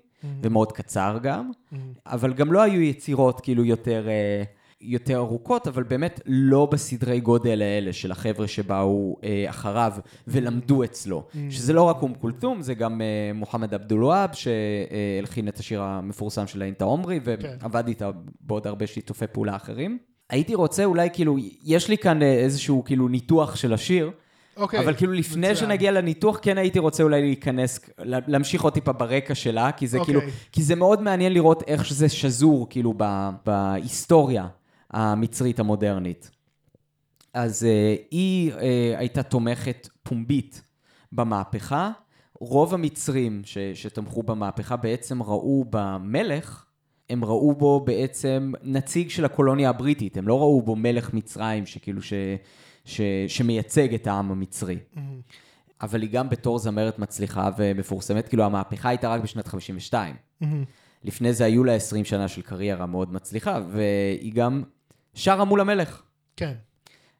ומאוד 0.44 0.72
קצר 0.72 1.18
גם, 1.24 1.52
אבל 2.06 2.34
גם 2.34 2.54
לא 2.54 2.62
היו 2.62 2.82
יצירות 2.82 3.42
כאילו 3.42 3.66
יותר, 3.66 4.08
אה, 4.10 4.44
יותר 4.82 5.18
ארוכות, 5.18 5.68
אבל 5.68 5.84
באמת 5.84 6.20
לא 6.26 6.66
בסדרי 6.66 7.20
גודל 7.20 7.62
האלה 7.62 7.94
של 7.94 8.12
החבר'ה 8.12 8.48
שבאו 8.48 9.18
אה, 9.24 9.46
אחריו 9.50 9.94
ולמדו 10.28 10.84
אצלו. 10.84 11.24
שזה 11.50 11.74
לא 11.74 11.84
רק 11.84 12.02
אום 12.02 12.14
כולתום, 12.14 12.62
זה 12.62 12.74
גם 12.74 13.02
מוחמד 13.34 13.74
עבדולוהב, 13.74 14.30
שהלחין 14.34 15.48
את 15.48 15.60
השיר 15.60 15.82
המפורסם 15.82 16.48
של 16.48 16.62
האינטה 16.62 16.86
עומרי, 16.86 17.20
ועבד 17.24 17.88
איתה 17.88 18.12
בעוד 18.42 18.68
הרבה 18.68 18.88
שיתופי 18.88 19.28
פעולה 19.28 19.56
אחרים. 19.56 19.98
הייתי 20.34 20.56
רוצה 20.56 20.86
אולי 20.86 21.10
כאילו, 21.14 21.38
יש 21.64 21.90
לי 21.90 21.98
כאן 21.98 22.22
אה, 22.22 22.34
איזשהו 22.34 22.84
כאילו 22.84 23.08
ניתוח 23.08 23.56
של 23.56 23.74
השיר, 23.74 24.12
אוקיי. 24.58 24.80
אבל 24.80 24.94
כאילו 24.94 25.14
לפני 25.14 25.42
מצוין. 25.42 25.56
שנגיע 25.56 25.92
לניתוח, 25.92 26.40
כן 26.42 26.58
הייתי 26.58 26.80
רוצה 26.80 27.04
אולי 27.04 27.22
להיכנס, 27.22 27.80
להמשיך 28.04 28.62
עוד 28.62 28.74
טיפה 28.74 28.92
ברקע 28.92 29.36
שלה, 29.36 29.72
כי 29.72 29.88
זה 29.88 30.00
אוקיי. 30.00 30.14
כאילו, 30.16 30.32
כי 30.52 30.64
זה 30.64 30.76
מאוד 30.76 31.02
מעניין 31.02 31.34
לראות 31.34 31.64
איך 31.68 31.86
שזה 31.86 32.10
שזור 32.10 32.70
כאילו 32.70 32.94
ב, 32.98 33.30
בהיסטוריה 33.46 34.48
המצרית 34.92 35.60
המודרנית. 35.60 36.32
אז 37.34 37.64
uh, 37.64 38.02
היא 38.12 38.52
uh, 38.52 38.56
הייתה 38.98 39.24
תומכת 39.24 39.90
פומבית 40.04 40.62
במהפכה. 41.12 41.92
רוב 42.40 42.74
המצרים 42.74 43.42
ש, 43.46 43.58
שתמכו 43.74 44.24
במהפכה 44.24 44.76
בעצם 44.76 45.24
ראו 45.24 45.66
במלך, 45.70 46.66
הם 47.14 47.26
ראו 47.26 47.56
בו 47.56 47.80
בעצם 47.80 48.52
נציג 48.64 49.10
של 49.10 49.26
הקולוניה 49.26 49.70
הבריטית, 49.70 50.18
הם 50.18 50.28
לא 50.28 50.40
ראו 50.40 50.62
בו 50.62 50.76
מלך 50.76 51.14
מצרים 51.14 51.66
שכאילו 51.66 52.02
ש, 52.02 52.14
ש, 52.86 53.02
שמייצג 53.28 53.94
את 53.94 54.08
העם 54.08 54.32
המצרי. 54.32 54.78
מהמם. 54.96 55.22
אבל 55.82 56.02
היא 56.02 56.10
גם 56.10 56.30
בתור 56.30 56.60
זמרת 56.60 57.00
מצליחה 57.00 57.50
ומפורסמת, 57.58 58.28
כאילו 58.28 58.44
המהפכה 58.44 58.90
הייתה 58.90 59.10
רק 59.10 59.22
בשנת 59.22 59.48
52. 59.48 60.16
מהמם. 60.42 60.64
לפני 61.04 61.34
זה 61.34 61.46
היו 61.46 61.64
לה 61.64 61.74
20 61.74 62.06
שנה 62.06 62.28
של 62.28 62.42
קריירה 62.42 62.86
מאוד 62.86 63.14
מצליחה, 63.14 63.60
והיא 63.70 64.34
גם 64.34 64.64
שרה 65.14 65.46
מול 65.46 65.62
המלך. 65.62 66.02
כן. 66.36 66.54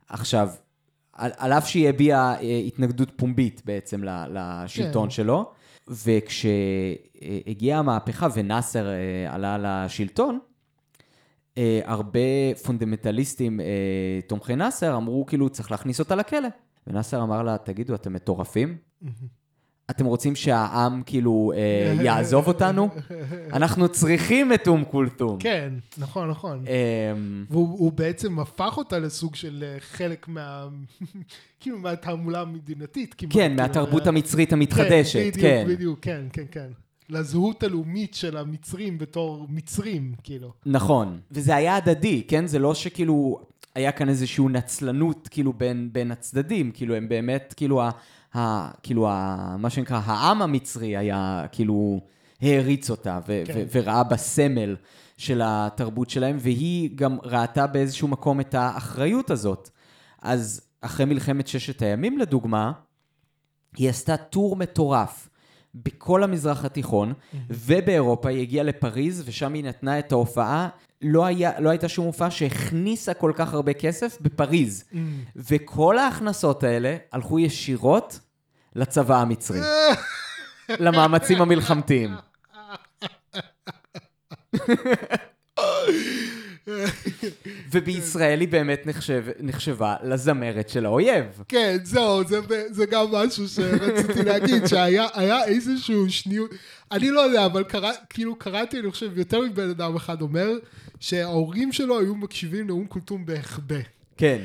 עכשיו, 0.10 0.50
על, 1.14 1.32
על 1.38 1.54
אף 1.54 1.68
שהיא 1.68 1.90
הביעה 1.90 2.36
אה, 2.42 2.62
התנגדות 2.68 3.12
פומבית 3.16 3.62
בעצם 3.66 4.02
לשלטון 4.30 5.08
כן. 5.08 5.10
שלו, 5.10 5.52
וכשהגיעה 5.88 7.80
המהפכה 7.80 8.28
ונאסר 8.36 8.88
אה, 8.88 9.34
עלה 9.34 9.58
לשלטון, 9.86 10.40
אה, 11.58 11.82
הרבה 11.86 12.20
פונדמנטליסטים 12.64 13.60
אה, 13.60 13.66
תומכי 14.28 14.56
נאסר 14.56 14.96
אמרו 14.98 15.26
כאילו 15.26 15.50
צריך 15.50 15.72
להכניס 15.72 16.00
אותה 16.00 16.16
לכלא. 16.16 16.50
ונאסר 16.88 17.24
אמר 17.24 17.44
לה, 17.44 17.58
תגידו, 17.58 17.96
אתם 17.96 18.14
מטורפים? 18.14 18.78
אתם 19.96 20.06
רוצים 20.06 20.36
שהעם 20.36 21.02
כאילו 21.06 21.52
אה, 21.56 21.94
יעזוב 22.06 22.48
אותנו? 22.48 22.90
אנחנו 23.54 23.90
צריכים 23.90 24.54
את 24.54 24.68
אום 24.68 24.84
כולתום. 24.84 25.40
כן, 25.40 25.74
נכון, 25.98 26.30
נכון. 26.30 26.66
אמ, 26.68 27.46
והוא 27.50 27.80
הוא 27.80 27.92
בעצם 27.92 28.40
הפך 28.40 28.78
אותה 28.78 29.00
לסוג 29.00 29.36
של 29.36 29.64
אה, 29.68 29.80
חלק 29.80 30.28
מה... 30.28 30.68
כאילו 31.60 31.78
מהתעמולה 31.78 32.42
המדינתית 32.42 33.14
כמעט. 33.14 33.34
כן, 33.34 33.40
כאילו, 33.40 33.56
מהתרבות 33.56 34.08
המצרית 34.08 34.54
המתחדשת, 34.54 35.20
בדיוק, 35.20 35.36
כן. 35.42 35.66
בדיוק, 35.68 36.00
כן, 36.02 36.26
כן, 36.34 36.46
כן. 36.52 36.68
לזהות 37.10 37.64
הלאומית 37.64 38.14
של 38.14 38.38
המצרים 38.38 38.98
בתור 38.98 39.48
מצרים, 39.50 40.14
כאילו. 40.24 40.52
נכון, 40.66 41.20
וזה 41.32 41.56
היה 41.56 41.76
הדדי, 41.76 42.24
כן? 42.28 42.48
זה 42.48 42.60
לא 42.60 42.74
שכאילו 42.74 43.40
היה 43.76 43.92
כאן 43.92 44.10
איזושהי 44.10 44.46
נצלנות 44.46 45.28
כאילו 45.32 45.54
בין, 45.54 45.90
בין 45.92 46.12
הצדדים, 46.12 46.72
כאילו 46.72 46.96
הם 46.96 47.10
באמת, 47.10 47.54
כאילו, 47.58 47.82
ה, 47.82 47.90
ה, 48.36 48.72
כאילו 48.84 49.10
ה, 49.10 49.56
מה 49.60 49.70
שנקרא, 49.70 50.02
העם 50.06 50.42
המצרי 50.42 50.98
היה 50.98 51.46
כאילו 51.52 52.00
העריץ 52.42 52.90
אותה 52.90 53.20
ו, 53.28 53.44
כן. 53.46 53.54
ו, 53.56 53.64
וראה 53.72 54.04
בה 54.04 54.18
סמל 54.18 54.76
של 55.18 55.42
התרבות 55.44 56.10
שלהם, 56.10 56.38
והיא 56.40 56.90
גם 56.96 57.18
ראתה 57.24 57.68
באיזשהו 57.68 58.08
מקום 58.08 58.40
את 58.40 58.54
האחריות 58.54 59.30
הזאת. 59.32 59.70
אז 60.22 60.62
אחרי 60.82 61.06
מלחמת 61.06 61.48
ששת 61.48 61.82
הימים, 61.82 62.18
לדוגמה, 62.18 62.72
היא 63.78 63.90
עשתה 63.90 64.18
טור 64.18 64.56
מטורף 64.56 65.30
בכל 65.76 66.24
המזרח 66.24 66.66
התיכון, 66.66 67.14
ובאירופה 67.50 68.30
היא 68.30 68.42
הגיעה 68.42 68.64
לפריז, 68.64 69.24
ושם 69.26 69.54
היא 69.54 69.64
נתנה 69.64 70.00
את 70.00 70.12
ההופעה. 70.12 70.70
לא, 71.02 71.26
היה, 71.26 71.60
לא 71.60 71.70
הייתה 71.70 71.88
שום 71.90 72.06
הופעה 72.06 72.32
שהכניסה 72.32 73.14
כל 73.14 73.32
כך 73.36 73.54
הרבה 73.54 73.74
כסף 73.74 74.18
בפריז. 74.22 74.84
וכל 75.36 75.98
ההכנסות 75.98 76.64
האלה 76.64 76.98
הלכו 77.12 77.40
ישירות 77.40 78.20
לצבא 78.76 79.22
המצרי, 79.22 79.60
למאמצים 80.70 81.42
המלחמתיים. 81.42 82.12
ובישראל 87.72 88.40
היא 88.40 88.48
באמת 88.48 88.88
נחשב, 88.88 89.26
נחשבה 89.40 89.96
לזמרת 90.04 90.70
של 90.70 90.86
האויב. 90.86 91.26
כן, 91.48 91.78
זהו, 91.84 92.24
זה, 92.28 92.40
זה 92.70 92.86
גם 92.86 93.06
משהו 93.12 93.48
שרציתי 93.48 94.24
להגיד, 94.24 94.66
שהיה 94.66 95.08
היה 95.14 95.46
איזשהו 95.46 96.10
שניות, 96.10 96.52
אני 96.92 97.10
לא 97.10 97.20
יודע, 97.20 97.46
אבל 97.46 97.64
קרא, 97.64 97.92
כאילו 98.10 98.36
קראתי, 98.36 98.80
אני 98.80 98.92
חושב, 98.92 99.18
יותר 99.18 99.42
מבן 99.42 99.70
אדם 99.70 99.96
אחד 99.96 100.22
אומר, 100.22 100.52
שההורים 101.00 101.72
שלו 101.72 102.00
היו 102.00 102.16
מקשיבים 102.16 102.68
לאום 102.70 102.86
כולתום 102.86 103.26
בהחבא. 103.26 103.80
כן, 104.18 104.42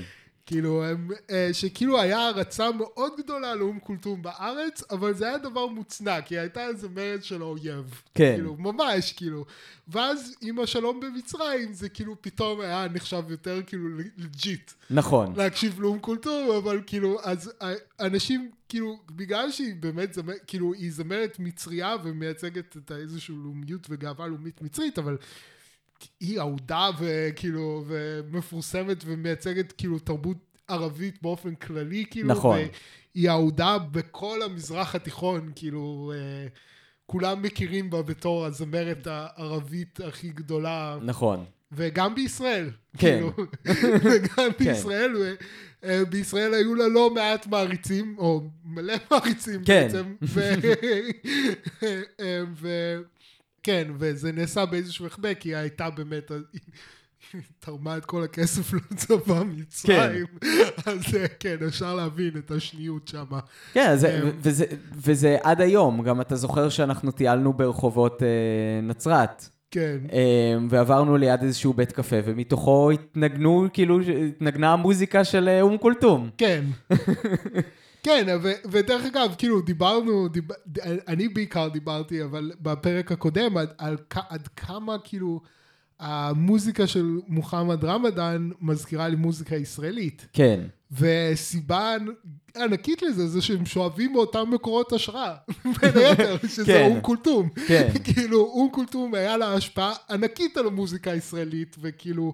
כאילו, 0.48 0.84
הם, 0.84 1.08
אה, 1.30 1.48
שכאילו 1.52 2.00
היה 2.00 2.18
הערצה 2.18 2.70
מאוד 2.72 3.12
גדולה 3.18 3.54
לאום 3.54 3.78
כולתום 3.80 4.22
בארץ, 4.22 4.82
אבל 4.90 5.14
זה 5.14 5.26
היה 5.28 5.38
דבר 5.38 5.66
מוצנע, 5.66 6.20
כי 6.22 6.38
הייתה 6.38 6.60
זמרת 6.76 7.24
של 7.24 7.42
האויב. 7.42 8.02
כן. 8.14 8.34
כאילו, 8.36 8.56
ממש, 8.58 9.12
כאילו. 9.12 9.44
ואז 9.88 10.34
עם 10.40 10.58
השלום 10.58 11.00
במצרים, 11.00 11.72
זה 11.72 11.88
כאילו 11.88 12.16
פתאום 12.20 12.60
היה 12.60 12.86
נחשב 12.94 13.22
יותר 13.28 13.60
כאילו 13.66 13.88
לג'יט. 14.16 14.72
נכון. 14.90 15.32
להקשיב 15.36 15.80
לאום 15.80 15.98
כולתום, 15.98 16.50
אבל 16.56 16.80
כאילו, 16.86 17.18
אז 17.22 17.52
ה- 17.60 18.04
אנשים, 18.06 18.50
כאילו, 18.68 18.98
בגלל 19.10 19.50
שהיא 19.50 19.74
באמת 19.80 20.14
זמרת, 20.14 20.38
כאילו, 20.46 20.72
היא 20.74 20.92
זמרת 20.92 21.36
מצריה 21.38 21.96
ומייצגת 22.04 22.76
את 22.76 22.92
איזושהי 22.92 23.34
לאומיות 23.34 23.86
וגאווה 23.90 24.26
לאומית 24.26 24.62
מצרית, 24.62 24.98
אבל 24.98 25.16
היא 26.20 26.40
אהודה 26.40 26.90
וכאילו, 26.98 27.84
ומפורסמת 27.86 29.02
ומייצגת 29.06 29.72
כאילו 29.72 29.98
תרבות 29.98 30.36
ערבית 30.68 31.22
באופן 31.22 31.54
כללי, 31.54 32.04
כאילו, 32.10 32.28
נכון. 32.28 32.58
והיא 33.14 33.30
אהודה 33.30 33.78
בכל 33.78 34.42
המזרח 34.42 34.94
התיכון, 34.94 35.52
כאילו, 35.54 36.12
אה, 36.14 36.46
כולם 37.06 37.42
מכירים 37.42 37.90
בה 37.90 38.02
בתור 38.02 38.46
הזמרת 38.46 39.06
הערבית 39.06 40.00
הכי 40.00 40.28
גדולה 40.28 40.98
נכון. 41.02 41.44
וגם 41.72 42.14
בישראל. 42.14 42.70
כן. 42.98 43.20
כאילו, 43.20 43.32
וגם 44.04 44.50
בישראל, 44.58 45.16
ו- 45.16 45.34
אה, 45.84 46.04
בישראל 46.04 46.54
היו 46.54 46.74
לה 46.74 46.88
לא 46.88 47.10
מעט 47.10 47.46
מעריצים, 47.46 48.14
או 48.18 48.42
מלא 48.64 48.94
מעריצים 49.10 49.64
כן. 49.64 49.82
בעצם. 49.82 50.14
ו- 50.22 50.54
אה, 52.20 52.42
ו- 52.56 53.00
כן, 53.68 53.88
וזה 53.98 54.32
נעשה 54.32 54.66
באיזשהו 54.66 55.06
החבא, 55.06 55.34
כי 55.34 55.48
היא 55.48 55.56
הייתה 55.56 55.90
באמת, 55.90 56.30
היא 56.52 56.60
תרמה 57.60 57.96
את 57.96 58.04
כל 58.04 58.24
הכסף 58.24 58.72
לצבא 58.90 59.42
מצרים. 59.44 60.26
אז 60.86 61.14
אה, 61.16 61.26
כן, 61.40 61.56
אפשר 61.66 61.94
להבין 61.94 62.30
את 62.38 62.50
השניות 62.50 63.08
שם. 63.08 63.24
כן, 63.72 63.96
זה, 63.96 64.08
אה, 64.08 64.30
וזה, 64.40 64.64
וזה 64.92 65.36
עד 65.42 65.60
היום. 65.60 66.02
גם 66.02 66.20
אתה 66.20 66.36
זוכר 66.36 66.68
שאנחנו 66.68 67.10
טיילנו 67.10 67.52
ברחובות 67.52 68.22
אה, 68.22 68.28
נצרת. 68.82 69.48
כן. 69.70 69.98
אה, 70.12 70.56
ועברנו 70.70 71.16
ליד 71.16 71.42
איזשהו 71.42 71.72
בית 71.72 71.92
קפה, 71.92 72.16
ומתוכו 72.24 72.90
התנגנו, 72.90 73.66
כאילו, 73.72 74.00
התנגנה 74.00 74.72
המוזיקה 74.72 75.24
של 75.24 75.48
אה, 75.48 75.60
אום 75.60 75.78
כולתום. 75.78 76.30
כן. 76.38 76.64
כן, 78.02 78.38
ו- 78.42 78.70
ודרך 78.70 79.04
אגב, 79.04 79.34
כאילו, 79.38 79.60
דיברנו, 79.60 80.28
דיב... 80.28 80.44
אני 81.08 81.28
בעיקר 81.28 81.68
דיברתי, 81.68 82.22
אבל 82.24 82.52
בפרק 82.60 83.12
הקודם, 83.12 83.56
עד, 83.56 83.68
על, 83.78 83.96
כ- 84.10 84.28
עד 84.28 84.48
כמה, 84.56 84.96
כאילו, 85.04 85.40
המוזיקה 86.00 86.86
של 86.86 87.18
מוחמד 87.28 87.84
רמדאן 87.84 88.50
מזכירה 88.60 89.08
לי 89.08 89.16
מוזיקה 89.16 89.56
ישראלית. 89.56 90.26
כן, 90.32 90.60
וסיבה 90.92 91.96
ענקית 92.56 93.02
לזה, 93.02 93.28
זה 93.28 93.42
שהם 93.42 93.66
שואבים 93.66 94.12
מאותם 94.12 94.50
מקורות 94.50 94.92
השראה, 94.92 95.34
בין 95.64 95.90
היתר, 95.94 96.36
שזה 96.54 96.64
כן. 96.64 96.82
אום 96.90 97.00
כולתום. 97.00 97.48
כן. 97.66 97.88
כאילו, 98.14 98.40
אום 98.40 98.68
כולתום 98.72 99.14
היה 99.14 99.36
לה 99.36 99.54
השפעה 99.54 99.94
ענקית 100.10 100.56
על 100.56 100.66
המוזיקה 100.66 101.10
הישראלית, 101.10 101.76
וכאילו, 101.80 102.32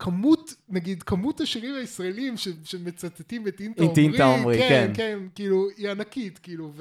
כמות, 0.00 0.54
נגיד, 0.68 1.02
כמות 1.02 1.40
השירים 1.40 1.74
הישראלים 1.74 2.36
ש, 2.36 2.48
שמצטטים 2.64 3.48
את 3.48 3.60
אינטה 3.60 3.82
עומרי, 3.82 4.02
אינטה 4.02 4.24
עומרי, 4.24 4.58
כן, 4.58 4.68
כן. 4.68 4.92
כן, 4.94 5.18
כאילו, 5.34 5.68
היא 5.76 5.90
ענקית, 5.90 6.38
כאילו, 6.38 6.72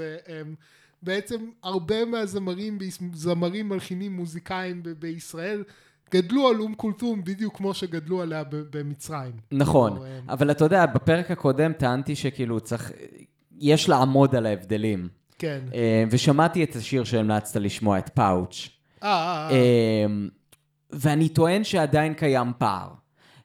ובעצם 1.03 1.35
הרבה 1.63 2.05
מהזמרים, 2.05 2.77
זמרים, 3.13 3.69
מלחינים, 3.69 4.11
מוזיקאים 4.15 4.83
ב- 4.83 4.89
בישראל, 4.89 5.63
גדלו 6.11 6.47
על 6.47 6.59
אום 6.59 6.73
כולתום 6.73 7.23
בדיוק 7.23 7.57
כמו 7.57 7.73
שגדלו 7.73 8.21
עליה 8.21 8.43
במצרים. 8.49 9.33
נכון. 9.51 9.97
אה, 9.97 10.19
אבל 10.29 10.51
אתה 10.51 10.65
יודע, 10.65 10.85
בפרק 10.85 11.31
הקודם 11.31 11.73
טענתי 11.73 12.15
שכאילו 12.15 12.59
צריך, 12.59 12.91
יש 13.59 13.89
לעמוד 13.89 14.35
על 14.35 14.45
ההבדלים. 14.45 15.07
כן. 15.39 15.59
אה, 15.73 16.03
ושמעתי 16.09 16.63
את 16.63 16.75
השיר 16.75 17.03
שהמלצת 17.03 17.55
לשמוע, 17.55 17.97
את 17.97 18.09
פאוץ'. 18.09 18.69
אה, 19.03 19.09
אה, 19.09 19.49
אה, 19.49 19.55
אה, 19.55 20.05
ואני 20.91 21.29
טוען 21.29 21.63
שעדיין 21.63 22.13
קיים 22.13 22.51
פער. 22.57 22.98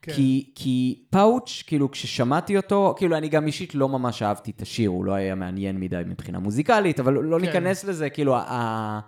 כן. 0.05 0.13
כי, 0.13 0.49
כי 0.55 0.99
פאוץ', 1.09 1.63
כאילו, 1.67 1.91
כששמעתי 1.91 2.57
אותו, 2.57 2.93
כאילו, 2.97 3.17
אני 3.17 3.29
גם 3.29 3.47
אישית 3.47 3.75
לא 3.75 3.89
ממש 3.89 4.21
אהבתי 4.21 4.51
את 4.51 4.61
השיר, 4.61 4.89
הוא 4.89 5.05
לא 5.05 5.13
היה 5.13 5.35
מעניין 5.35 5.79
מדי 5.79 6.01
מבחינה 6.05 6.39
מוזיקלית, 6.39 6.99
אבל 6.99 7.13
לא 7.13 7.37
כן. 7.39 7.45
ניכנס 7.45 7.83
לזה, 7.83 8.09
כאילו, 8.09 8.35
ה- 8.35 8.99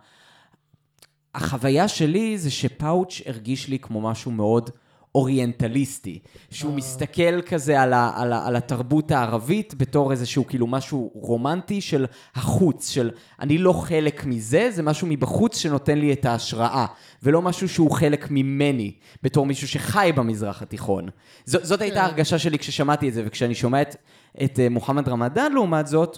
החוויה 1.35 1.87
שלי 1.87 2.37
זה 2.37 2.51
שפאוץ' 2.51 3.21
הרגיש 3.25 3.67
לי 3.67 3.79
כמו 3.79 4.01
משהו 4.01 4.31
מאוד 4.31 4.69
אוריינטליסטי, 5.15 6.19
שהוא 6.51 6.71
אה. 6.71 6.77
מסתכל 6.77 7.41
כזה 7.41 7.81
על, 7.81 7.93
ה, 7.93 8.11
על, 8.15 8.33
ה, 8.33 8.47
על 8.47 8.55
התרבות 8.55 9.11
הערבית 9.11 9.73
בתור 9.77 10.11
איזשהו 10.11 10.47
כאילו 10.47 10.67
משהו 10.67 11.11
רומנטי 11.13 11.81
של 11.81 12.05
החוץ, 12.35 12.89
של 12.89 13.11
אני 13.39 13.57
לא 13.57 13.73
חלק 13.73 14.25
מזה, 14.25 14.69
זה 14.71 14.83
משהו 14.83 15.07
מבחוץ 15.07 15.57
שנותן 15.57 15.97
לי 15.97 16.13
את 16.13 16.25
ההשראה, 16.25 16.85
ולא 17.23 17.41
משהו 17.41 17.69
שהוא 17.69 17.91
חלק 17.91 18.27
ממני, 18.31 18.91
בתור 19.23 19.45
מישהו 19.45 19.67
שחי 19.67 20.11
במזרח 20.15 20.61
התיכון. 20.61 21.09
ז, 21.45 21.57
זאת 21.61 21.81
הייתה 21.81 21.95
כן. 21.95 22.01
ההרגשה 22.01 22.39
שלי 22.39 22.59
כששמעתי 22.59 23.09
את 23.09 23.13
זה, 23.13 23.23
וכשאני 23.25 23.55
שומע 23.55 23.81
את, 23.81 23.95
את 24.43 24.59
אה, 24.59 24.69
מוחמד 24.69 25.09
רמדאן 25.09 25.53
לעומת 25.53 25.87
זאת, 25.87 26.17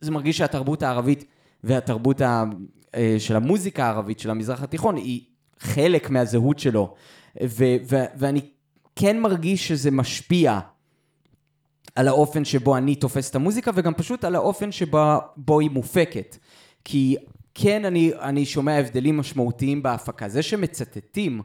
זה 0.00 0.10
מרגיש 0.10 0.38
שהתרבות 0.38 0.82
הערבית 0.82 1.24
והתרבות 1.64 2.20
ה, 2.20 2.44
אה, 2.94 3.16
של 3.18 3.36
המוזיקה 3.36 3.84
הערבית 3.84 4.20
של 4.20 4.30
המזרח 4.30 4.62
התיכון 4.62 4.96
היא 4.96 5.20
חלק 5.60 6.10
מהזהות 6.10 6.58
שלו. 6.58 6.94
ו, 7.42 7.64
ו, 7.90 7.96
ואני 8.16 8.40
כן 8.96 9.20
מרגיש 9.20 9.68
שזה 9.68 9.90
משפיע 9.90 10.60
על 11.94 12.08
האופן 12.08 12.44
שבו 12.44 12.76
אני 12.76 12.94
תופס 12.94 13.30
את 13.30 13.34
המוזיקה, 13.34 13.70
וגם 13.74 13.94
פשוט 13.94 14.24
על 14.24 14.34
האופן 14.34 14.72
שבו 14.72 14.98
בו 15.36 15.60
היא 15.60 15.70
מופקת. 15.70 16.36
כי 16.84 17.16
כן, 17.54 17.84
אני, 17.84 18.12
אני 18.20 18.44
שומע 18.44 18.72
הבדלים 18.78 19.16
משמעותיים 19.16 19.82
בהפקה. 19.82 20.28
זה 20.28 20.42
שמצטטים 20.42 21.42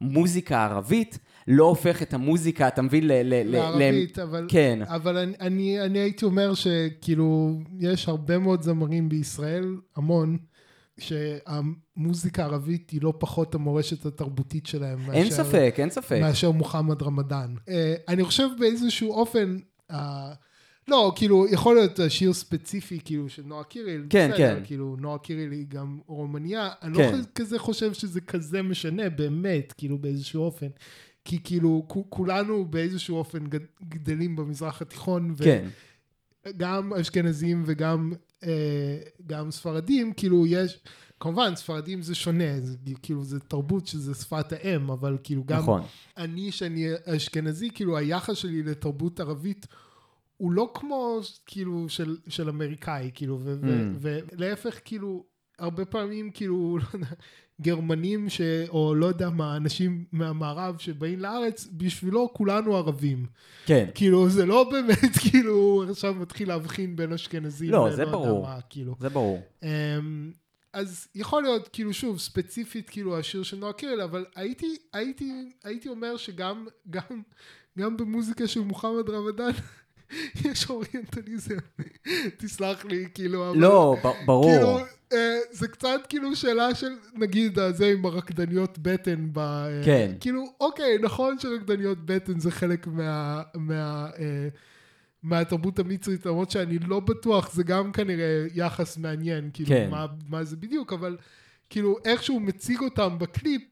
מוזיקה 0.00 0.64
ערבית 0.64 1.18
לא 1.48 1.64
הופך 1.64 2.02
את 2.02 2.14
המוזיקה, 2.14 2.68
אתה 2.68 2.82
מבין. 2.82 3.06
ל- 3.06 3.12
ל- 3.12 3.50
לערבית, 3.50 4.18
ל- 4.18 4.22
אבל... 4.22 4.46
כן, 4.48 4.78
אבל 4.88 5.16
אני, 5.16 5.34
אני, 5.40 5.80
אני 5.80 5.98
הייתי 5.98 6.24
אומר 6.24 6.54
שכאילו, 6.54 7.58
יש 7.80 8.08
הרבה 8.08 8.38
מאוד 8.38 8.62
זמרים 8.62 9.08
בישראל, 9.08 9.76
המון, 9.96 10.38
שהמוזיקה 11.00 12.42
הערבית 12.42 12.90
היא 12.90 13.02
לא 13.02 13.12
פחות 13.18 13.54
המורשת 13.54 14.06
התרבותית 14.06 14.66
שלהם. 14.66 14.98
אין 15.12 15.24
מאשר- 15.24 15.44
ספק, 15.44 15.74
אין 15.78 15.90
ספק. 15.90 16.18
מאשר 16.20 16.50
מוחמד 16.50 17.02
רמדאן. 17.02 17.54
Uh, 17.58 17.68
אני 18.08 18.24
חושב 18.24 18.48
באיזשהו 18.58 19.12
אופן, 19.12 19.58
uh, 19.92 19.94
לא, 20.88 21.12
כאילו, 21.16 21.46
יכול 21.50 21.74
להיות 21.76 22.00
שיר 22.08 22.32
ספציפי, 22.32 22.98
כאילו, 23.04 23.28
של 23.28 23.42
נועה 23.42 23.64
קיריל, 23.64 24.06
כן, 24.10 24.30
בסדר, 24.32 24.56
כן. 24.58 24.62
כאילו, 24.64 24.96
נועה 25.00 25.18
קיריל 25.18 25.50
היא 25.52 25.66
גם 25.68 25.98
רומניה, 26.06 26.70
אני 26.82 26.96
כן. 26.96 27.12
לא 27.18 27.24
כזה 27.34 27.58
חושב 27.58 27.92
שזה 27.92 28.20
כזה 28.20 28.62
משנה, 28.62 29.10
באמת, 29.10 29.72
כאילו, 29.76 29.98
באיזשהו 29.98 30.42
אופן. 30.42 30.66
כי 31.24 31.38
כאילו, 31.44 31.86
כולנו 32.08 32.64
באיזשהו 32.64 33.16
אופן 33.16 33.46
גד- 33.46 33.58
גדלים 33.88 34.36
במזרח 34.36 34.82
התיכון, 34.82 35.34
ו- 35.38 35.44
כן, 35.44 35.68
גם 36.56 36.92
אשכנזים 37.00 37.62
וגם 37.66 38.12
אה, 38.12 38.18
גם 39.26 39.50
ספרדים, 39.50 40.12
כאילו 40.12 40.46
יש, 40.46 40.78
כמובן 41.20 41.56
ספרדים 41.56 42.02
זה 42.02 42.14
שונה, 42.14 42.60
זה, 42.60 42.76
כאילו 43.02 43.24
זה 43.24 43.40
תרבות 43.40 43.86
שזה 43.86 44.14
שפת 44.14 44.52
האם, 44.52 44.90
אבל 44.90 45.18
כאילו 45.22 45.44
גם 45.44 45.58
נכון. 45.58 45.82
אני 46.16 46.52
שאני 46.52 46.86
אשכנזי, 47.04 47.70
כאילו 47.74 47.96
היחס 47.96 48.36
שלי 48.36 48.62
לתרבות 48.62 49.20
ערבית 49.20 49.66
הוא 50.36 50.52
לא 50.52 50.70
כמו 50.74 51.20
כאילו 51.46 51.88
של, 51.88 52.16
של 52.28 52.48
אמריקאי, 52.48 53.10
כאילו, 53.14 53.38
Mm. 53.62 53.66
ולהפך 54.00 54.78
כאילו, 54.84 55.24
הרבה 55.58 55.84
פעמים 55.84 56.30
כאילו, 56.30 56.78
לא 56.78 56.84
גרמנים 57.60 58.28
ש... 58.28 58.40
או 58.68 58.94
לא 58.94 59.06
יודע 59.06 59.30
מה, 59.30 59.56
אנשים 59.56 60.04
מהמערב 60.12 60.76
שבאים 60.78 61.20
לארץ, 61.20 61.68
בשבילו 61.72 62.30
כולנו 62.32 62.76
ערבים. 62.76 63.26
כן. 63.66 63.88
כאילו, 63.94 64.28
זה 64.28 64.46
לא 64.46 64.70
באמת, 64.70 65.16
כאילו, 65.30 65.84
עכשיו 65.90 66.14
מתחיל 66.14 66.48
להבחין 66.48 66.96
בין 66.96 67.12
אשכנזים. 67.12 67.70
לא, 67.70 67.88
זה 67.96 68.04
ברור. 68.04 68.42
מה, 68.42 68.58
כאילו. 68.70 68.94
זה 69.00 69.08
ברור. 69.08 69.40
אמ, 69.62 70.32
אז 70.72 71.08
יכול 71.14 71.42
להיות, 71.42 71.68
כאילו, 71.68 71.92
שוב, 71.92 72.18
ספציפית, 72.18 72.90
כאילו, 72.90 73.18
השיר 73.18 73.42
של 73.42 73.56
נועה 73.56 73.72
קירל, 73.72 74.00
אבל 74.00 74.24
הייתי, 74.34 74.76
הייתי, 74.92 75.52
הייתי 75.64 75.88
אומר 75.88 76.16
שגם, 76.16 76.66
גם, 76.90 77.22
גם 77.78 77.96
במוזיקה 77.96 78.46
של 78.46 78.60
מוחמד 78.60 79.10
רמדאן, 79.10 79.50
יש 80.44 80.70
אוריינטליזם. 80.70 81.56
תסלח 82.36 82.84
לי, 82.84 83.06
כאילו, 83.14 83.50
אבל... 83.50 83.58
לא, 83.58 83.96
ברור. 84.26 84.52
כאילו, 84.52 84.78
אה, 85.12 85.38
זה 85.50 85.68
קצת 85.68 86.00
כאילו 86.08 86.36
שאלה 86.36 86.74
של, 86.74 86.92
נגיד, 87.14 87.58
הזה 87.58 87.86
עם 87.86 88.06
הרקדניות 88.06 88.78
בטן 88.78 89.28
ב... 89.32 89.38
אה, 89.38 89.82
כן. 89.84 90.12
כאילו, 90.20 90.44
אוקיי, 90.60 90.98
נכון 90.98 91.38
שרקדניות 91.38 91.98
בטן 92.06 92.40
זה 92.40 92.50
חלק 92.50 92.86
מה... 92.86 93.42
מה 93.54 94.08
אה, 94.18 94.48
מהתרבות 95.22 95.78
המצרית, 95.78 96.26
למרות 96.26 96.50
שאני 96.50 96.78
לא 96.78 97.00
בטוח, 97.00 97.52
זה 97.52 97.62
גם 97.62 97.92
כנראה 97.92 98.46
יחס 98.54 98.96
מעניין, 98.96 99.50
כאילו, 99.52 99.68
כן. 99.68 99.90
מה, 99.90 100.06
מה 100.28 100.44
זה 100.44 100.56
בדיוק, 100.56 100.92
אבל 100.92 101.16
כאילו, 101.70 101.96
איך 102.04 102.22
שהוא 102.22 102.42
מציג 102.42 102.80
אותם 102.80 103.18
בקליפ, 103.18 103.62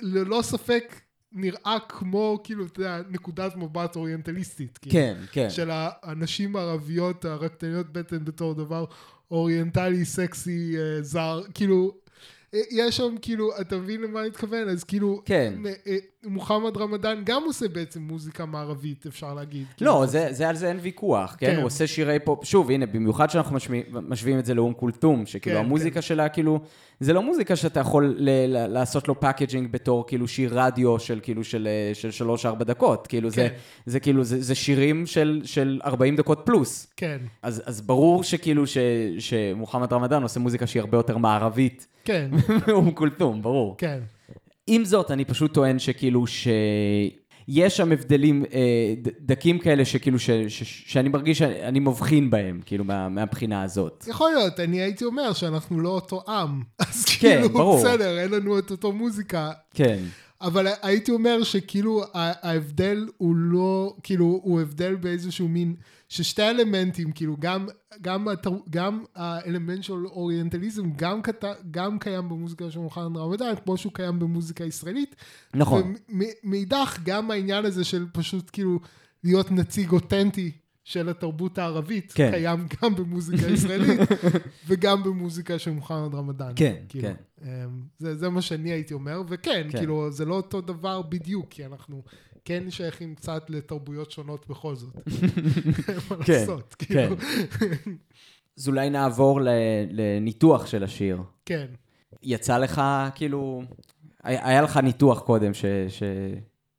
ללא 0.00 0.42
ספק 0.42 1.00
נראה 1.36 1.76
כמו, 1.88 2.40
כאילו, 2.44 2.66
אתה 2.66 2.80
יודע, 2.80 3.00
נקודת 3.10 3.56
מבט 3.56 3.96
אוריינטליסטית. 3.96 4.78
כאילו. 4.78 4.92
כן, 4.92 5.16
כן. 5.32 5.50
של 5.50 5.70
הנשים 5.72 6.56
הערביות, 6.56 7.24
הרקדניות 7.24 7.92
בטן 7.92 8.24
בתור 8.24 8.54
דבר 8.54 8.84
אוריינטלי, 9.30 10.04
סקסי, 10.04 10.74
אה, 10.78 11.02
זר, 11.02 11.42
כאילו, 11.54 11.94
אה, 12.54 12.60
יש 12.70 12.96
שם 12.96 13.14
כאילו, 13.22 13.60
אתה 13.60 13.76
מבין 13.76 14.00
למה 14.02 14.20
אני 14.20 14.28
מתכוון? 14.28 14.68
אז 14.68 14.84
כאילו, 14.84 15.22
כן. 15.24 15.54
אה, 15.86 15.96
מוחמד 16.28 16.76
רמדאן 16.76 17.22
גם 17.24 17.42
עושה 17.46 17.68
בעצם 17.68 18.02
מוזיקה 18.02 18.46
מערבית, 18.46 19.06
אפשר 19.06 19.34
להגיד. 19.34 19.64
לא, 19.66 19.74
כאילו, 19.76 20.06
זה, 20.06 20.28
זה 20.30 20.48
על 20.48 20.56
זה 20.56 20.68
אין 20.68 20.78
ויכוח, 20.82 21.36
כן? 21.38 21.46
כן. 21.46 21.56
הוא 21.56 21.64
עושה 21.66 21.86
שירי 21.86 22.18
פופ, 22.18 22.44
שוב, 22.44 22.70
הנה, 22.70 22.86
במיוחד 22.86 23.30
שאנחנו 23.30 23.56
משמיע, 23.56 23.82
משווים 24.08 24.38
את 24.38 24.44
זה 24.46 24.54
לאום 24.54 24.72
כולתום, 24.72 25.26
שכאילו 25.26 25.58
כן, 25.58 25.64
המוזיקה 25.64 26.02
שלה, 26.02 26.28
כאילו, 26.28 26.60
זה 27.00 27.12
לא 27.12 27.22
מוזיקה 27.22 27.56
שאתה 27.56 27.80
יכול 27.80 28.14
ל- 28.18 28.30
ל- 28.30 28.66
לעשות 28.66 29.08
לו 29.08 29.20
packaging 29.20 29.72
בתור 29.72 30.06
כאילו 30.06 30.28
שיר 30.28 30.60
רדיו 30.60 30.98
של 30.98 31.20
כאילו 31.22 31.44
של, 31.44 31.68
אה, 31.70 31.94
של 31.94 32.10
שלוש-ארבע 32.10 32.64
דקות, 32.64 33.06
כאילו 33.06 33.30
זה, 33.30 33.36
כן. 33.36 33.54
זה 33.86 34.00
כאילו, 34.00 34.24
זה, 34.24 34.42
זה 34.42 34.54
שירים 34.54 35.06
של, 35.06 35.40
של 35.44 35.80
40 35.84 36.16
דקות 36.16 36.42
פלוס. 36.44 36.86
כן, 36.96 37.18
אז, 37.42 37.62
אז 37.66 37.80
ברור 37.80 38.22
שכאילו 38.24 38.66
ש, 38.66 38.78
שמוחמד 39.18 39.92
רמדאן 39.92 40.22
עושה 40.22 40.40
מוזיקה 40.40 40.66
שהיא 40.66 40.80
הרבה 40.80 40.96
יותר 40.98 41.16
מערבית 41.18 41.86
כן, 42.04 42.30
מאום 42.68 42.90
כולתום, 42.90 43.42
ברור. 43.42 43.74
כן. 43.78 43.98
עם 44.66 44.84
זאת, 44.84 45.10
אני 45.10 45.24
פשוט 45.24 45.54
טוען 45.54 45.78
שכאילו 45.78 46.26
ש... 46.26 46.48
יש 47.48 47.76
שם 47.76 47.92
הבדלים 47.92 48.44
אה, 48.52 48.94
דקים 49.20 49.58
כאלה 49.58 49.84
שכאילו, 49.84 50.18
ש, 50.18 50.30
ש, 50.30 50.84
שאני 50.86 51.08
מרגיש 51.08 51.38
שאני 51.38 51.80
מבחין 51.80 52.30
בהם, 52.30 52.60
כאילו, 52.66 52.84
מה, 52.84 53.08
מהבחינה 53.08 53.62
הזאת. 53.62 54.04
יכול 54.08 54.30
להיות, 54.30 54.60
אני 54.60 54.80
הייתי 54.80 55.04
אומר 55.04 55.32
שאנחנו 55.32 55.80
לא 55.80 55.88
אותו 55.88 56.22
עם. 56.28 56.62
אז 56.78 57.04
כן, 57.04 57.36
כאילו, 57.36 57.48
ברור. 57.48 57.78
בסדר, 57.78 58.18
אין 58.18 58.30
לנו 58.30 58.58
את 58.58 58.70
אותו 58.70 58.92
מוזיקה. 58.92 59.50
כן, 59.74 59.98
אבל 60.40 60.66
הייתי 60.82 61.10
אומר 61.10 61.42
שכאילו 61.42 62.04
ההבדל 62.14 63.08
הוא 63.16 63.36
לא, 63.36 63.96
כאילו 64.02 64.40
הוא 64.42 64.60
הבדל 64.60 64.94
באיזשהו 64.94 65.48
מין, 65.48 65.74
ששתי 66.08 66.42
אלמנטים, 66.42 67.12
כאילו 67.12 67.36
גם, 67.38 67.66
גם, 68.02 68.26
גם 68.70 69.04
האלמנט 69.14 69.82
של 69.82 70.06
אוריינטליזם 70.06 70.90
גם, 70.96 71.22
קט, 71.22 71.44
גם 71.70 71.98
קיים 71.98 72.28
במוזיקה 72.28 72.70
של 72.70 72.78
מוחמד 72.78 73.16
רמדאן, 73.16 73.54
כמו 73.64 73.76
שהוא 73.76 73.92
קיים 73.92 74.18
במוזיקה 74.18 74.64
ישראלית. 74.64 75.16
נכון. 75.54 75.94
ומאידך 76.08 76.98
גם 77.04 77.30
העניין 77.30 77.64
הזה 77.64 77.84
של 77.84 78.06
פשוט 78.12 78.50
כאילו 78.52 78.80
להיות 79.24 79.50
נציג 79.50 79.92
אותנטי 79.92 80.52
של 80.86 81.08
התרבות 81.08 81.58
הערבית, 81.58 82.12
כן. 82.12 82.30
קיים 82.30 82.66
גם 82.82 82.94
במוזיקה 82.94 83.46
ישראלית 83.46 84.00
וגם 84.66 85.02
במוזיקה 85.02 85.58
של 85.58 85.70
מוחמד 85.70 86.14
רמדאן. 86.14 86.52
כן, 86.56 86.74
כאילו, 86.88 87.08
כן. 87.08 87.14
אמ, 87.42 87.82
זה, 87.98 88.14
זה 88.14 88.28
מה 88.28 88.42
שאני 88.42 88.72
הייתי 88.72 88.94
אומר, 88.94 89.22
וכן, 89.28 89.66
כן. 89.70 89.78
כאילו, 89.78 90.10
זה 90.10 90.24
לא 90.24 90.34
אותו 90.34 90.60
דבר 90.60 91.02
בדיוק, 91.02 91.46
כי 91.50 91.66
אנחנו 91.66 92.02
כן 92.44 92.70
שייכים 92.70 93.14
קצת 93.14 93.44
לתרבויות 93.48 94.10
שונות 94.10 94.46
בכל 94.48 94.74
זאת. 94.76 94.94
מה 96.10 96.24
כן, 96.24 96.32
לעשות, 96.32 96.74
כאילו, 96.74 97.16
אז 98.58 98.68
אולי 98.68 98.90
נעבור 98.90 99.40
לניתוח 99.90 100.66
של 100.66 100.84
השיר. 100.84 101.22
כן. 101.44 101.66
יצא 102.22 102.58
לך, 102.58 102.82
כאילו... 103.14 103.62
היה 104.24 104.62
לך 104.62 104.76
ניתוח 104.76 105.20
קודם 105.20 105.54
ש, 105.54 105.64
ש, 105.88 106.02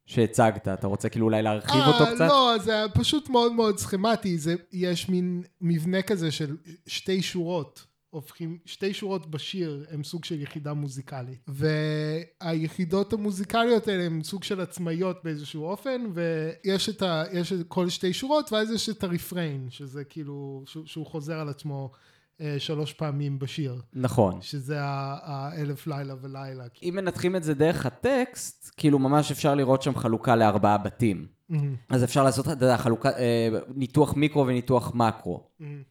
שהצגת, 0.07 0.67
אתה 0.67 0.87
רוצה 0.87 1.09
כאילו 1.09 1.25
אולי 1.25 1.41
להרחיב 1.41 1.81
אה, 1.81 1.87
אותו 1.87 2.05
קצת? 2.15 2.27
לא, 2.27 2.55
זה 2.63 2.85
פשוט 2.93 3.29
מאוד 3.29 3.51
מאוד 3.51 3.77
סכמטי, 3.77 4.37
זה, 4.37 4.55
יש 4.71 5.09
מין 5.09 5.43
מבנה 5.61 6.01
כזה 6.01 6.31
של 6.31 6.57
שתי 6.85 7.21
שורות. 7.21 7.85
הופכים, 8.09 8.57
שתי 8.65 8.93
שורות 8.93 9.31
בשיר 9.31 9.85
הם 9.91 10.03
סוג 10.03 10.25
של 10.25 10.41
יחידה 10.41 10.73
מוזיקלית. 10.73 11.39
והיחידות 11.47 13.13
המוזיקליות 13.13 13.87
האלה 13.87 14.03
הן 14.03 14.23
סוג 14.23 14.43
של 14.43 14.61
עצמאיות 14.61 15.17
באיזשהו 15.23 15.65
אופן, 15.65 16.01
ויש 16.13 16.89
את 16.89 17.01
ה... 17.01 17.23
יש 17.33 17.53
את 17.53 17.59
כל 17.67 17.89
שתי 17.89 18.13
שורות, 18.13 18.53
ואז 18.53 18.71
יש 18.71 18.89
את 18.89 19.03
הרפריין, 19.03 19.67
שזה 19.69 20.03
כאילו, 20.03 20.63
שהוא, 20.65 20.85
שהוא 20.85 21.05
חוזר 21.05 21.39
על 21.39 21.49
עצמו 21.49 21.91
שלוש 22.57 22.93
פעמים 22.93 23.39
בשיר. 23.39 23.81
נכון. 23.93 24.41
שזה 24.41 24.77
האלף 24.79 25.87
לילה 25.87 26.15
ולילה. 26.21 26.63
אם 26.83 26.93
מנתחים 26.95 27.35
את 27.35 27.43
זה 27.43 27.53
דרך 27.53 27.85
הטקסט, 27.85 28.71
כאילו 28.77 28.99
ממש 28.99 29.31
אפשר 29.31 29.55
לראות 29.55 29.81
שם 29.81 29.95
חלוקה 29.95 30.35
לארבעה 30.35 30.77
בתים. 30.77 31.27
מהמם, 31.49 31.75
אז 31.89 32.03
אפשר 32.03 32.23
לעשות, 32.23 32.45
אתה 32.47 32.65
יודע, 32.65 32.77
חלוקה, 32.77 33.09
אה, 33.09 33.49
ניתוח 33.75 34.13
מיקרו 34.15 34.47
וניתוח 34.47 34.91
מקרו. 34.95 35.43
מהמם. 35.59 35.81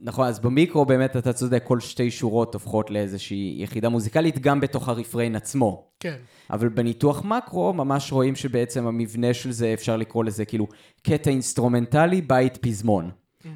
נכון, 0.00 0.26
אז 0.26 0.40
במיקרו 0.40 0.84
באמת 0.84 1.16
אתה 1.16 1.32
צודק, 1.32 1.62
כל 1.66 1.80
שתי 1.80 2.10
שורות 2.10 2.54
הופכות 2.54 2.90
לאיזושהי 2.90 3.56
יחידה 3.58 3.88
מוזיקלית, 3.88 4.38
גם 4.38 4.60
בתוך 4.60 4.88
הרפריין 4.88 5.36
עצמו. 5.36 5.90
כן, 6.00 6.16
אבל 6.50 6.68
בניתוח 6.68 7.24
מקרו 7.24 7.72
ממש 7.72 8.12
רואים 8.12 8.36
שבעצם 8.36 8.86
המבנה 8.86 9.34
של 9.34 9.52
זה, 9.52 9.74
אפשר 9.74 9.96
לקרוא 9.96 10.24
לזה 10.24 10.44
כאילו 10.44 10.66
קטע 11.02 11.30
אינסטרומנטלי, 11.30 12.22
בית 12.22 12.56
פזמון. 12.56 13.10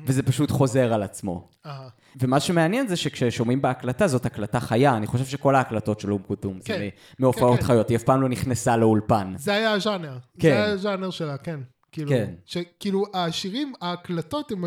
וזה 0.06 0.22
פשוט 0.22 0.50
חוזר 0.50 0.92
על 0.92 1.02
עצמו. 1.02 1.48
אה, 1.66 1.88
ומה 2.20 2.40
שמעניין 2.40 2.88
זה 2.88 2.96
שכששומעים 2.96 3.62
בהקלטה, 3.62 4.06
זאת 4.06 4.26
הקלטה 4.26 4.60
חיה. 4.60 4.96
אני 4.96 5.06
חושב 5.06 5.24
שכל 5.24 5.54
ההקלטות 5.54 6.00
של 6.00 6.12
אום 6.12 6.22
כותום 6.26 6.58
כן. 6.64 6.78
זה 6.78 6.88
מהופעות 7.18 7.56
כן, 7.56 7.60
כן. 7.60 7.66
חיות, 7.66 7.88
היא 7.88 7.96
אף 7.96 8.02
פעם 8.02 8.22
לא 8.22 8.28
נכנסה 8.28 8.76
לאולפן. 8.76 9.34
זה 9.36 9.52
היה 9.52 9.72
הז'אנר. 9.72 10.18
כן. 10.38 10.48
זה 10.48 10.54
היה 10.54 10.64
הז'אנר 10.64 11.10
שלה, 11.10 11.36
כן. 11.36 11.60
כאילו, 11.92 12.10
כן. 12.10 12.34
שכאילו 12.44 13.04
השירים, 13.14 13.72
ההקלטות, 13.80 14.52
הם, 14.52 14.64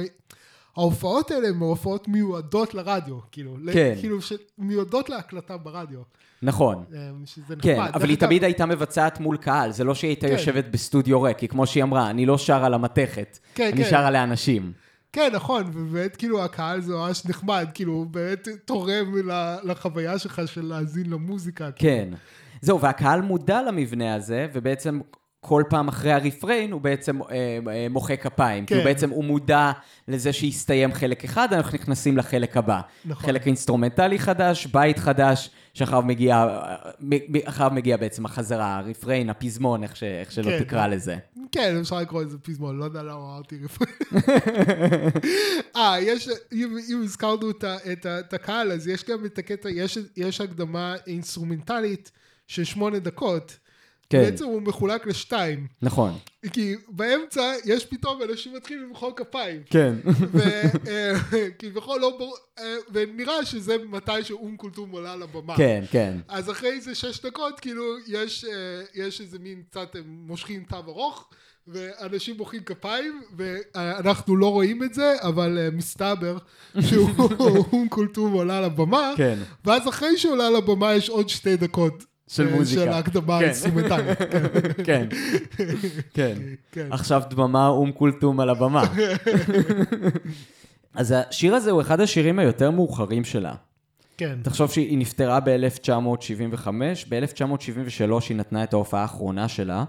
ההופעות 0.78 1.32
האלה 1.32 1.48
הן 1.48 1.56
הופעות 1.56 2.08
מיועדות 2.08 2.74
לרדיו, 2.74 3.18
כאילו. 3.32 3.58
כן. 3.74 3.94
כאילו, 4.00 4.18
מיועדות 4.58 5.10
להקלטה 5.10 5.58
ברדיו. 5.58 6.00
נכון. 6.42 6.84
אמ, 6.94 7.26
שזה 7.26 7.56
נחמד. 7.56 7.62
כן, 7.64 7.80
אבל 7.80 8.10
היא 8.10 8.18
תמיד 8.18 8.44
הייתה 8.44 8.66
מבצעת 8.66 9.20
מול 9.20 9.38
קהל, 9.38 9.72
זה 9.72 9.84
לא 9.84 9.96
שהיא 9.96 10.10
הייתה 10.10 10.28
כן. 10.28 10.34
יושבת 10.34 10.66
בסטודיו 10.72 11.22
ריק, 11.22 11.38
כי 11.38 11.48
כמו 11.48 11.68
שהיא 11.68 11.84
אמרה, 11.84 12.10
אני 12.10 12.26
לא 12.26 12.38
שרה 12.38 12.70
למתכת, 12.70 13.40
כן, 13.56 13.70
אני 13.74 13.84
כן. 13.84 13.90
שרה 13.90 14.12
לאנשים. 14.12 14.72
כן, 15.14 15.30
נכון, 15.34 15.64
ובאמת 15.74 16.16
כאילו 16.16 16.44
הקהל 16.44 16.82
זה 16.82 16.94
ממש 16.94 17.26
נחמד, 17.26 17.68
כאילו, 17.74 18.06
באמת 18.12 18.48
תורם 18.66 19.16
לחוויה 19.64 20.20
שלך 20.20 20.42
של 20.46 20.66
להאזין 20.66 21.10
למוזיקה. 21.10 21.72
כאילו. 21.72 21.94
כן. 21.94 22.10
זהו, 22.62 22.82
והקהל 22.82 23.22
מודע 23.22 23.62
למבנה 23.62 24.16
הזה, 24.16 24.48
ובעצם 24.54 25.00
כל 25.46 25.64
פעם 25.70 25.88
אחרי 25.88 26.12
הרפריין 26.12 26.72
הוא 26.72 26.82
בעצם 26.82 27.22
אה, 27.22 27.28
אה, 27.68 27.88
מוחא 27.90 28.16
כפיים. 28.16 28.66
כן. 28.66 28.76
כאילו 28.76 28.84
בעצם 28.84 29.10
הוא 29.10 29.24
מודע 29.24 29.72
לזה 30.08 30.34
שהסתיים 30.34 30.94
חלק 30.94 31.24
אחד, 31.24 31.54
אנחנו 31.54 31.78
נכנסים 31.78 32.18
לחלק 32.18 32.58
הבא. 32.58 32.82
נכון. 33.06 33.26
חלק 33.26 33.48
אינסטרומנטלי 33.48 34.20
חדש, 34.20 34.66
בית 34.66 35.00
חדש, 35.00 35.50
שאחריו 35.74 36.02
מגיע, 36.02 36.36
אה, 36.36 36.76
אחריו 37.46 37.72
מגיע 37.74 37.98
בעצם 37.98 38.26
החזרה, 38.26 38.78
הרפריין, 38.78 39.30
הפזמון, 39.30 39.84
איך, 39.84 39.96
ש, 39.96 40.04
איך 40.04 40.32
שלא 40.32 40.44
כן, 40.44 40.64
תקרא 40.64 40.86
כן. 40.86 40.92
לזה. 40.92 41.18
כן, 41.52 41.78
אפשר 41.82 42.00
לקרוא 42.00 42.24
לזה 42.24 42.38
פזמון, 42.38 42.78
לא 42.78 42.86
יודע 42.86 43.04
למה 43.04 43.14
אמרתי 43.14 43.60
רפואי. 43.64 43.90
אה, 45.76 45.96
יש, 46.00 46.30
אם, 46.52 46.78
אם 46.90 47.02
הזכרנו 47.04 47.50
את, 47.50 47.64
את, 47.64 48.06
את 48.06 48.34
הקהל, 48.34 48.72
אז 48.72 48.88
יש 48.88 49.06
גם 49.06 49.26
את 49.26 49.38
הקטע, 49.38 49.70
יש, 49.70 49.98
יש 50.18 50.42
הקדמה 50.42 50.96
אינסטרומנטלית 51.08 52.12
של 52.48 52.64
שמונה 52.64 53.00
דקות. 53.00 53.58
כן. 54.12 54.24
בעצם 54.24 54.46
הוא 54.46 54.62
מחולק 54.62 55.08
לשתיים. 55.08 55.68
נכון. 55.82 56.18
כי 56.52 56.76
באמצע 56.88 57.54
יש 57.66 57.86
פתאום 57.86 58.22
אנשים 58.24 58.54
מתחילים 58.56 58.88
למחוא 58.88 59.12
כפיים. 59.16 59.62
כן. 59.70 59.96
וכביכול 61.32 62.02
לא 62.02 62.10
ברור, 62.18 62.38
אה, 62.60 62.76
ונראה 62.94 63.46
שזה 63.46 63.76
מתי 63.90 64.24
שאום 64.24 64.58
כולתום 64.58 64.92
עולה 64.92 65.16
לבמה. 65.16 65.58
כן, 65.58 65.84
כן. 65.92 66.18
אז 66.28 66.52
אחרי 66.52 66.70
איזה 66.70 66.96
שש 66.96 67.26
דקות, 67.26 67.60
כאילו, 67.60 67.84
יש, 68.08 68.46
אה, 68.46 68.84
יש 68.94 69.22
איזה 69.22 69.40
מין 69.40 69.64
קצת, 69.70 69.96
הם 69.96 70.04
מושכים 70.08 70.64
תו 70.70 70.76
ארוך, 70.76 71.30
ואנשים 71.68 72.38
מוחאים 72.38 72.64
כפיים, 72.64 73.22
ואנחנו 73.38 74.36
לא 74.36 74.52
רואים 74.52 74.84
את 74.84 74.94
זה, 74.94 75.16
אבל 75.22 75.58
אה, 75.58 75.70
מסתבר 75.72 76.38
שהוא 76.90 77.10
אום 77.74 77.88
כולתום 77.90 78.34
עולה 78.34 78.62
לבמה, 78.62 79.14
כן. 79.18 79.40
ואז 79.66 79.88
אחרי 79.88 80.18
שהוא 80.18 80.34
עולה 80.34 80.50
לבמה 80.50 80.94
יש 80.94 81.10
עוד 81.10 81.30
שתי 81.30 81.58
דקות. 81.58 82.11
של 82.32 82.48
אה, 82.48 82.56
מוזיקה. 82.56 82.82
של 82.82 82.90
ההקדמה 82.90 83.40
כן. 83.40 83.44
האינסטרומנטלית. 83.44 84.18
כן. 84.88 85.08
כן. 86.14 86.38
כן. 86.72 86.88
עכשיו 86.92 87.22
דממה 87.30 87.68
אום 87.68 87.92
כולתום 87.92 88.40
על 88.40 88.50
הבמה. 88.50 88.84
אז 90.94 91.14
השיר 91.18 91.56
הזה 91.56 91.72
הוא 91.72 91.82
אחד 91.82 92.02
השירים 92.02 92.40
היותר 92.40 92.72
מאוחרים 92.72 93.24
שלה. 93.24 93.54
כן. 94.18 94.40
תחשוב 94.44 94.72
שהיא 94.72 94.98
נפטרה 94.98 95.40
ב-1975, 95.40 96.68
ב-1973 97.10 98.12
היא 98.30 98.38
נתנה 98.38 98.64
את 98.64 98.74
ההופעה 98.74 99.02
האחרונה 99.02 99.48
שלה, 99.48 99.84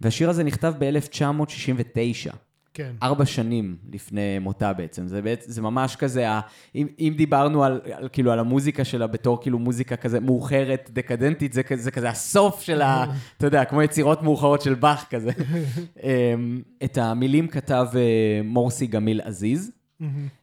והשיר 0.00 0.30
הזה 0.30 0.44
נכתב 0.44 0.74
ב-1969. 0.78 2.32
כן. 2.74 2.92
ארבע 3.02 3.26
שנים 3.26 3.76
לפני 3.92 4.38
מותה 4.38 4.72
בעצם. 4.72 5.06
זה, 5.06 5.22
בעצם, 5.22 5.50
זה 5.50 5.62
ממש 5.62 5.96
כזה, 5.96 6.26
אם, 6.74 6.86
אם 6.98 7.14
דיברנו 7.16 7.64
על, 7.64 7.80
על, 7.92 8.08
כאילו, 8.12 8.32
על 8.32 8.38
המוזיקה 8.38 8.84
שלה 8.84 9.06
בתור 9.06 9.42
כאילו 9.42 9.58
מוזיקה 9.58 9.96
כזה 9.96 10.20
מאוחרת, 10.20 10.90
דקדנטית, 10.92 11.52
זה, 11.52 11.62
זה 11.74 11.90
כזה 11.90 12.08
הסוף 12.08 12.62
של 12.62 12.82
ה... 12.82 13.04
אתה 13.36 13.46
יודע, 13.46 13.64
כמו 13.64 13.82
יצירות 13.82 14.22
מאוחרות 14.22 14.62
של 14.62 14.74
באך 14.74 15.06
כזה. 15.10 15.30
אמ, 16.02 16.62
את 16.84 16.98
המילים 16.98 17.48
כתב 17.48 17.86
אה, 17.94 18.40
מורסי 18.44 18.86
גמיל 18.86 19.20
עזיז. 19.24 19.70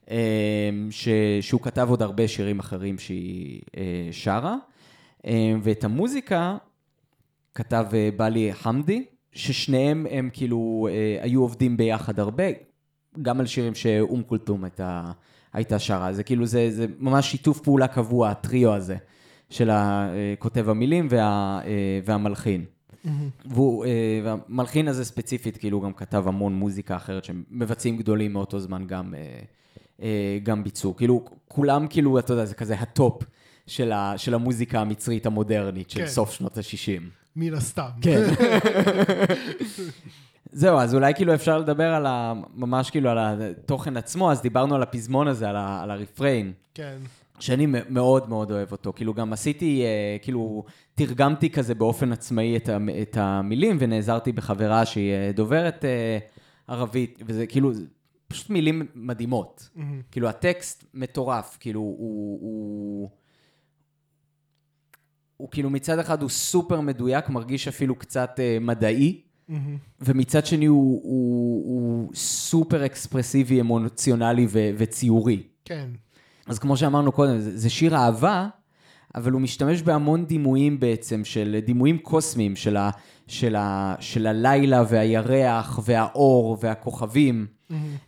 אמ, 0.09 0.87
ש, 0.91 1.09
שהוא 1.41 1.61
כתב 1.61 1.87
עוד 1.89 2.01
הרבה 2.01 2.27
שירים 2.27 2.59
אחרים 2.59 2.99
שהיא 2.99 3.61
אה, 3.77 4.07
שרה, 4.11 4.55
אמ, 5.25 5.59
ואת 5.63 5.83
המוזיקה 5.83 6.57
כתב 7.55 7.85
אה, 7.93 8.09
בלי 8.17 8.49
חמדי, 8.53 9.05
ששניהם 9.31 10.07
הם 10.11 10.29
כאילו 10.33 10.87
אה, 10.91 11.23
היו 11.23 11.41
עובדים 11.41 11.77
ביחד 11.77 12.19
הרבה, 12.19 12.43
גם 13.21 13.39
על 13.39 13.45
שירים 13.45 13.75
שאום 13.75 14.23
כולתום 14.23 14.63
הייתה, 14.63 15.11
הייתה 15.53 15.79
שרה. 15.79 16.13
זה 16.13 16.23
כאילו, 16.23 16.45
זה, 16.45 16.71
זה 16.71 16.85
ממש 16.99 17.31
שיתוף 17.31 17.59
פעולה 17.59 17.87
קבוע, 17.87 18.29
הטריו 18.29 18.73
הזה, 18.73 18.97
של 19.49 19.69
הכותב 19.73 20.69
המילים 20.69 21.07
וה, 21.11 21.59
אה, 21.65 21.99
והמלחין. 22.05 22.65
והוא, 23.45 23.85
אה, 23.85 24.21
והמלחין 24.23 24.87
הזה 24.87 25.05
ספציפית, 25.05 25.57
כאילו, 25.57 25.81
גם 25.81 25.93
כתב 25.93 26.23
המון 26.27 26.55
מוזיקה 26.55 26.95
אחרת 26.95 27.23
שמבצעים 27.23 27.97
גדולים 27.97 28.33
מאותו 28.33 28.59
זמן 28.59 28.87
גם, 28.87 29.13
אה, 29.13 29.39
אה, 30.01 30.39
גם 30.43 30.63
ביצעו. 30.63 30.95
כאילו, 30.95 31.25
כולם, 31.47 31.87
כאילו, 31.87 32.19
אתה 32.19 32.33
יודע, 32.33 32.45
זה 32.45 32.55
כזה 32.55 32.75
ה 32.75 32.87
top 32.87 33.23
של, 33.67 33.91
ה, 33.91 34.13
של 34.17 34.33
המוזיקה 34.33 34.81
המצרית 34.81 35.25
המודרנית 35.25 35.89
של 35.89 35.99
כן. 35.99 36.07
סוף 36.07 36.31
שנות 36.31 36.57
ה-60. 36.57 37.18
מן 37.39 37.53
הסתם. 37.53 37.89
כן. 38.01 38.21
זהו, 40.51 40.77
אז 40.79 40.95
אולי 40.95 41.13
כאילו 41.13 41.33
אפשר 41.33 41.57
לדבר 41.57 41.93
על 41.93 42.05
ה... 42.05 42.33
ממש 42.55 42.89
כאילו 42.89 43.09
על 43.09 43.17
התוכן 43.19 43.97
עצמו, 43.97 44.31
אז 44.31 44.41
דיברנו 44.41 44.75
על 44.75 44.83
הפזמון 44.83 45.27
הזה, 45.27 45.49
על, 45.49 45.55
ה, 45.55 45.81
על 45.83 45.91
הרפריין. 45.91 46.51
כן. 46.73 46.97
שאני 47.39 47.65
מאוד 47.89 48.29
מאוד 48.29 48.51
אוהב 48.51 48.71
אותו. 48.71 48.93
כאילו, 48.93 49.13
גם 49.13 49.33
עשיתי, 49.33 49.83
אה, 49.83 50.17
כאילו, 50.21 50.63
תרגמתי 50.95 51.49
כזה 51.49 51.75
באופן 51.75 52.11
עצמאי 52.11 52.57
את, 52.57 52.69
המ- 52.69 52.89
את 53.01 53.17
המילים, 53.19 53.77
ונעזרתי 53.79 54.31
בחברה 54.31 54.85
שהיא 54.85 55.11
אה, 55.13 55.31
דוברת 55.33 55.85
אה, 55.85 56.17
ערבית, 56.67 57.19
וזה 57.25 57.47
כאילו, 57.47 57.71
פשוט 58.27 58.49
מילים 58.49 58.85
מדהימות. 58.95 59.69
כאילו, 60.11 60.29
הטקסט 60.29 60.83
מטורף, 60.93 61.57
כאילו, 61.59 61.79
הוא... 61.79 61.97
הוא... 62.41 63.09
הוא 65.39 65.49
כאילו 65.51 65.69
מצד 65.69 65.99
אחד 65.99 66.21
הוא 66.21 66.29
סופר 66.29 66.81
מדויק, 66.81 67.29
מרגיש 67.29 67.67
אפילו 67.67 67.95
קצת 67.95 68.39
אה, 68.39 68.57
מדעי, 68.61 69.21
ומצד 70.01 70.45
שני 70.45 70.65
הוא, 70.65 71.01
הוא, 71.03 71.63
הוא 71.65 72.09
סופר 72.15 72.85
אקספרסיבי, 72.85 73.61
אמוציונלי 73.61 74.47
ו- 74.49 74.69
וציורי. 74.77 75.43
כן. 75.65 75.89
אז 76.47 76.59
כמו 76.59 76.77
שאמרנו 76.77 77.11
קודם, 77.11 77.39
זה, 77.39 77.57
זה 77.57 77.69
שיר 77.69 77.95
אהבה, 77.95 78.47
אבל 79.15 79.31
הוא 79.31 79.41
משתמש 79.41 79.81
בהמון 79.81 80.25
דימויים 80.25 80.79
בעצם, 80.79 81.25
של 81.25 81.59
דימויים 81.65 81.97
קוסמיים, 81.97 82.55
של, 82.55 82.77
ה, 82.77 82.89
של, 83.27 83.55
ה, 83.55 83.95
של 83.99 84.27
הלילה 84.27 84.83
והירח 84.89 85.79
והאור 85.85 86.57
והכוכבים. 86.61 87.47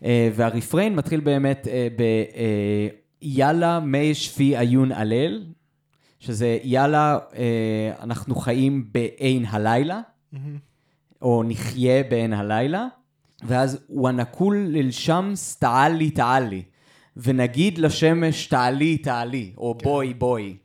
אה, 0.04 0.30
והרפריין 0.36 0.96
מתחיל 0.96 1.20
באמת 1.20 1.68
אה, 1.68 1.88
ב... 1.98 2.02
אה, 2.36 2.88
יאללה 3.22 3.80
מי 3.80 4.14
שפי 4.14 4.58
עיון 4.58 4.92
הלל, 4.92 5.44
שזה 6.22 6.58
יאללה, 6.64 7.20
אה, 7.36 7.92
אנחנו 8.02 8.36
חיים 8.36 8.86
בעין 8.92 9.46
הלילה, 9.50 10.02
או 11.22 11.44
נחיה 11.44 12.04
בעין 12.04 12.34
הלילה, 12.34 12.88
ואז 13.44 13.80
ונקול 14.04 14.58
ללשמס 14.70 15.58
תעלי 15.58 16.12
תעלי, 16.12 16.64
ונגיד 17.18 17.78
לשמש 17.78 18.48
תעלי 18.48 18.98
תעלי, 18.98 19.54
או 19.58 19.78
בואי 19.84 20.14
בואי. 20.14 20.56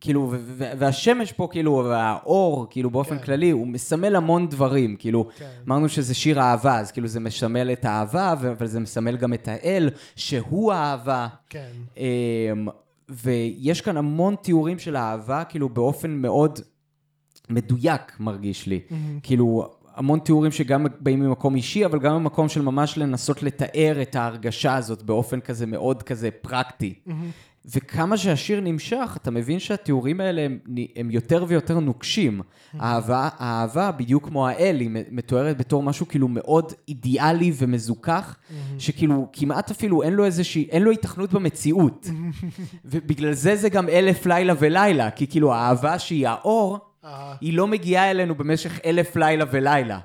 כאילו, 0.00 0.34
והשמש 0.56 1.32
פה, 1.32 1.48
כאילו, 1.50 1.84
והאור, 1.88 2.66
כאילו, 2.70 2.90
באופן 2.90 3.18
כן. 3.18 3.24
כללי, 3.24 3.50
הוא 3.50 3.66
מסמל 3.66 4.16
המון 4.16 4.48
דברים, 4.48 4.96
כאילו, 4.96 5.28
כן. 5.38 5.46
אמרנו 5.66 5.88
שזה 5.88 6.14
שיר 6.14 6.40
אהבה, 6.40 6.78
אז 6.78 6.92
כאילו 6.92 7.08
זה 7.08 7.20
מסמל 7.20 7.72
את 7.72 7.84
האהבה, 7.84 8.32
אבל 8.32 8.66
זה 8.66 8.80
מסמל 8.80 9.16
גם 9.16 9.34
את 9.34 9.48
האל, 9.48 9.90
שהוא 10.16 10.72
האהבה. 10.72 11.28
כן. 11.48 11.70
ויש 13.10 13.80
כאן 13.80 13.96
המון 13.96 14.34
תיאורים 14.42 14.78
של 14.78 14.96
אהבה, 14.96 15.44
כאילו 15.44 15.68
באופן 15.68 16.10
מאוד 16.10 16.58
מדויק, 17.50 18.16
מרגיש 18.20 18.66
לי. 18.66 18.80
כאילו, 19.22 19.70
המון 19.94 20.18
תיאורים 20.18 20.52
שגם 20.52 20.86
באים 21.00 21.20
ממקום 21.20 21.56
אישי, 21.56 21.86
אבל 21.86 21.98
גם 21.98 22.16
ממקום 22.16 22.48
של 22.48 22.62
ממש 22.62 22.98
לנסות 22.98 23.42
לתאר 23.42 24.02
את 24.02 24.16
ההרגשה 24.16 24.74
הזאת 24.76 25.02
באופן 25.02 25.40
כזה 25.40 25.66
מאוד 25.66 26.02
כזה 26.02 26.30
פרקטי. 26.30 26.94
וכמה 27.64 28.16
שהשיר 28.16 28.60
נמשך, 28.60 29.16
אתה 29.22 29.30
מבין 29.30 29.58
שהתיאורים 29.58 30.20
האלה 30.20 30.42
הם, 30.42 30.58
הם 30.96 31.10
יותר 31.10 31.44
ויותר 31.48 31.78
נוקשים. 31.78 32.40
האהבה, 32.78 33.28
האהבה, 33.38 33.92
בדיוק 33.92 34.28
כמו 34.28 34.48
האל, 34.48 34.76
היא 34.80 34.90
מתוארת 35.10 35.58
בתור 35.58 35.82
משהו 35.82 36.08
כאילו 36.08 36.28
מאוד 36.28 36.72
אידיאלי 36.88 37.52
ומזוכח, 37.58 38.36
שכאילו 38.78 39.28
כמעט 39.32 39.70
אפילו 39.70 40.02
אין 40.02 40.12
לו 40.12 40.24
איזושהי, 40.24 40.68
אין 40.70 40.82
לו 40.82 40.90
התכנות 40.90 41.32
במציאות. 41.32 42.06
ובגלל 42.84 43.32
זה 43.32 43.56
זה 43.56 43.68
גם 43.68 43.88
אלף 43.88 44.26
לילה 44.26 44.54
ולילה, 44.58 45.10
כי 45.10 45.26
כאילו 45.26 45.54
האהבה 45.54 45.98
שהיא 45.98 46.28
האור. 46.28 46.78
היא 47.40 47.54
לא 47.54 47.66
מגיעה 47.66 48.10
אלינו 48.10 48.34
במשך 48.34 48.80
אלף 48.84 49.16
לילה 49.16 49.44
ולילה. 49.50 49.98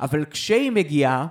אבל 0.00 0.24
כשהיא 0.24 0.70
מגיעה, 0.70 1.26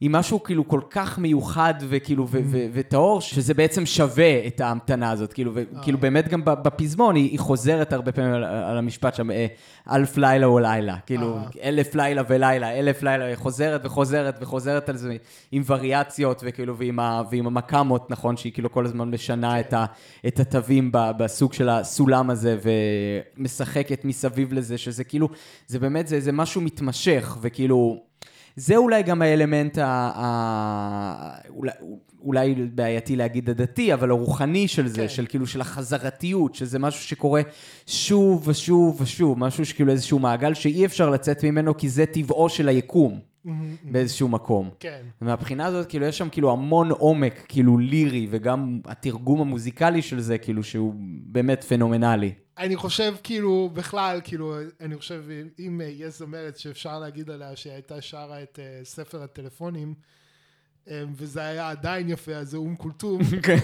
היא 0.00 0.10
משהו 0.10 0.42
כאילו 0.42 0.68
כל 0.68 0.80
כך 0.90 1.18
מיוחד 1.18 1.74
וכאילו 1.88 2.26
ו- 2.28 2.38
וטהור, 2.72 3.20
שזה 3.20 3.54
בעצם 3.54 3.86
שווה 3.86 4.46
את 4.46 4.60
ההמתנה 4.60 5.10
הזאת. 5.10 5.32
כאילו, 5.32 5.52
וכאילו 5.54 5.98
באמת 5.98 6.28
גם 6.28 6.42
בפזמון 6.44 7.14
היא, 7.16 7.30
היא 7.30 7.38
חוזרת 7.38 7.92
הרבה 7.92 8.12
פעמים 8.12 8.32
על, 8.34 8.44
על 8.44 8.78
המשפט 8.78 9.14
שם, 9.14 9.30
אה, 9.30 9.46
אלף 9.90 10.16
לילה 10.16 10.46
או 10.46 10.58
לילה. 10.58 10.96
כאילו, 11.06 11.36
אה. 11.36 11.42
אלף 11.68 11.94
לילה 11.94 12.22
ולילה, 12.28 12.78
אלף 12.78 13.02
לילה, 13.02 13.24
היא 13.24 13.36
חוזרת 13.36 13.80
וחוזרת 13.84 14.34
וחוזרת 14.40 14.88
על 14.88 14.96
זה 14.96 15.16
עם 15.52 15.62
וריאציות 15.66 16.42
וכאילו, 16.46 16.76
ועם, 16.76 16.98
ה- 16.98 17.22
ועם 17.30 17.46
המקאמות, 17.46 18.10
נכון, 18.10 18.36
שהיא 18.36 18.52
כאילו 18.52 18.72
כל 18.72 18.84
הזמן 18.86 19.10
משנה 19.10 19.60
את, 19.60 19.72
ה- 19.72 19.86
את 20.26 20.40
התווים 20.40 20.92
ב- 20.92 21.10
בסוג 21.18 21.52
של 21.52 21.68
הסולם 21.68 22.30
הזה 22.30 22.58
ומשחקת 23.38 24.04
מסביב 24.04 24.52
לזה, 24.52 24.78
שזה 24.78 25.04
כאילו, 25.04 25.28
זה 25.66 25.78
באמת, 25.78 26.08
זה, 26.08 26.20
זה 26.20 26.32
משהו 26.32 26.60
מתמשך, 26.60 27.38
וכאילו... 27.40 28.07
זה 28.58 28.76
אולי 28.76 29.02
גם 29.02 29.22
האלמנט 29.22 29.78
ה... 29.78 30.12
ה... 30.14 31.38
אולי, 31.48 31.72
אולי 32.24 32.54
בעייתי 32.54 33.16
להגיד 33.16 33.50
הדתי, 33.50 33.94
אבל 33.94 34.10
הרוחני 34.10 34.68
של 34.68 34.88
זה, 34.88 35.00
כן. 35.00 35.08
של 35.08 35.26
כאילו 35.26 35.46
של 35.46 35.60
החזרתיות, 35.60 36.54
שזה 36.54 36.78
משהו 36.78 37.02
שקורה 37.02 37.42
שוב 37.86 38.48
ושוב 38.48 39.00
ושוב, 39.00 39.38
משהו 39.38 39.66
שכאילו 39.66 39.92
איזשהו 39.92 40.18
מעגל 40.18 40.54
שאי 40.54 40.86
אפשר 40.86 41.10
לצאת 41.10 41.44
ממנו, 41.44 41.76
כי 41.76 41.88
זה 41.88 42.06
טבעו 42.06 42.48
של 42.48 42.68
היקום 42.68 43.20
באיזשהו 43.82 44.28
מקום. 44.28 44.70
כן. 44.80 45.02
מהבחינה 45.20 45.66
הזאת, 45.66 45.86
כאילו, 45.86 46.06
יש 46.06 46.18
שם 46.18 46.28
כאילו 46.28 46.52
המון 46.52 46.90
עומק, 46.90 47.44
כאילו 47.48 47.78
לירי, 47.78 48.26
וגם 48.30 48.80
התרגום 48.84 49.40
המוזיקלי 49.40 50.02
של 50.02 50.20
זה, 50.20 50.38
כאילו, 50.38 50.62
שהוא 50.62 50.94
באמת 51.26 51.64
פנומנלי. 51.64 52.32
אני 52.58 52.76
חושב 52.76 53.14
כאילו 53.22 53.70
בכלל 53.74 54.20
כאילו 54.24 54.56
אני 54.80 54.96
חושב 54.96 55.24
אם 55.58 55.80
אה, 55.80 55.86
יש 55.86 56.18
זמרת 56.18 56.56
שאפשר 56.56 56.98
להגיד 56.98 57.30
עליה 57.30 57.56
שהיא 57.56 57.72
הייתה 57.72 58.00
שרה 58.00 58.42
את 58.42 58.58
אה, 58.62 58.80
ספר 58.84 59.22
הטלפונים 59.22 59.94
אה, 60.90 61.02
וזה 61.16 61.40
היה 61.40 61.70
עדיין 61.70 62.08
יפה 62.08 62.32
אז 62.32 62.50
זה 62.50 62.56
אום 62.56 62.76
כולתום 62.76 63.20
כן. 63.46 63.58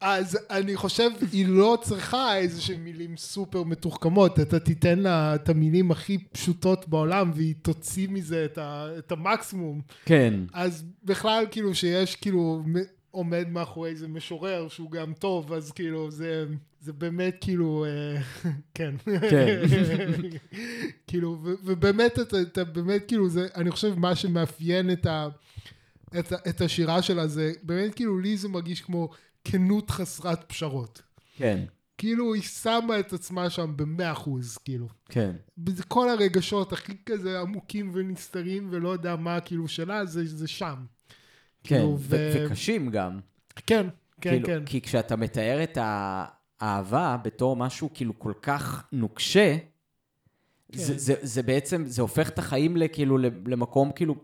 אז 0.00 0.38
אני 0.50 0.76
חושב 0.76 1.10
היא 1.32 1.46
לא 1.48 1.78
צריכה 1.82 2.36
איזה 2.36 2.60
שהם 2.60 2.84
מילים 2.84 3.16
סופר 3.16 3.62
מתוחכמות 3.62 4.40
אתה 4.40 4.58
תיתן 4.60 4.98
לה 4.98 5.34
את 5.34 5.48
המילים 5.48 5.90
הכי 5.90 6.18
פשוטות 6.18 6.88
בעולם 6.88 7.30
והיא 7.34 7.54
תוציא 7.62 8.08
מזה 8.10 8.44
את, 8.44 8.58
ה, 8.58 8.86
את 8.98 9.12
המקסימום 9.12 9.80
כן. 10.04 10.34
אז 10.52 10.84
בכלל 11.04 11.44
כאילו 11.50 11.74
שיש 11.74 12.16
כאילו 12.16 12.62
עומד 13.10 13.48
מאחורי 13.48 13.90
איזה 13.90 14.08
משורר 14.08 14.68
שהוא 14.68 14.90
גם 14.90 15.12
טוב 15.18 15.52
אז 15.52 15.72
כאילו 15.72 16.10
זה 16.10 16.46
זה 16.80 16.92
באמת 16.92 17.36
כאילו 17.40 17.84
אה, 17.84 18.22
כן 18.74 18.94
כן. 19.04 19.60
כאילו 21.06 21.38
ו- 21.42 21.54
ובאמת 21.64 22.18
אתה, 22.18 22.42
אתה 22.42 22.64
באמת 22.64 23.04
כאילו 23.08 23.28
זה 23.28 23.46
אני 23.54 23.70
חושב 23.70 23.98
מה 23.98 24.16
שמאפיין 24.16 24.90
את, 24.90 25.06
ה, 25.06 25.28
את, 26.18 26.32
את 26.48 26.60
השירה 26.60 27.02
שלה 27.02 27.26
זה 27.26 27.52
באמת 27.62 27.94
כאילו 27.94 28.18
לי 28.18 28.36
זה 28.36 28.48
מרגיש 28.48 28.80
כמו 28.80 29.08
כנות 29.44 29.90
חסרת 29.90 30.44
פשרות 30.48 31.02
כן. 31.36 31.64
כאילו 31.98 32.34
היא 32.34 32.42
שמה 32.42 33.00
את 33.00 33.12
עצמה 33.12 33.50
שם 33.50 33.72
במאה 33.76 34.12
אחוז 34.12 34.58
כאילו 34.58 34.88
כן. 35.08 35.32
כל 35.88 36.08
הרגשות 36.08 36.72
הכי 36.72 36.96
כזה 37.06 37.40
עמוקים 37.40 37.90
ונסתרים 37.94 38.68
ולא 38.70 38.88
יודע 38.88 39.16
מה 39.16 39.40
כאילו 39.40 39.68
שלה 39.68 40.04
זה, 40.04 40.26
זה 40.26 40.48
שם. 40.48 40.74
כן. 41.64 41.76
כאילו, 41.76 41.96
ו- 42.00 42.32
ו- 42.34 42.46
וקשים 42.46 42.90
גם. 42.90 43.20
כן, 43.66 43.86
כן, 44.20 44.30
כאילו, 44.30 44.46
כן. 44.46 44.64
כי 44.66 44.80
כשאתה 44.80 45.16
מתאר 45.16 45.62
את 45.62 45.78
האהבה 45.80 47.16
בתור 47.24 47.56
משהו 47.56 47.90
כאילו 47.94 48.18
כל 48.18 48.32
כך 48.42 48.88
נוקשה, 48.92 49.56
כן. 50.72 50.78
זה, 50.78 50.98
זה, 50.98 51.14
זה 51.22 51.42
בעצם, 51.42 51.84
זה 51.86 52.02
הופך 52.02 52.28
את 52.28 52.38
החיים 52.38 52.76
לכאילו, 52.76 53.18
למקום 53.46 53.92
כאילו, 53.92 54.14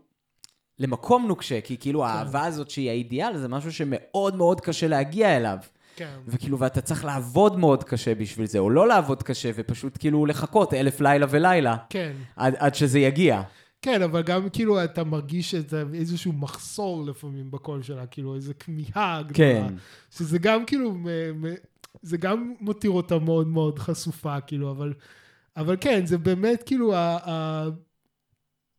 למקום 0.79 1.27
נוקשה, 1.27 1.61
כי 1.61 1.77
כאילו 1.77 1.99
כן. 1.99 2.05
האהבה 2.05 2.45
הזאת 2.45 2.69
שהיא 2.69 2.89
האידיאל, 2.89 3.37
זה 3.37 3.47
משהו 3.47 3.73
שמאוד 3.73 4.35
מאוד 4.35 4.61
קשה 4.61 4.87
להגיע 4.87 5.37
אליו. 5.37 5.57
כן. 5.95 6.15
וכאילו, 6.27 6.59
ואתה 6.59 6.81
צריך 6.81 7.05
לעבוד 7.05 7.59
מאוד 7.59 7.83
קשה 7.83 8.15
בשביל 8.15 8.45
זה, 8.45 8.59
או 8.59 8.69
לא 8.69 8.87
לעבוד 8.87 9.23
קשה, 9.23 9.51
ופשוט 9.55 9.97
כאילו 9.99 10.25
לחכות 10.25 10.73
אלף 10.73 11.01
לילה 11.01 11.25
ולילה, 11.29 11.75
כן. 11.89 12.13
עד, 12.35 12.55
עד 12.57 12.75
שזה 12.75 12.99
יגיע. 12.99 13.41
כן, 13.81 14.01
אבל 14.01 14.21
גם 14.21 14.49
כאילו 14.49 14.83
אתה 14.83 15.03
מרגיש 15.03 15.55
את 15.55 15.73
איזשהו 15.93 16.33
מחסור 16.33 17.05
לפעמים 17.05 17.51
בקול 17.51 17.83
שלה, 17.83 18.05
כאילו 18.05 18.35
איזו 18.35 18.53
כמיהה 18.59 19.21
גדולה. 19.27 19.33
כן. 19.33 19.73
שזה 20.11 20.37
גם 20.37 20.65
כאילו, 20.65 20.97
זה 22.01 22.17
גם 22.17 22.53
מותיר 22.59 22.91
אותה 22.91 23.19
מאוד 23.19 23.47
מאוד 23.47 23.79
חשופה, 23.79 24.41
כאילו, 24.41 24.71
אבל, 24.71 24.93
אבל 25.57 25.77
כן, 25.81 26.05
זה 26.05 26.17
באמת 26.17 26.63
כאילו, 26.65 26.95
ה, 26.95 27.17
ה, 27.29 27.65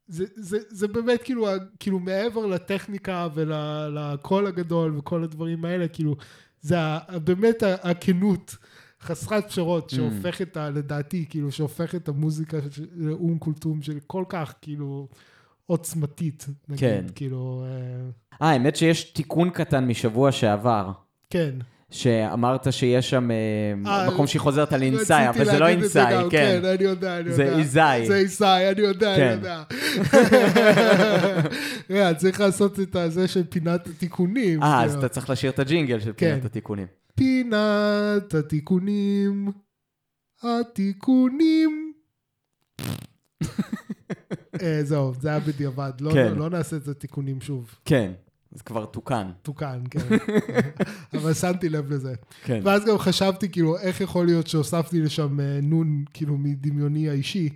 זה, 0.09 0.25
זה, 0.37 0.59
זה 0.69 0.89
באמת 0.89 1.23
כאילו, 1.23 1.47
כאילו 1.81 1.99
מעבר 1.99 2.47
לטכניקה 2.47 3.29
ולקול 3.35 4.47
הגדול 4.47 4.99
וכל 4.99 5.25
הדברים 5.25 5.65
האלה, 5.65 5.89
כאילו, 5.89 6.17
זה 6.61 6.77
באמת 7.25 7.63
הכנות. 7.83 8.57
חסרת 9.03 9.47
פשרות 9.49 9.91
שהופכת, 9.91 10.57
ה- 10.57 10.71
לדעתי, 10.71 11.25
כאילו, 11.29 11.53
שהופכת 11.53 11.95
את 12.03 12.09
המוזיקה 12.09 12.59
של 12.71 13.13
אום 13.13 13.39
כולתום 13.39 13.83
של 13.83 13.99
כל 14.07 14.25
כך, 14.29 14.55
כאילו, 14.63 15.09
עוצמתית, 15.67 16.47
נגיד, 16.69 16.81
כן. 16.81 17.05
כאילו, 17.15 17.65
אה, 17.67 18.09
אה, 18.43 18.51
האמת 18.53 18.77
שיש 18.77 19.05
תיקון 19.05 19.51
קטן 19.51 19.87
משבוע 19.87 20.33
שעבר. 20.33 20.91
כן. 21.31 21.55
שאמרת 21.91 22.73
שיש 22.73 23.11
שם 23.11 23.31
אה, 23.31 23.37
אה, 23.87 24.11
מקום 24.11 24.27
שהיא 24.27 24.41
חוזרת 24.41 24.73
על 24.73 24.83
אינסאי, 24.83 25.29
רציתי 25.29 25.43
אבל 25.43 25.53
זה 25.53 25.59
לא 25.59 25.67
זה 25.67 25.73
אינסאי, 25.73 26.15
כן. 26.31 26.61
כן, 26.61 26.65
אני 26.65 26.85
יודע, 26.85 27.19
אני 27.19 27.33
זה 27.33 27.45
יודע. 27.45 27.59
איזאי. 27.59 28.07
זה 28.07 28.17
איזאי, 28.17 28.71
אני 28.71 28.81
יודע, 28.81 29.15
אני 29.15 29.17
כן. 29.17 29.31
יודע. 29.33 29.63
רגע, 31.91 32.15
צריך 32.15 32.41
לעשות 32.41 32.81
את 32.81 32.97
הזה 32.97 33.29
של 33.29 33.45
פינת 33.45 33.87
התיקונים. 33.87 34.63
אה, 34.63 34.83
אז 34.85 34.91
כאילו. 34.91 35.07
אתה 35.07 35.15
צריך 35.15 35.31
לשיר 35.31 35.51
את 35.51 35.59
הג'ינגל 35.59 36.01
של 36.01 36.13
פינת 36.13 36.41
כן. 36.41 36.47
התיקונים. 36.47 36.87
פינת 37.15 38.35
התיקונים, 38.35 39.53
התיקונים. 40.43 41.93
אה, 44.63 44.81
זהו, 44.83 45.15
זה 45.21 45.29
היה 45.29 45.41
בדיעבד, 45.41 45.93
לא- 46.01 46.13
כן. 46.13 46.35
לא 46.35 46.51
נעשה 46.51 46.77
את 46.77 46.89
התיקונים 46.89 47.41
שוב. 47.41 47.75
כן, 47.85 48.13
זה 48.57 48.63
כבר 48.63 48.85
תוקן. 48.85 49.27
תוקן, 49.43 49.81
כן. 49.91 50.01
אבל 51.19 51.35
שמתי 51.35 51.69
לב 51.69 51.93
לזה. 51.93 52.15
כן. 52.45 52.61
ואז 52.65 52.85
גם 52.85 52.99
חשבתי, 52.99 53.49
כאילו, 53.49 53.79
איך 53.79 54.01
יכול 54.01 54.27
להיות 54.27 54.47
שהוספתי 54.47 55.01
לשם 55.01 55.41
אה, 55.41 55.59
נון, 55.63 56.05
כאילו, 56.13 56.37
מדמיוני 56.39 57.09
האישי, 57.11 57.49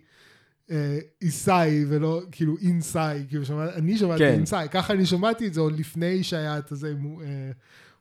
אה, 0.70 0.98
איסאי 1.22 1.84
ולא, 1.88 2.22
כאילו, 2.32 2.56
אינסאי, 2.62 3.24
כאילו, 3.28 3.44
שמע, 3.44 3.74
אני 3.74 3.98
שמעתי 3.98 4.18
כן. 4.18 4.32
אינסאי, 4.32 4.66
ככה 4.70 4.92
אני 4.92 5.06
שמעתי 5.06 5.46
את 5.46 5.54
זה 5.54 5.60
עוד 5.60 5.78
לפני 5.78 6.22
שהיה 6.22 6.58
את 6.58 6.72
הזה, 6.72 6.94
מו- 6.98 7.20
אה, 7.22 7.26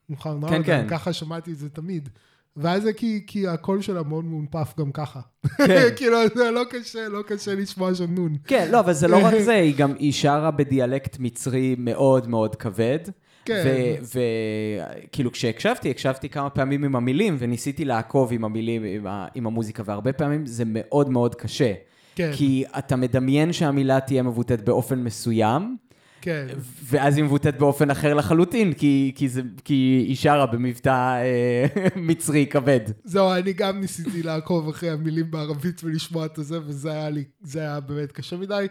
מוחמד 0.09 0.49
כן, 0.49 0.63
כן. 0.63 0.85
ככה 0.89 1.13
שמעתי 1.13 1.51
את 1.51 1.57
זה 1.57 1.69
תמיד. 1.69 2.09
ואז 2.57 2.83
זה 2.83 2.93
כי, 2.93 3.23
כי 3.27 3.47
הקול 3.47 3.81
שלה 3.81 4.03
מאוד 4.03 4.25
מאונפף 4.25 4.73
גם 4.79 4.91
ככה. 4.91 5.19
כן. 5.57 5.89
כאילו, 5.97 6.17
זה 6.35 6.51
לא 6.51 6.63
קשה, 6.69 7.09
לא 7.09 7.21
קשה 7.27 7.55
לשמוע 7.55 7.95
שם 7.95 8.15
נון. 8.15 8.35
כן, 8.47 8.67
לא, 8.71 8.79
אבל 8.79 8.93
זה 8.93 9.07
לא 9.07 9.25
רק 9.25 9.33
זה, 9.47 9.53
היא 9.53 9.75
גם, 9.77 9.93
היא 9.99 10.13
שרה 10.13 10.51
בדיאלקט 10.51 11.19
מצרי 11.19 11.75
מאוד 11.77 12.27
מאוד 12.27 12.55
כבד. 12.55 12.99
כן. 13.45 13.63
וכאילו 14.01 15.31
כשהקשבתי, 15.31 15.89
הקשבתי 15.89 16.29
כמה 16.29 16.49
פעמים 16.49 16.83
עם 16.83 16.95
המילים, 16.95 17.35
וניסיתי 17.39 17.85
לעקוב 17.85 18.33
עם 18.33 18.45
המילים, 18.45 18.83
עם, 18.83 19.07
ה, 19.07 19.27
עם 19.35 19.47
המוזיקה, 19.47 19.83
והרבה 19.85 20.13
פעמים 20.13 20.45
זה 20.45 20.63
מאוד 20.67 21.09
מאוד 21.09 21.35
קשה. 21.35 21.73
כן, 22.15 22.31
כי 22.33 22.63
אתה 22.77 22.95
מדמיין 22.95 23.53
שהמילה 23.53 23.99
תהיה 23.99 24.23
מבוטאת 24.23 24.65
באופן 24.65 24.99
מסוים, 24.99 25.77
כן. 26.21 26.47
ואז 26.83 27.17
היא 27.17 27.23
מבוטאת 27.23 27.57
באופן 27.57 27.89
אחר 27.89 28.13
לחלוטין, 28.13 28.73
כי, 28.73 29.11
כי, 29.15 29.29
זה, 29.29 29.41
כי 29.65 30.05
היא 30.07 30.15
שרה 30.15 30.45
במבטא 30.45 30.89
אה, 30.89 31.65
מצרי 31.95 32.45
כבד. 32.49 32.79
זהו, 33.03 33.33
אני 33.33 33.53
גם 33.53 33.79
ניסיתי 33.79 34.23
לעקוב 34.23 34.69
אחרי 34.69 34.89
המילים 34.89 35.31
בערבית 35.31 35.83
ולשמוע 35.83 36.25
את 36.25 36.37
הזה, 36.37 36.59
וזה 36.65 36.91
היה 36.91 37.09
לי, 37.09 37.23
זה 37.41 37.59
היה 37.59 37.79
באמת 37.79 38.11
קשה 38.11 38.37
מדי. 38.37 38.67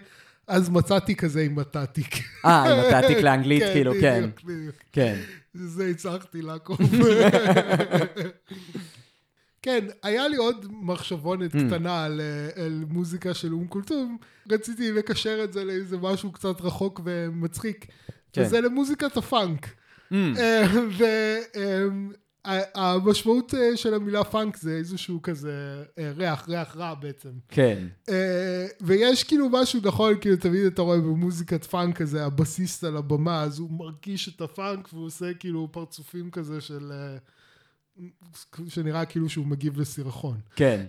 אז 0.46 0.70
מצאתי 0.70 1.16
כזה 1.16 1.40
עם 1.40 1.58
התעתיק. 1.58 2.14
אה, 2.44 2.72
עם 2.72 2.78
התעתיק 2.78 3.18
לאנגלית, 3.18 3.62
כאילו, 3.72 3.92
כן. 4.00 4.20
בדיוק, 4.20 4.40
בדיוק. 4.44 4.74
כן. 4.92 5.16
זה 5.54 5.86
הצלחתי 5.86 6.42
לעקוב. 6.42 6.78
כן, 9.62 9.86
היה 10.02 10.28
לי 10.28 10.36
עוד 10.36 10.66
מחשבונת 10.70 11.54
Mm. 11.54 11.58
קטנה 11.66 12.04
על, 12.04 12.20
אה, 12.20 12.64
על 12.64 12.84
מוזיקה 12.88 13.34
של 13.34 13.52
אום 13.52 13.66
כולתום. 13.66 14.18
רציתי 14.50 14.92
לקשר 14.92 15.40
את 15.44 15.52
זה 15.52 15.64
לאיזה 15.64 15.96
משהו 15.96 16.32
קצת 16.32 16.60
רחוק 16.60 17.00
ומצחיק. 17.04 17.86
כן. 18.32 18.42
וזה 18.42 18.60
למוזיקת 18.60 19.16
הפאנק. 19.16 19.66
Mm, 20.12 20.14
והמשמעות 22.44 23.54
אה, 23.54 23.76
של 23.76 23.94
המילה 23.94 24.24
פאנק 24.24 24.56
זה 24.56 24.70
איזשהו 24.70 25.22
כזה 25.22 25.84
אה, 25.98 26.12
ריח, 26.16 26.48
ריח 26.48 26.76
רע 26.76 26.94
בעצם. 26.94 27.30
כן. 27.48 27.86
אה, 28.08 28.66
ויש 28.80 29.24
כאילו 29.24 29.48
משהו 29.48 29.80
נכון, 29.84 30.14
כאילו 30.20 30.36
תמיד 30.36 30.64
אתה 30.66 30.82
רואה 30.82 30.98
במוזיקת 30.98 31.64
פאנק 31.64 31.96
כזה, 31.96 32.24
הבסיסט 32.24 32.84
על 32.84 32.96
הבמה, 32.96 33.42
אז 33.42 33.58
הוא 33.58 33.70
מרגיש 33.72 34.28
את 34.28 34.40
הפאנק 34.40 34.88
והוא 34.92 35.06
עושה 35.06 35.34
כאילו 35.34 35.68
פרצופים 35.72 36.30
כזה 36.30 36.60
של... 36.60 36.92
אה, 37.98 38.64
שנראה 38.68 39.04
כאילו 39.04 39.28
שהוא 39.28 39.46
מגיב 39.46 39.80
לסירחון. 39.80 40.36
כן. 40.56 40.80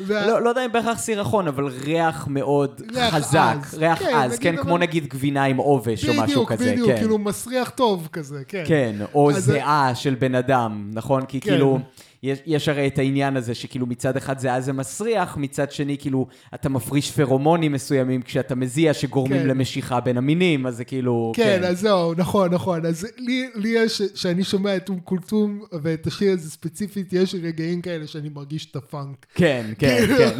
לא, 0.08 0.42
לא 0.42 0.48
יודע 0.48 0.64
אם 0.64 0.72
בהכרח 0.72 0.98
סירחון, 0.98 1.48
אבל 1.48 1.66
ריח 1.66 2.28
מאוד 2.30 2.82
חזק. 3.10 3.56
ריח 3.74 3.98
כן, 3.98 4.14
עז, 4.14 4.38
כן, 4.38 4.56
כמו 4.56 4.78
נגיד 4.78 5.06
גבינה 5.06 5.44
עם 5.44 5.56
עובש 5.56 6.04
או 6.04 6.12
משהו 6.12 6.24
בדיוק, 6.24 6.52
כזה, 6.52 6.72
בדיוק, 6.72 6.88
כן. 6.88 6.96
כאילו 6.96 7.18
מסריח 7.18 7.70
טוב 7.70 8.08
כזה, 8.12 8.42
כן. 8.48 8.64
כן, 8.66 8.96
או 9.14 9.32
זיעה 9.32 9.94
של 9.94 10.14
בן 10.14 10.34
אדם, 10.34 10.90
נכון? 10.92 11.26
כי 11.26 11.40
כן. 11.40 11.50
כאילו, 11.50 11.78
יש, 12.24 12.38
יש 12.46 12.68
הרי 12.68 12.86
את 12.86 12.98
העניין 12.98 13.36
הזה 13.36 13.54
שכאילו 13.54 13.86
מצד 13.86 14.16
אחד 14.16 14.38
זה 14.38 14.54
אז 14.54 14.64
זה 14.64 14.72
מסריח, 14.72 15.36
מצד 15.36 15.72
שני 15.72 15.98
כאילו 15.98 16.26
אתה 16.54 16.68
מפריש 16.68 17.10
פרומונים 17.10 17.72
מסוימים 17.72 18.22
כשאתה 18.22 18.54
מזיע 18.54 18.94
שגורמים 18.94 19.40
כן. 19.42 19.48
למשיכה 19.48 20.00
בין 20.00 20.16
המינים, 20.16 20.66
אז 20.66 20.76
זה 20.76 20.84
כאילו... 20.84 21.32
כן, 21.36 21.64
אז 21.64 21.80
זהו, 21.80 22.14
נכון, 22.14 22.54
נכון. 22.54 22.86
אז 22.86 23.06
לי, 23.18 23.48
לי 23.54 23.68
יש, 23.68 24.02
כשאני 24.14 24.44
שומע 24.44 24.76
את 24.76 24.88
אום 24.88 25.00
כולתום 25.04 25.62
ואת 25.82 26.06
השיר 26.06 26.32
הזה 26.32 26.50
ספציפית, 26.50 27.12
יש 27.12 27.34
רגעים 27.42 27.82
כאלה 27.82 28.06
שאני 28.06 28.28
מרגיש 28.28 28.66
את 28.70 28.76
הפאנק. 28.76 29.26
כן, 29.34 29.66
כן, 29.78 30.04
כן. 30.18 30.30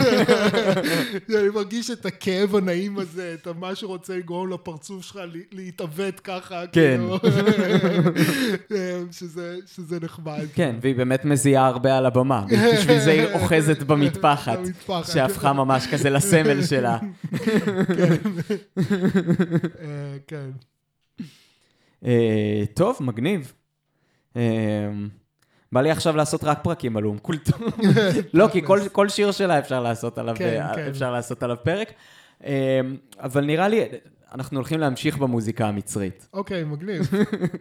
אני 1.39 1.49
מרגיש 1.55 1.91
את 1.91 2.07
הכאב 2.07 2.57
הנעים 2.57 2.99
הזה, 2.99 3.35
את 3.43 3.49
מה 3.61 3.74
שרוצה 3.74 4.16
לגרום 4.16 4.51
לפרצוף 4.53 5.05
שלך 5.05 5.16
לה- 5.16 5.24
להתעוות 5.53 6.20
ככה, 6.20 6.64
כן. 6.72 6.97
כאילו, 6.99 7.18
שזה, 9.18 9.57
שזה 9.66 9.99
נחמד. 10.03 10.45
כן, 10.55 10.76
והיא 10.80 10.95
באמת 10.97 11.24
מזיעה 11.24 11.66
הרבה 11.75 11.99
על 11.99 12.07
הבמה. 12.07 12.45
בשביל 12.77 12.99
זה 12.99 13.11
היא 13.11 13.27
אוחזת 13.33 13.83
במטפחת. 13.83 14.59
שהפכה 15.12 15.53
ממש 15.53 15.87
כזה 15.87 16.11
לסמל 16.11 16.62
שלה. 16.62 16.99
אה, 19.81 20.16
כן. 20.27 20.51
אה, 22.05 22.62
טוב, 22.75 22.99
מגניב. 23.01 23.53
אה, 24.37 24.43
בא 25.72 25.81
לי 25.81 25.91
עכשיו 25.91 26.16
לעשות 26.16 26.45
רק 26.45 26.59
פרקים 26.62 26.97
על 26.97 27.05
אום 27.05 27.18
כולתום. 27.18 27.62
לא, 28.35 28.49
כי 28.53 28.62
כל, 28.64 28.81
כל 28.93 29.09
שיר 29.09 29.33
שלה 29.33 29.59
אפשר 29.59 29.83
לעשות 29.83 30.18
עליו, 30.18 30.35
כן, 30.39 30.62
כן. 30.75 30.87
אפשר 30.89 31.12
לעשות 31.12 31.43
עליו 31.43 31.57
פרק. 31.62 31.93
אבל 33.20 33.45
נראה 33.45 33.68
לי, 33.68 33.85
אנחנו 34.35 34.59
הולכים 34.59 34.81
להמשיך 34.81 35.18
במוזיקה 35.18 35.66
המצרית. 35.66 36.29
אוקיי, 36.33 36.64
מגניב. 36.64 37.11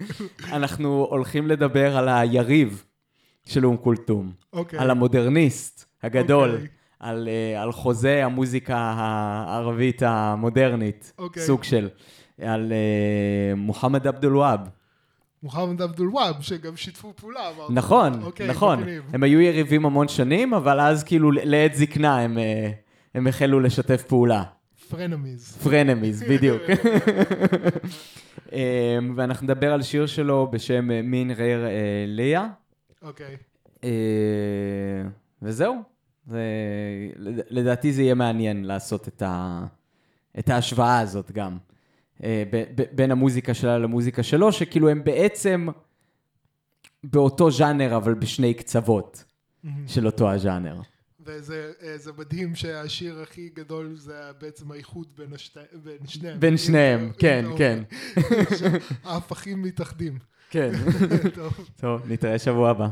אנחנו 0.58 1.08
הולכים 1.10 1.48
לדבר 1.48 1.98
על 1.98 2.10
היריב 2.10 2.84
של 3.46 3.66
אום 3.66 3.78
כולתום, 3.78 4.32
אוקיי. 4.54 4.80
על 4.80 4.92
המודרניסט 4.92 5.86
הגדול, 6.04 6.52
אוקיי. 6.52 6.68
על, 7.00 7.28
אה, 7.28 7.62
על 7.62 7.72
חוזה 7.72 8.26
המוזיקה 8.26 8.78
הערבית 8.78 10.04
המודרנית, 10.06 11.14
אוקיי. 11.18 11.44
סוג 11.44 11.64
של, 11.64 11.90
על 12.42 12.72
אה, 12.72 13.56
מוחמד 13.56 14.08
עבדול 14.08 14.38
והאב. 14.38 14.60
מוחמד 15.44 15.82
עבדול 15.82 16.10
וואב, 16.10 16.42
שגם 16.42 16.76
שיתפו 16.76 17.14
פעולה, 17.16 17.40
אמרת. 17.56 17.70
נכון, 17.70 18.24
אוקיי, 18.24 18.48
נכון. 18.48 18.80
מגניב. 18.80 19.04
הם 19.14 19.24
היו 19.24 19.42
יריבים 19.42 19.86
המון 19.86 20.08
שנים, 20.08 20.54
אבל 20.54 20.80
אז 20.80 21.04
כאילו 21.04 21.32
לעת 21.32 21.74
זקנה 21.74 22.20
הם, 22.20 22.38
אה, 22.38 22.72
הם 23.16 23.28
החלו 23.28 23.60
לשתף 23.60 24.04
פעולה. 24.04 24.44
פרנמיז. 24.90 25.58
פרנמיז, 25.64 26.24
בדיוק. 26.30 26.62
ואנחנו 29.16 29.44
נדבר 29.44 29.74
על 29.74 29.82
שיר 29.82 30.06
שלו 30.06 30.48
בשם 30.52 30.88
מין 31.04 31.32
רייר 31.32 31.66
ליה. 32.08 32.48
אוקיי. 33.04 33.38
אה, 33.84 33.90
וזהו. 35.42 35.76
זה, 36.28 36.40
לד- 37.16 37.44
לדעתי 37.50 37.94
זה 37.94 38.02
יהיה 38.02 38.14
מעניין 38.16 38.66
לעשות 38.66 39.08
את, 39.08 39.22
ה, 39.22 39.66
את 40.40 40.50
ההשוואה 40.50 41.00
הזאת 41.00 41.32
גם. 41.32 41.58
אה, 42.24 42.44
ב, 42.52 42.64
ב, 42.76 42.84
בין 42.92 43.12
המוזיקה 43.12 43.54
שלה 43.54 43.78
למוזיקה 43.78 44.24
שלו, 44.24 44.52
שכאילו 44.52 44.90
הם 44.90 45.04
בעצם 45.04 45.68
באותו 47.04 47.52
ז'אנר, 47.52 47.96
אבל 47.96 48.14
בשני 48.14 48.54
קצוות 48.54 49.24
של 49.88 50.06
אותו 50.06 50.32
הז'אנר. 50.32 50.82
וזה 51.26 51.72
אה, 51.82 51.96
מדהים 52.18 52.56
שהשיר 52.56 53.20
הכי 53.22 53.50
גדול 53.54 53.96
זה 53.96 54.14
בעצם 54.42 54.72
האיחוד 54.72 55.08
בין, 55.18 55.34
השתי, 55.34 55.60
בין 55.84 56.08
שניהם. 56.08 56.40
בין 56.40 56.58
שניהם, 56.58 57.12
כן, 57.18 57.46
כן. 57.58 57.84
ההפכים 59.04 59.62
מתאחדים. 59.62 60.20
כן. 60.54 60.72
טוב. 61.36 61.54
טוב, 61.76 62.02
נתראה 62.12 62.40
שבוע 62.40 62.70
הבא. 62.70 62.88